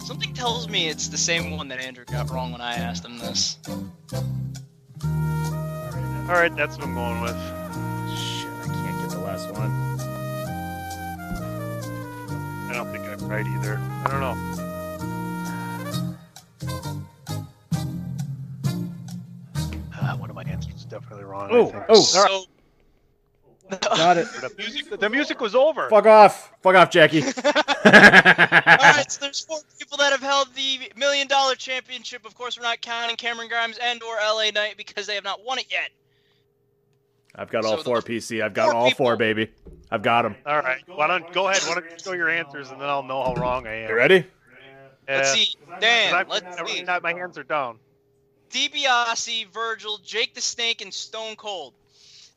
Something 0.00 0.34
tells 0.34 0.68
me 0.68 0.88
it's 0.88 1.08
the 1.08 1.16
same 1.16 1.56
one 1.56 1.68
that 1.68 1.78
Andrew 1.80 2.04
got 2.04 2.30
wrong 2.30 2.52
when 2.52 2.60
I 2.60 2.74
asked 2.74 3.04
him 3.04 3.18
this. 3.18 3.56
All 6.28 6.34
right, 6.40 6.54
that's 6.56 6.76
what 6.76 6.86
I'm 6.86 6.94
going 6.94 7.20
with. 7.22 7.36
Shit, 8.18 8.48
I 8.48 8.66
can't 8.66 9.00
get 9.00 9.10
the 9.10 9.20
last 9.24 9.50
one. 9.50 9.70
I 12.70 12.72
don't 12.74 12.90
think 12.92 13.04
I'm 13.04 13.28
right 13.28 13.46
either. 13.46 13.78
I 13.78 14.08
don't 14.10 14.20
know. 14.20 14.34
Ah, 19.94 20.16
one 20.18 20.30
of 20.30 20.36
my 20.36 20.42
answers 20.44 20.74
is 20.74 20.84
definitely 20.84 21.24
wrong. 21.24 21.50
I 21.50 21.54
Oh, 21.54 21.66
think. 21.66 21.84
oh. 21.88 21.94
All 21.94 21.94
right. 21.96 22.04
So 22.30 22.44
Got 24.04 24.18
it. 24.18 24.28
The 24.40 24.52
music, 24.58 25.00
the 25.00 25.08
music 25.08 25.40
was 25.40 25.54
over. 25.54 25.88
Fuck 25.88 26.04
off. 26.06 26.52
Fuck 26.62 26.74
off, 26.74 26.90
Jackie. 26.90 27.22
All 27.44 27.52
right, 27.84 29.04
so 29.08 29.20
there's 29.22 29.40
four 29.40 29.58
people 29.78 29.96
that 29.98 30.12
have 30.12 30.20
held 30.20 30.48
the 30.54 30.92
million 30.96 31.26
dollar 31.26 31.54
championship. 31.54 32.26
Of 32.26 32.34
course, 32.34 32.58
we're 32.58 32.64
not 32.64 32.80
counting 32.82 33.16
Cameron 33.16 33.48
Grimes 33.48 33.78
and 33.82 34.02
or 34.02 34.16
LA 34.16 34.50
Knight 34.54 34.76
because 34.76 35.06
they 35.06 35.14
have 35.14 35.24
not 35.24 35.42
won 35.44 35.58
it 35.58 35.66
yet. 35.70 35.90
I've 37.34 37.50
got 37.50 37.64
all 37.64 37.82
four 37.82 38.00
PC. 38.02 38.42
I've 38.44 38.52
got 38.54 38.72
four 38.72 38.74
all 38.76 38.90
four, 38.90 39.16
baby. 39.16 39.50
I've 39.90 40.02
got 40.02 40.22
them. 40.22 40.36
All 40.46 40.60
right. 40.60 40.82
Why 40.86 41.06
don't 41.06 41.32
go 41.32 41.48
ahead? 41.48 41.62
Why 41.66 41.74
don't 41.74 41.90
you 41.90 41.98
show 41.98 42.12
your 42.12 42.28
answers 42.28 42.70
and 42.70 42.80
then 42.80 42.88
I'll 42.88 43.02
know 43.02 43.22
how 43.24 43.34
wrong 43.34 43.66
I 43.66 43.84
am. 43.84 43.88
You 43.88 43.96
ready? 43.96 44.26
Let's 45.08 45.32
see, 45.32 45.48
Dan. 45.80 46.10
'Cause 46.12 46.20
I've- 46.20 46.30
Let's 46.30 46.60
I've- 46.60 46.70
see. 46.70 46.82
not- 46.82 47.02
my 47.02 47.12
hands 47.14 47.36
are 47.38 47.42
down. 47.42 47.78
DiBiase, 48.50 49.48
Virgil, 49.48 49.98
Jake 49.98 50.34
the 50.34 50.40
Snake, 50.40 50.80
and 50.80 50.92
Stone 50.94 51.36
Cold. 51.36 51.74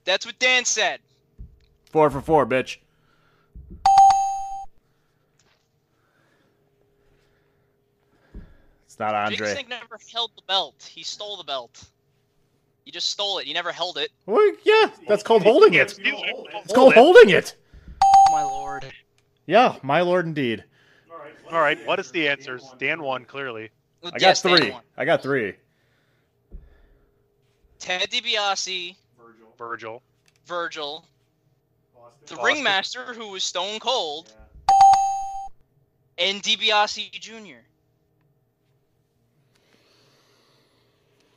That's 0.04 0.26
what 0.26 0.38
Dan 0.40 0.66
said. 0.66 1.00
Four 1.92 2.10
for 2.10 2.22
four, 2.22 2.46
bitch. 2.46 2.78
It's 8.86 9.00
not 9.00 9.30
Jake 9.30 9.40
the 9.40 9.46
Andre. 9.46 9.54
Snake 9.54 9.70
never 9.70 10.00
held 10.12 10.32
the 10.36 10.42
belt. 10.48 10.90
He 10.92 11.04
stole 11.04 11.38
the 11.38 11.44
belt. 11.44 11.84
He 12.86 12.92
just 12.92 13.10
stole 13.10 13.40
it. 13.40 13.46
He 13.46 13.54
never 13.54 13.72
held 13.72 13.98
it. 13.98 14.12
Well, 14.26 14.54
yeah, 14.64 14.90
that's 15.08 15.24
called 15.24 15.44
holding 15.44 15.74
it. 15.74 16.00
It's 16.00 16.74
called 16.74 16.94
holding 16.94 17.30
it. 17.30 17.56
My 18.32 18.44
lord. 18.44 18.86
Yeah, 19.46 19.76
my 19.82 20.02
lord, 20.02 20.26
indeed. 20.26 20.64
All 21.52 21.60
right. 21.62 21.86
What 21.86 22.00
is 22.00 22.12
the 22.12 22.28
answers? 22.28 22.64
Dan 22.78 23.02
won 23.02 23.26
clearly. 23.26 23.70
I 24.04 24.12
got 24.12 24.22
Yes, 24.22 24.42
three. 24.42 24.74
I 24.98 25.06
got 25.06 25.22
three. 25.22 25.54
Ted 27.80 28.10
DiBiase, 28.10 28.96
Virgil. 29.18 29.54
Virgil. 29.58 30.04
Virgil, 30.46 31.06
the 32.28 32.36
Austin. 32.36 32.46
ringmaster 32.46 33.14
who 33.14 33.30
was 33.30 33.44
Stone 33.44 33.80
Cold, 33.80 34.32
and 36.18 36.42
DiBiase 36.42 37.12
Jr. 37.12 37.60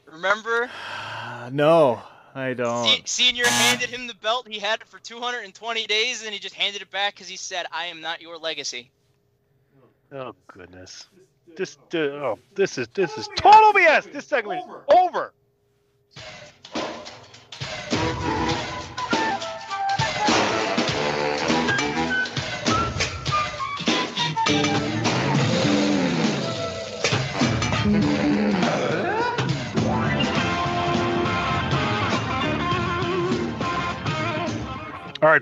Remember, 0.07 0.71
no, 1.53 2.03
I 2.35 2.55
don't. 2.55 2.85
Se- 2.85 3.03
Senior 3.05 3.47
handed 3.47 3.91
him 3.91 4.07
the 4.07 4.15
belt. 4.15 4.49
He 4.49 4.59
had 4.59 4.81
it 4.81 4.89
for 4.89 4.99
220 4.99 5.87
days, 5.87 6.25
and 6.25 6.33
he 6.33 6.39
just 6.39 6.55
handed 6.55 6.83
it 6.83 6.91
back 6.91 7.15
because 7.15 7.29
he 7.29 7.37
said, 7.37 7.67
"I 7.73 7.87
am 7.87 8.01
not 8.01 8.21
your 8.21 8.39
legacy." 8.39 8.91
Oh 10.13 10.35
goodness. 10.49 11.07
This 11.57 11.79
uh, 11.95 11.99
oh 11.99 12.39
this 12.55 12.79
is 12.79 12.89
this 12.89 13.17
is 13.17 13.29
total 13.37 13.73
BS. 13.73 14.13
This 14.13 14.27
segment 14.27 14.65
is 14.65 14.75
over. 14.89 15.33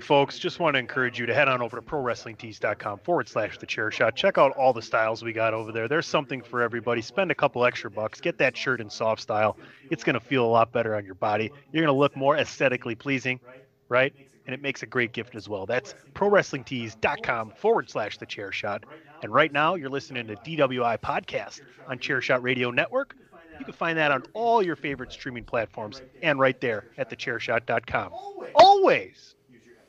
Folks, 0.09 0.39
just 0.39 0.59
want 0.59 0.73
to 0.73 0.79
encourage 0.79 1.19
you 1.19 1.27
to 1.27 1.35
head 1.35 1.47
on 1.47 1.61
over 1.61 1.77
to 1.77 1.83
prowrestlingtees.com 1.83 2.97
forward 2.97 3.29
slash 3.29 3.59
the 3.59 3.65
chair 3.67 3.91
shot. 3.91 4.15
Check 4.15 4.39
out 4.39 4.51
all 4.53 4.73
the 4.73 4.81
styles 4.81 5.21
we 5.23 5.31
got 5.31 5.53
over 5.53 5.71
there. 5.71 5.87
There's 5.87 6.07
something 6.07 6.41
for 6.41 6.63
everybody. 6.63 6.99
Spend 7.03 7.29
a 7.29 7.35
couple 7.35 7.63
extra 7.63 7.91
bucks. 7.91 8.19
Get 8.19 8.39
that 8.39 8.57
shirt 8.57 8.81
in 8.81 8.89
soft 8.89 9.21
style. 9.21 9.55
It's 9.91 10.03
going 10.03 10.15
to 10.15 10.19
feel 10.19 10.43
a 10.43 10.49
lot 10.49 10.71
better 10.71 10.95
on 10.95 11.05
your 11.05 11.13
body. 11.13 11.51
You're 11.71 11.83
going 11.83 11.93
to 11.93 11.99
look 11.99 12.15
more 12.15 12.37
aesthetically 12.37 12.95
pleasing, 12.95 13.39
right? 13.87 14.11
And 14.47 14.55
it 14.55 14.63
makes 14.63 14.81
a 14.81 14.87
great 14.87 15.13
gift 15.13 15.35
as 15.35 15.47
well. 15.47 15.67
That's 15.67 15.93
prowrestlingtees.com 16.15 17.51
forward 17.51 17.87
slash 17.91 18.17
the 18.17 18.25
chair 18.25 18.51
shot. 18.51 18.85
And 19.21 19.31
right 19.31 19.53
now, 19.53 19.75
you're 19.75 19.91
listening 19.91 20.25
to 20.25 20.35
DWI 20.37 20.97
Podcast 21.01 21.61
on 21.87 21.99
Chairshot 21.99 22.41
Radio 22.41 22.71
Network. 22.71 23.15
You 23.59 23.65
can 23.65 23.75
find 23.75 23.95
that 23.99 24.09
on 24.09 24.23
all 24.33 24.63
your 24.63 24.75
favorite 24.75 25.11
streaming 25.11 25.43
platforms 25.43 26.01
and 26.23 26.39
right 26.39 26.59
there 26.59 26.85
at 26.97 27.11
thechairshot.com. 27.11 28.11
Always 28.55 29.35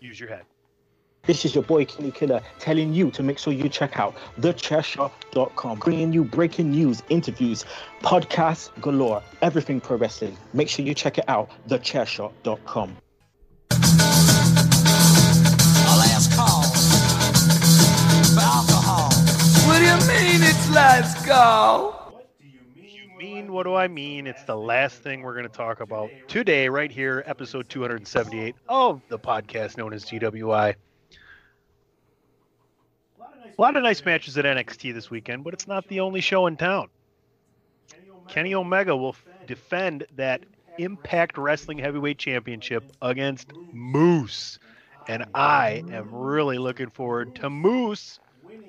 use 0.00 0.18
your 0.18 0.28
head. 0.28 0.44
This 1.24 1.44
is 1.44 1.54
your 1.54 1.64
boy 1.64 1.84
Kenny 1.84 2.10
Killer 2.10 2.40
telling 2.58 2.94
you 2.94 3.10
to 3.10 3.22
make 3.22 3.38
sure 3.38 3.52
you 3.52 3.68
check 3.68 3.98
out 3.98 4.16
thechairshot.com, 4.38 5.78
bringing 5.78 6.12
you 6.12 6.24
breaking 6.24 6.70
news, 6.70 7.02
interviews, 7.10 7.66
podcasts 8.00 8.70
galore, 8.80 9.22
everything 9.42 9.80
pro 9.80 9.96
wrestling. 9.96 10.36
Make 10.54 10.68
sure 10.68 10.84
you 10.84 10.94
check 10.94 11.18
it 11.18 11.24
out, 11.28 11.50
thechairshot.com. 11.68 12.96
last 15.98 16.32
call 16.32 16.62
for 18.34 18.40
alcohol. 18.40 19.10
What 19.66 19.78
do 19.78 19.84
you 19.84 19.98
mean 20.08 20.42
it's 20.42 20.70
last 20.70 21.26
call? 21.26 21.99
Mean? 23.20 23.52
What 23.52 23.64
do 23.64 23.74
I 23.74 23.86
mean? 23.86 24.26
It's 24.26 24.44
the 24.44 24.56
last 24.56 25.02
thing 25.02 25.20
we're 25.20 25.34
going 25.34 25.46
to 25.46 25.54
talk 25.54 25.80
about 25.80 26.08
today, 26.26 26.70
right 26.70 26.90
here, 26.90 27.22
episode 27.26 27.68
278 27.68 28.54
of 28.66 29.02
the 29.10 29.18
podcast 29.18 29.76
known 29.76 29.92
as 29.92 30.06
DWI. 30.06 30.74
A 33.20 33.60
lot 33.60 33.76
of 33.76 33.82
nice 33.82 34.02
matches 34.06 34.38
at 34.38 34.46
NXT 34.46 34.94
this 34.94 35.10
weekend, 35.10 35.44
but 35.44 35.52
it's 35.52 35.68
not 35.68 35.86
the 35.88 36.00
only 36.00 36.22
show 36.22 36.46
in 36.46 36.56
town. 36.56 36.88
Kenny 38.26 38.54
Omega 38.54 38.96
will 38.96 39.14
defend 39.46 40.06
that 40.16 40.42
Impact 40.78 41.36
Wrestling 41.36 41.76
Heavyweight 41.76 42.16
Championship 42.16 42.90
against 43.02 43.52
Moose. 43.70 44.58
And 45.08 45.26
I 45.34 45.84
am 45.92 46.08
really 46.10 46.56
looking 46.56 46.88
forward 46.88 47.34
to 47.34 47.50
Moose 47.50 48.18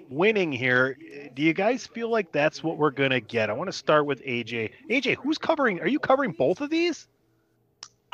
winning 0.09 0.51
here. 0.51 0.97
Do 1.33 1.41
you 1.41 1.53
guys 1.53 1.87
feel 1.87 2.09
like 2.09 2.31
that's 2.31 2.63
what 2.63 2.77
we're 2.77 2.91
going 2.91 3.11
to 3.11 3.19
get? 3.21 3.49
I 3.49 3.53
want 3.53 3.67
to 3.69 3.73
start 3.73 4.05
with 4.05 4.21
AJ. 4.23 4.71
AJ, 4.89 5.15
who's 5.17 5.37
covering? 5.37 5.79
Are 5.79 5.87
you 5.87 5.99
covering 5.99 6.31
both 6.31 6.61
of 6.61 6.69
these? 6.69 7.07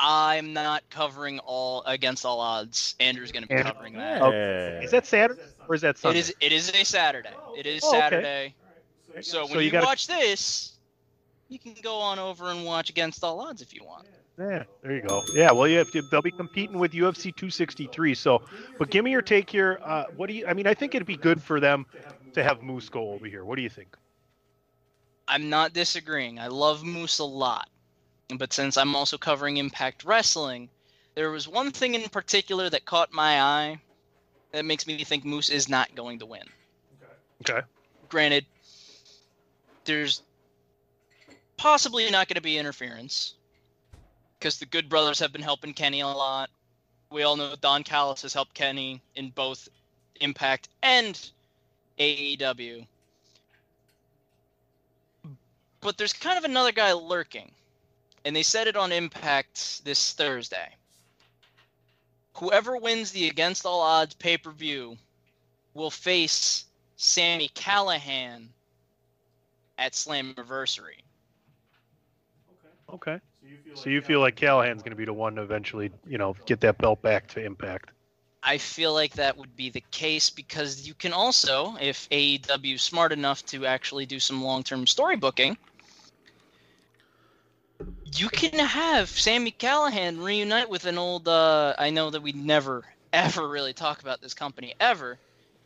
I'm 0.00 0.52
not 0.52 0.84
covering 0.90 1.40
all 1.40 1.82
against 1.84 2.24
all 2.24 2.38
odds. 2.40 2.94
Andrew's 3.00 3.32
going 3.32 3.42
to 3.42 3.48
be 3.48 3.54
And- 3.54 3.64
covering 3.64 3.94
that. 3.94 4.22
Okay. 4.22 4.80
Is 4.84 4.92
that 4.92 5.06
Saturday 5.06 5.40
or 5.68 5.74
is 5.74 5.80
that 5.80 5.96
It 5.96 5.98
Sunday? 5.98 6.18
is. 6.20 6.34
It 6.40 6.52
is 6.52 6.70
a 6.70 6.84
Saturday. 6.84 7.30
Oh, 7.36 7.54
it 7.56 7.66
is 7.66 7.82
Oh, 7.84 7.90
okay. 7.90 8.00
Saturday. 8.00 8.54
So 9.22 9.40
when 9.42 9.48
So 9.52 9.58
you 9.58 9.64
you, 9.66 9.70
gotta- 9.72 9.86
watch 9.86 10.06
this, 10.06 10.76
you 11.48 11.58
can 11.58 11.74
go 11.82 11.96
on 11.96 12.18
over 12.20 12.50
and 12.50 12.64
watch 12.64 12.90
Against 12.90 13.24
All 13.24 13.40
Odds 13.40 13.60
if 13.62 13.74
you 13.74 13.82
want. 13.82 14.06
Yeah, 14.38 14.62
there 14.82 14.94
you 14.94 15.02
go. 15.02 15.24
Yeah, 15.34 15.50
well, 15.50 15.66
you 15.66 15.78
have 15.78 15.90
to, 15.90 16.02
they'll 16.02 16.22
be 16.22 16.30
competing 16.30 16.78
with 16.78 16.92
UFC 16.92 17.34
263. 17.34 18.14
So, 18.14 18.42
but 18.78 18.88
give 18.90 19.04
me 19.04 19.10
your 19.10 19.22
take 19.22 19.50
here. 19.50 19.80
Uh, 19.82 20.04
what 20.16 20.28
do 20.28 20.34
you? 20.34 20.46
I 20.46 20.54
mean, 20.54 20.66
I 20.66 20.74
think 20.74 20.94
it'd 20.94 21.06
be 21.06 21.16
good 21.16 21.42
for 21.42 21.58
them 21.58 21.86
to 22.34 22.44
have 22.44 22.62
Moose 22.62 22.88
go 22.88 23.10
over 23.10 23.26
here. 23.26 23.44
What 23.44 23.56
do 23.56 23.62
you 23.62 23.68
think? 23.68 23.96
I'm 25.26 25.50
not 25.50 25.72
disagreeing. 25.72 26.38
I 26.38 26.46
love 26.46 26.84
Moose 26.84 27.18
a 27.18 27.24
lot. 27.24 27.68
But 28.36 28.52
since 28.52 28.76
I'm 28.76 28.94
also 28.94 29.18
covering 29.18 29.56
Impact 29.56 30.04
Wrestling, 30.04 30.68
there 31.14 31.30
was 31.30 31.48
one 31.48 31.72
thing 31.72 31.94
in 31.94 32.08
particular 32.08 32.70
that 32.70 32.84
caught 32.84 33.12
my 33.12 33.40
eye 33.40 33.80
that 34.52 34.64
makes 34.64 34.86
me 34.86 35.02
think 35.02 35.24
Moose 35.24 35.50
is 35.50 35.68
not 35.68 35.94
going 35.94 36.20
to 36.20 36.26
win. 36.26 36.44
Okay. 37.42 37.66
Granted, 38.08 38.46
there's 39.84 40.22
possibly 41.56 42.08
not 42.10 42.28
going 42.28 42.36
to 42.36 42.42
be 42.42 42.56
interference 42.58 43.34
because 44.38 44.58
the 44.58 44.66
Good 44.66 44.88
Brothers 44.88 45.18
have 45.18 45.32
been 45.32 45.42
helping 45.42 45.74
Kenny 45.74 46.00
a 46.00 46.06
lot. 46.06 46.50
We 47.10 47.22
all 47.22 47.36
know 47.36 47.54
Don 47.60 47.82
Callis 47.82 48.22
has 48.22 48.34
helped 48.34 48.54
Kenny 48.54 49.00
in 49.16 49.30
both 49.30 49.68
Impact 50.20 50.68
and 50.82 51.30
AEW. 51.98 52.86
But 55.80 55.96
there's 55.96 56.12
kind 56.12 56.38
of 56.38 56.44
another 56.44 56.72
guy 56.72 56.92
lurking. 56.92 57.50
And 58.24 58.34
they 58.34 58.42
said 58.42 58.66
it 58.66 58.76
on 58.76 58.92
Impact 58.92 59.84
this 59.84 60.12
Thursday. 60.12 60.74
Whoever 62.34 62.76
wins 62.76 63.10
the 63.10 63.28
Against 63.28 63.64
All 63.64 63.80
Odds 63.80 64.14
pay 64.14 64.36
per 64.36 64.50
view 64.50 64.96
will 65.74 65.90
face 65.90 66.64
Sami 66.96 67.48
Callihan 67.50 68.48
at 69.78 69.94
slam 69.94 70.34
Slammiversary. 70.34 71.02
Okay. 72.92 73.20
So 73.74 73.90
you 73.90 74.00
feel 74.00 74.20
like 74.20 74.34
Callihan's 74.34 74.82
going 74.82 74.90
to 74.90 74.96
be 74.96 75.04
the 75.04 75.12
one 75.12 75.36
to 75.36 75.42
eventually, 75.42 75.90
you 76.06 76.18
know, 76.18 76.34
get 76.46 76.60
that 76.62 76.78
belt 76.78 77.00
back 77.00 77.28
to 77.28 77.44
Impact. 77.44 77.90
I 78.42 78.58
feel 78.58 78.92
like 78.92 79.14
that 79.14 79.36
would 79.36 79.56
be 79.56 79.70
the 79.70 79.82
case 79.90 80.30
because 80.30 80.86
you 80.86 80.94
can 80.94 81.12
also, 81.12 81.76
if 81.80 82.08
AEW 82.10 82.74
is 82.74 82.82
smart 82.82 83.12
enough 83.12 83.44
to 83.46 83.66
actually 83.66 84.06
do 84.06 84.18
some 84.18 84.42
long 84.42 84.62
term 84.62 84.86
story 84.86 85.16
booking, 85.16 85.56
you 88.16 88.28
can 88.28 88.58
have 88.58 89.08
Sami 89.08 89.50
Callihan 89.52 90.22
reunite 90.24 90.68
with 90.68 90.84
an 90.86 90.98
old. 90.98 91.28
Uh, 91.28 91.74
I 91.78 91.90
know 91.90 92.10
that 92.10 92.22
we 92.22 92.32
never, 92.32 92.84
ever 93.12 93.48
really 93.48 93.72
talk 93.72 94.02
about 94.02 94.20
this 94.20 94.34
company 94.34 94.74
ever. 94.80 95.18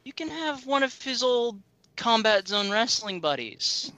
You 0.04 0.12
can 0.12 0.28
have 0.28 0.66
one 0.66 0.82
of 0.82 1.00
his 1.02 1.22
old 1.22 1.60
Combat 1.96 2.48
Zone 2.48 2.70
wrestling 2.70 3.20
buddies, 3.20 3.92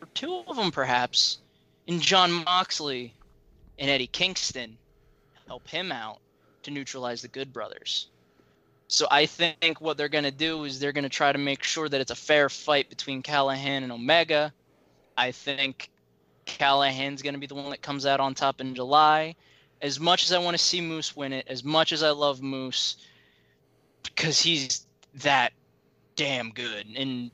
or 0.00 0.08
two 0.14 0.42
of 0.48 0.56
them 0.56 0.72
perhaps, 0.72 1.38
in 1.86 2.00
Jon 2.00 2.32
Moxley 2.32 3.12
and 3.78 3.90
Eddie 3.90 4.06
Kingston, 4.06 4.76
help 5.46 5.68
him 5.68 5.92
out 5.92 6.18
to 6.62 6.70
neutralize 6.70 7.22
the 7.22 7.28
Good 7.28 7.52
Brothers. 7.52 8.08
So 8.88 9.06
I 9.10 9.26
think 9.26 9.80
what 9.80 9.96
they're 9.96 10.08
going 10.08 10.24
to 10.24 10.30
do 10.30 10.64
is 10.64 10.78
they're 10.78 10.92
going 10.92 11.04
to 11.04 11.10
try 11.10 11.32
to 11.32 11.38
make 11.38 11.62
sure 11.62 11.88
that 11.88 12.00
it's 12.00 12.10
a 12.10 12.16
fair 12.16 12.48
fight 12.48 12.88
between 12.88 13.22
Callihan 13.22 13.82
and 13.82 13.90
Omega. 13.90 14.52
I 15.16 15.32
think 15.32 15.90
Callihan's 16.46 17.22
going 17.22 17.34
to 17.34 17.40
be 17.40 17.46
the 17.46 17.54
one 17.54 17.70
that 17.70 17.82
comes 17.82 18.06
out 18.06 18.20
on 18.20 18.34
top 18.34 18.60
in 18.60 18.74
July. 18.74 19.34
As 19.82 19.98
much 19.98 20.24
as 20.24 20.32
I 20.32 20.38
want 20.38 20.56
to 20.56 20.62
see 20.62 20.80
Moose 20.80 21.16
win 21.16 21.32
it, 21.32 21.46
as 21.48 21.64
much 21.64 21.92
as 21.92 22.02
I 22.02 22.10
love 22.10 22.40
Moose, 22.42 22.96
because 24.04 24.40
he's 24.40 24.86
that 25.14 25.52
damn 26.14 26.50
good. 26.50 26.86
And 26.96 27.30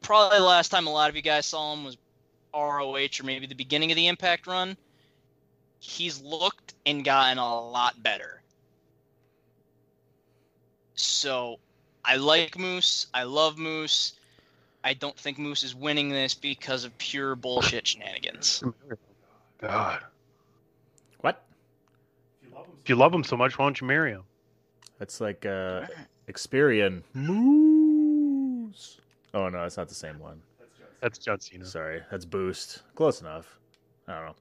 probably 0.00 0.38
the 0.38 0.44
last 0.44 0.70
time 0.70 0.86
a 0.86 0.92
lot 0.92 1.10
of 1.10 1.16
you 1.16 1.22
guys 1.22 1.46
saw 1.46 1.74
him 1.74 1.84
was 1.84 1.96
ROH 2.54 3.20
or 3.20 3.24
maybe 3.24 3.46
the 3.46 3.54
beginning 3.54 3.90
of 3.90 3.96
the 3.96 4.08
Impact 4.08 4.46
run. 4.46 4.76
He's 5.80 6.20
looked 6.20 6.74
and 6.86 7.04
gotten 7.04 7.38
a 7.38 7.60
lot 7.60 8.02
better. 8.02 8.42
So 10.94 11.58
I 12.04 12.16
like 12.16 12.58
Moose. 12.58 13.06
I 13.14 13.22
love 13.22 13.58
Moose. 13.58 14.14
I 14.82 14.94
don't 14.94 15.16
think 15.16 15.38
Moose 15.38 15.62
is 15.62 15.74
winning 15.74 16.08
this 16.08 16.34
because 16.34 16.84
of 16.84 16.96
pure 16.98 17.36
bullshit 17.36 17.86
shenanigans. 17.86 18.62
God. 19.60 20.00
What? 21.20 21.44
If 22.82 22.88
you 22.88 22.96
love 22.96 23.12
him 23.12 23.24
so 23.24 23.36
much, 23.36 23.58
why 23.58 23.66
don't 23.66 23.80
you 23.80 23.86
marry 23.86 24.12
him? 24.12 24.22
That's 24.98 25.20
like 25.20 25.46
uh 25.46 25.86
Experian. 26.28 27.02
Moose. 27.14 28.98
Oh 29.34 29.48
no, 29.48 29.64
it's 29.64 29.76
not 29.76 29.88
the 29.88 29.94
same 29.94 30.18
one. 30.18 30.40
That's 31.00 31.18
John 31.18 31.40
Cena. 31.40 31.64
Sorry, 31.66 32.02
that's 32.10 32.24
Boost. 32.24 32.82
Close 32.94 33.20
enough. 33.20 33.58
I 34.08 34.14
don't 34.14 34.26
know. 34.26 34.36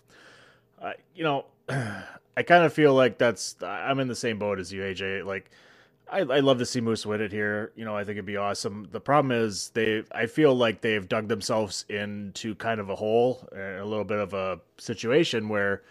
Uh, 0.82 0.94
you 1.16 1.24
know, 1.24 1.46
I 2.38 2.44
kind 2.44 2.66
of 2.66 2.74
feel 2.74 2.94
like 2.94 3.18
that's 3.18 3.56
I'm 3.64 4.00
in 4.00 4.08
the 4.08 4.16
same 4.16 4.40
boat 4.40 4.60
as 4.60 4.74
you, 4.74 4.82
AJ. 4.82 5.26
Like, 5.26 5.52
I 6.12 6.20
I 6.22 6.40
love 6.42 6.60
to 6.60 6.66
see 6.66 6.82
Moose 6.82 7.06
win 7.06 7.22
it 7.22 7.32
here. 7.32 7.72
You 7.76 7.86
know, 7.86 7.96
I 7.96 8.04
think 8.04 8.14
it'd 8.18 8.26
be 8.26 8.38
awesome. 8.38 8.88
The 8.92 9.02
problem 9.02 9.32
is 9.32 9.70
they 9.72 10.04
I 10.12 10.28
feel 10.28 10.56
like 10.56 10.82
they've 10.82 11.08
dug 11.08 11.28
themselves 11.30 11.86
into 11.90 12.56
kind 12.56 12.80
of 12.80 12.90
a 12.90 12.96
hole, 12.96 13.48
a 13.54 13.84
little 13.86 14.06
bit 14.06 14.20
of 14.20 14.34
a 14.34 14.60
situation 14.78 15.50
where 15.50 15.84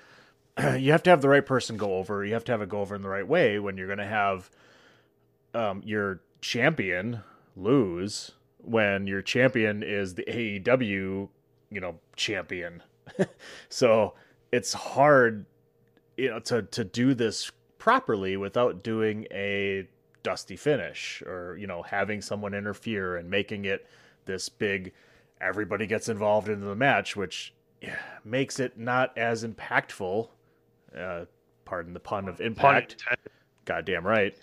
you 0.79 0.93
have 0.93 1.03
to 1.05 1.11
have 1.11 1.23
the 1.23 1.29
right 1.31 1.47
person 1.47 1.77
go 1.77 1.97
over. 1.97 2.25
You 2.25 2.35
have 2.35 2.45
to 2.47 2.53
have 2.53 2.63
it 2.63 2.69
go 2.71 2.81
over 2.81 2.95
in 2.97 3.03
the 3.03 3.09
right 3.11 3.27
way 3.29 3.59
when 3.59 3.77
you're 3.79 3.89
going 3.89 3.99
to 4.01 4.07
have 4.07 4.51
um, 5.55 5.83
your 5.85 6.21
champion 6.43 7.21
lose 7.57 8.33
when 8.67 9.07
your 9.07 9.23
champion 9.23 9.83
is 9.83 10.15
the 10.15 10.25
AEW, 10.25 11.29
you 11.71 11.81
know, 11.81 11.97
champion. 12.17 12.83
so 13.69 14.15
it's 14.53 14.73
hard, 14.73 15.47
you 16.17 16.29
know, 16.31 16.41
to 16.41 16.63
to 16.63 16.85
do 16.85 17.15
this 17.15 17.51
properly 17.79 18.37
without 18.37 18.83
doing 18.83 19.27
a 19.31 19.87
dusty 20.23 20.57
finish 20.57 21.23
or 21.25 21.57
you 21.57 21.69
know 21.69 21.83
having 21.83 22.21
someone 22.21 22.53
interfere 22.53 23.15
and 23.15 23.31
making 23.31 23.65
it 23.65 23.87
this 24.25 24.49
big 24.49 24.93
everybody 25.41 25.87
gets 25.87 26.09
involved 26.09 26.49
into 26.49 26.67
the 26.67 26.75
match 26.75 27.15
which 27.15 27.55
yeah, 27.81 27.95
makes 28.25 28.59
it 28.59 28.77
not 28.77 29.17
as 29.17 29.45
impactful. 29.45 30.29
Uh 30.99 31.27
pardon 31.65 31.93
the 31.93 32.01
pun 32.01 32.29
of 32.29 32.41
impact. 32.41 33.05
goddamn 33.65 34.05
right. 34.05 34.37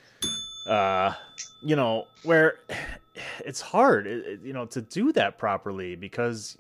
Uh 0.66 1.14
you 1.62 1.76
know 1.76 2.06
where 2.24 2.60
it's 3.46 3.62
hard 3.62 4.08
you 4.44 4.54
know 4.54 4.66
to 4.66 4.82
do 4.82 5.12
that 5.12 5.38
properly 5.38 5.96
because 5.96 6.58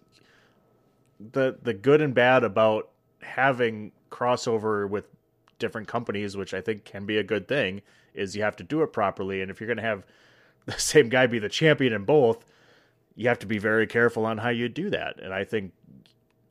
the 1.32 1.58
the 1.64 1.74
good 1.74 2.02
and 2.02 2.14
bad 2.14 2.44
about 2.44 2.90
having 3.22 3.92
crossover 4.12 4.88
with 4.88 5.08
different 5.58 5.88
companies 5.88 6.38
which 6.38 6.54
i 6.54 6.62
think 6.62 6.84
can 6.86 7.06
be 7.06 7.18
a 7.18 7.24
good 7.24 7.48
thing 7.48 7.82
is 8.14 8.36
you 8.36 8.44
have 8.44 8.56
to 8.58 8.64
do 8.64 8.82
it 8.84 8.94
properly. 8.94 9.42
And 9.42 9.50
if 9.50 9.60
you're 9.60 9.68
going 9.68 9.78
to 9.78 9.84
have 9.84 10.06
the 10.66 10.74
same 10.74 11.10
guy 11.10 11.28
be 11.28 11.40
the 11.40 11.50
champion 11.50 11.94
in 11.94 12.06
both 12.06 12.46
you 13.16 13.28
have 13.28 13.38
to 13.38 13.46
be 13.46 13.60
very 13.60 13.86
careful 13.86 14.26
on 14.26 14.40
how 14.40 14.50
you 14.50 14.68
do 14.68 14.90
that. 14.90 15.20
And 15.22 15.34
i 15.34 15.44
think 15.44 15.72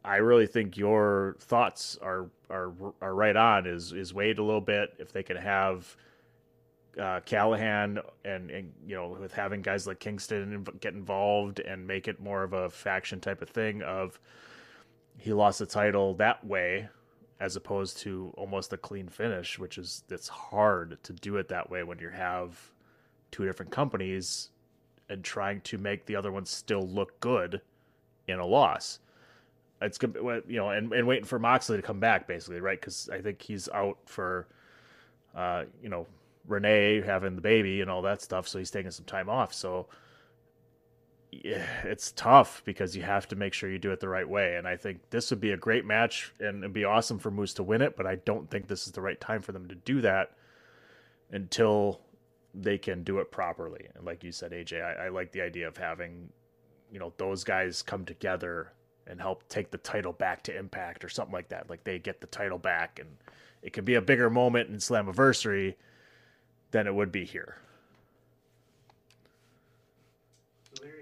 i 0.05 0.17
really 0.17 0.47
think 0.47 0.77
your 0.77 1.37
thoughts 1.41 1.99
are 2.03 2.27
are 2.51 2.73
are 3.01 3.15
right 3.15 3.37
on 3.37 3.67
is 3.67 3.93
is 3.93 4.13
wait 4.15 4.39
a 4.39 4.43
little 4.43 4.61
bit. 4.61 4.95
If 4.99 5.13
they 5.13 5.23
can 5.23 5.37
have 5.37 5.97
uh, 6.99 7.21
Callihan 7.21 8.03
and, 8.25 8.51
and 8.51 8.73
you 8.87 8.95
know 8.95 9.17
with 9.21 9.33
having 9.33 9.63
guys 9.63 9.87
like 9.87 9.99
Kingston 9.99 10.67
get 10.81 10.95
involved 10.95 11.61
and 11.61 11.87
make 11.87 12.09
it 12.09 12.21
more 12.21 12.43
of 12.43 12.53
a 12.53 12.69
faction 12.69 13.21
type 13.21 13.43
of 13.43 13.49
thing 13.49 13.83
of 13.83 14.21
he 15.19 15.33
lost 15.33 15.59
the 15.59 15.67
title 15.67 16.15
that 16.15 16.45
way 16.45 16.89
as 17.41 17.57
opposed 17.57 17.99
to 17.99 18.33
almost 18.37 18.73
a 18.73 18.77
clean 18.77 19.09
finish 19.09 19.59
which 19.59 19.79
is 19.79 20.05
it's 20.11 20.29
hard 20.29 20.99
to 21.03 21.13
do 21.15 21.37
it 21.37 21.49
that 21.49 21.71
way 21.71 21.83
when 21.83 21.99
you 21.99 22.11
have 22.11 22.73
two 23.31 23.45
different 23.47 23.73
companies 23.73 24.51
and 25.09 25.25
trying 25.25 25.61
to 25.63 25.79
make 25.79 26.07
the 26.07 26.17
other 26.17 26.31
one 26.31 26.45
still 26.45 26.83
look 26.83 27.19
good 27.21 27.61
in 28.29 28.39
a 28.39 28.47
loss. 28.47 28.99
It's 29.81 29.99
good 29.99 30.17
you 30.47 30.59
know 30.59 30.71
and, 30.71 30.93
and 30.93 31.07
waiting 31.07 31.25
for 31.25 31.39
Moxley 31.39 31.77
to 31.77 31.83
come 31.83 31.99
back 31.99 32.29
basically 32.29 32.61
right? 32.61 32.81
Because 32.81 33.09
I 33.11 33.21
think 33.21 33.43
he's 33.43 33.69
out 33.71 33.99
for 34.07 34.47
uh, 35.35 35.65
you 35.83 35.89
know 35.89 36.07
Renee 36.47 37.01
having 37.03 37.37
the 37.37 37.43
baby 37.43 37.81
and 37.81 37.91
all 37.91 38.03
that 38.03 38.23
stuff, 38.23 38.49
so 38.49 38.59
he's 38.59 38.71
taking 38.71 38.91
some 38.91 39.05
time 39.05 39.29
off. 39.29 39.55
So 39.55 39.89
yeah, 41.33 41.65
it's 41.85 42.13
tough 42.13 42.63
because 42.65 42.95
you 42.95 43.03
have 43.03 43.27
to 43.29 43.37
make 43.37 43.55
sure 43.55 43.71
you 43.71 43.79
do 43.79 43.91
it 43.91 44.01
the 44.01 44.09
right 44.09 44.29
way. 44.29 44.57
And 44.57 44.69
I 44.69 44.77
think 44.77 45.01
this 45.11 45.31
would 45.31 45.41
be 45.41 45.53
a 45.53 45.57
great 45.57 45.87
match 45.87 46.33
and 46.39 46.59
it'd 46.59 46.75
be 46.75 46.85
awesome 46.85 47.19
for 47.19 47.31
Moose 47.31 47.55
to 47.55 47.63
win 47.63 47.81
it, 47.81 47.97
but 47.97 48.07
I 48.07 48.17
don't 48.17 48.51
think 48.51 48.69
this 48.69 48.87
is 48.87 48.93
the 48.93 49.01
right 49.01 49.19
time 49.19 49.41
for 49.41 49.53
them 49.53 49.67
to 49.69 49.75
do 49.75 50.03
that 50.03 50.33
until 51.31 52.03
they 52.55 52.77
can 52.77 53.03
do 53.03 53.19
it 53.19 53.31
properly. 53.31 53.89
And 53.95 54.05
like 54.05 54.23
you 54.23 54.31
said, 54.31 54.53
AJ, 54.53 54.85
I, 54.85 55.07
I 55.07 55.09
like 55.09 55.33
the 55.33 55.41
idea 55.41 55.67
of 55.67 55.79
having, 55.79 56.29
you 56.91 56.99
know, 56.99 57.15
those 57.17 57.45
guys 57.45 57.81
come 57.81 58.05
together 58.05 58.73
and 59.07 59.19
help 59.19 59.49
take 59.49 59.71
the 59.71 59.79
title 59.79 60.13
back 60.13 60.43
to 60.45 60.57
Impact 60.57 61.03
or 61.03 61.09
something 61.09 61.33
like 61.33 61.49
that. 61.49 61.71
Like 61.71 61.83
they 61.83 61.99
get 61.99 62.21
the 62.21 62.27
title 62.27 62.59
back 62.59 62.99
and 63.01 63.09
it 63.63 63.73
could 63.73 63.87
be 63.87 63.95
a 63.95 64.03
bigger 64.03 64.29
moment 64.29 64.69
in 64.69 64.77
Slammiversary 64.77 65.77
than 66.73 66.87
it 66.87 66.95
would 66.95 67.13
be 67.13 67.25
here. 67.25 67.57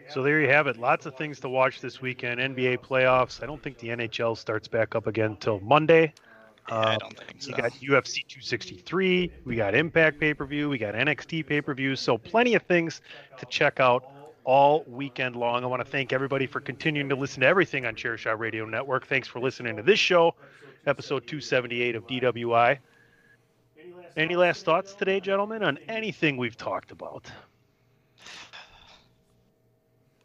So 0.08 0.24
there 0.24 0.40
you 0.40 0.48
have 0.48 0.66
it. 0.66 0.76
Lots 0.76 1.06
of 1.06 1.16
things 1.16 1.38
to 1.40 1.48
watch 1.48 1.80
this 1.80 2.02
weekend. 2.02 2.40
NBA 2.40 2.78
playoffs. 2.78 3.42
I 3.42 3.46
don't 3.46 3.62
think 3.62 3.78
the 3.78 3.88
NHL 3.88 4.36
starts 4.36 4.66
back 4.66 4.96
up 4.96 5.06
again 5.06 5.30
until 5.30 5.60
Monday. 5.60 6.12
I 6.66 6.96
don't 6.98 7.04
um, 7.04 7.10
think 7.26 7.42
so. 7.42 7.52
We 7.52 7.62
got 7.62 7.72
UFC 7.72 8.26
263. 8.26 9.32
We 9.44 9.56
got 9.56 9.74
Impact 9.74 10.18
pay 10.18 10.34
per 10.34 10.44
view. 10.46 10.68
We 10.68 10.78
got 10.78 10.94
NXT 10.94 11.46
pay 11.46 11.60
per 11.60 11.74
view. 11.74 11.94
So 11.94 12.18
plenty 12.18 12.54
of 12.54 12.62
things 12.62 13.02
to 13.38 13.46
check 13.46 13.78
out 13.78 14.04
all 14.44 14.84
weekend 14.88 15.36
long. 15.36 15.62
I 15.62 15.66
want 15.68 15.84
to 15.84 15.90
thank 15.90 16.12
everybody 16.12 16.46
for 16.46 16.60
continuing 16.60 17.08
to 17.08 17.16
listen 17.16 17.42
to 17.42 17.46
everything 17.46 17.86
on 17.86 17.94
Chairshot 17.94 18.38
Radio 18.38 18.64
Network. 18.64 19.06
Thanks 19.06 19.28
for 19.28 19.38
listening 19.38 19.76
to 19.76 19.82
this 19.82 19.98
show. 19.98 20.34
episode 20.86 21.26
278 21.26 21.94
of 21.94 22.06
DWI. 22.06 22.78
Any 24.16 24.36
last 24.36 24.64
thoughts 24.64 24.94
today, 24.94 25.20
gentlemen, 25.20 25.62
on 25.62 25.78
anything 25.88 26.36
we've 26.36 26.56
talked 26.56 26.90
about? 26.90 27.30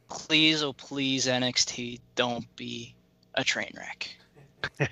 Please, 0.09 0.63
oh 0.63 0.73
please, 0.73 1.27
NXT, 1.27 1.99
don't 2.15 2.53
be 2.55 2.95
a 3.36 3.43
train 3.43 3.71
wreck. 3.77 4.17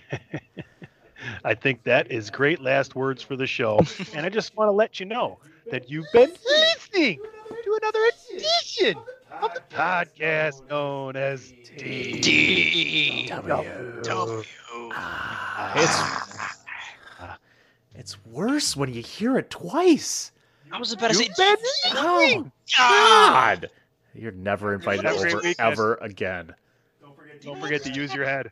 I 1.44 1.54
think 1.56 1.84
that 1.84 2.12
is 2.12 2.30
great 2.30 2.62
last 2.62 2.96
words 2.96 3.24
for 3.24 3.36
the 3.36 3.48
show. 3.48 3.80
and 4.14 4.26
I 4.26 4.30
just 4.30 4.56
want 4.56 4.68
to 4.68 4.74
let 4.74 5.00
you 5.00 5.06
know 5.06 5.40
that 5.72 5.90
you've 5.90 6.12
been 6.14 6.32
listening 6.46 7.20
to 7.64 7.80
another 7.82 8.00
edition 8.36 8.98
of 9.42 9.54
the 9.54 9.62
podcast 9.72 10.70
known 10.70 11.16
as 11.16 11.54
DW. 11.78 13.32
It's 15.76 16.63
it's 17.96 18.24
worse 18.26 18.76
when 18.76 18.94
you 18.94 19.02
hear 19.02 19.38
it 19.38 19.50
twice. 19.50 20.32
I 20.72 20.80
was 20.80 20.92
about 20.92 21.10
to 21.10 21.14
say, 21.14 21.26
You've 21.26 21.36
been 21.36 21.56
Oh 21.96 22.18
listening. 22.26 22.52
God! 22.78 23.70
You're 24.16 24.32
never 24.32 24.74
invited 24.74 25.06
Have 25.06 25.16
a 25.16 25.20
great 25.20 25.34
over 25.34 25.44
week, 25.44 25.58
guys. 25.58 25.72
ever 25.74 25.96
again. 25.96 26.54
Don't 27.42 27.60
forget 27.60 27.84
to 27.84 27.92
use 27.94 28.14
your 28.14 28.26
head. 28.26 28.52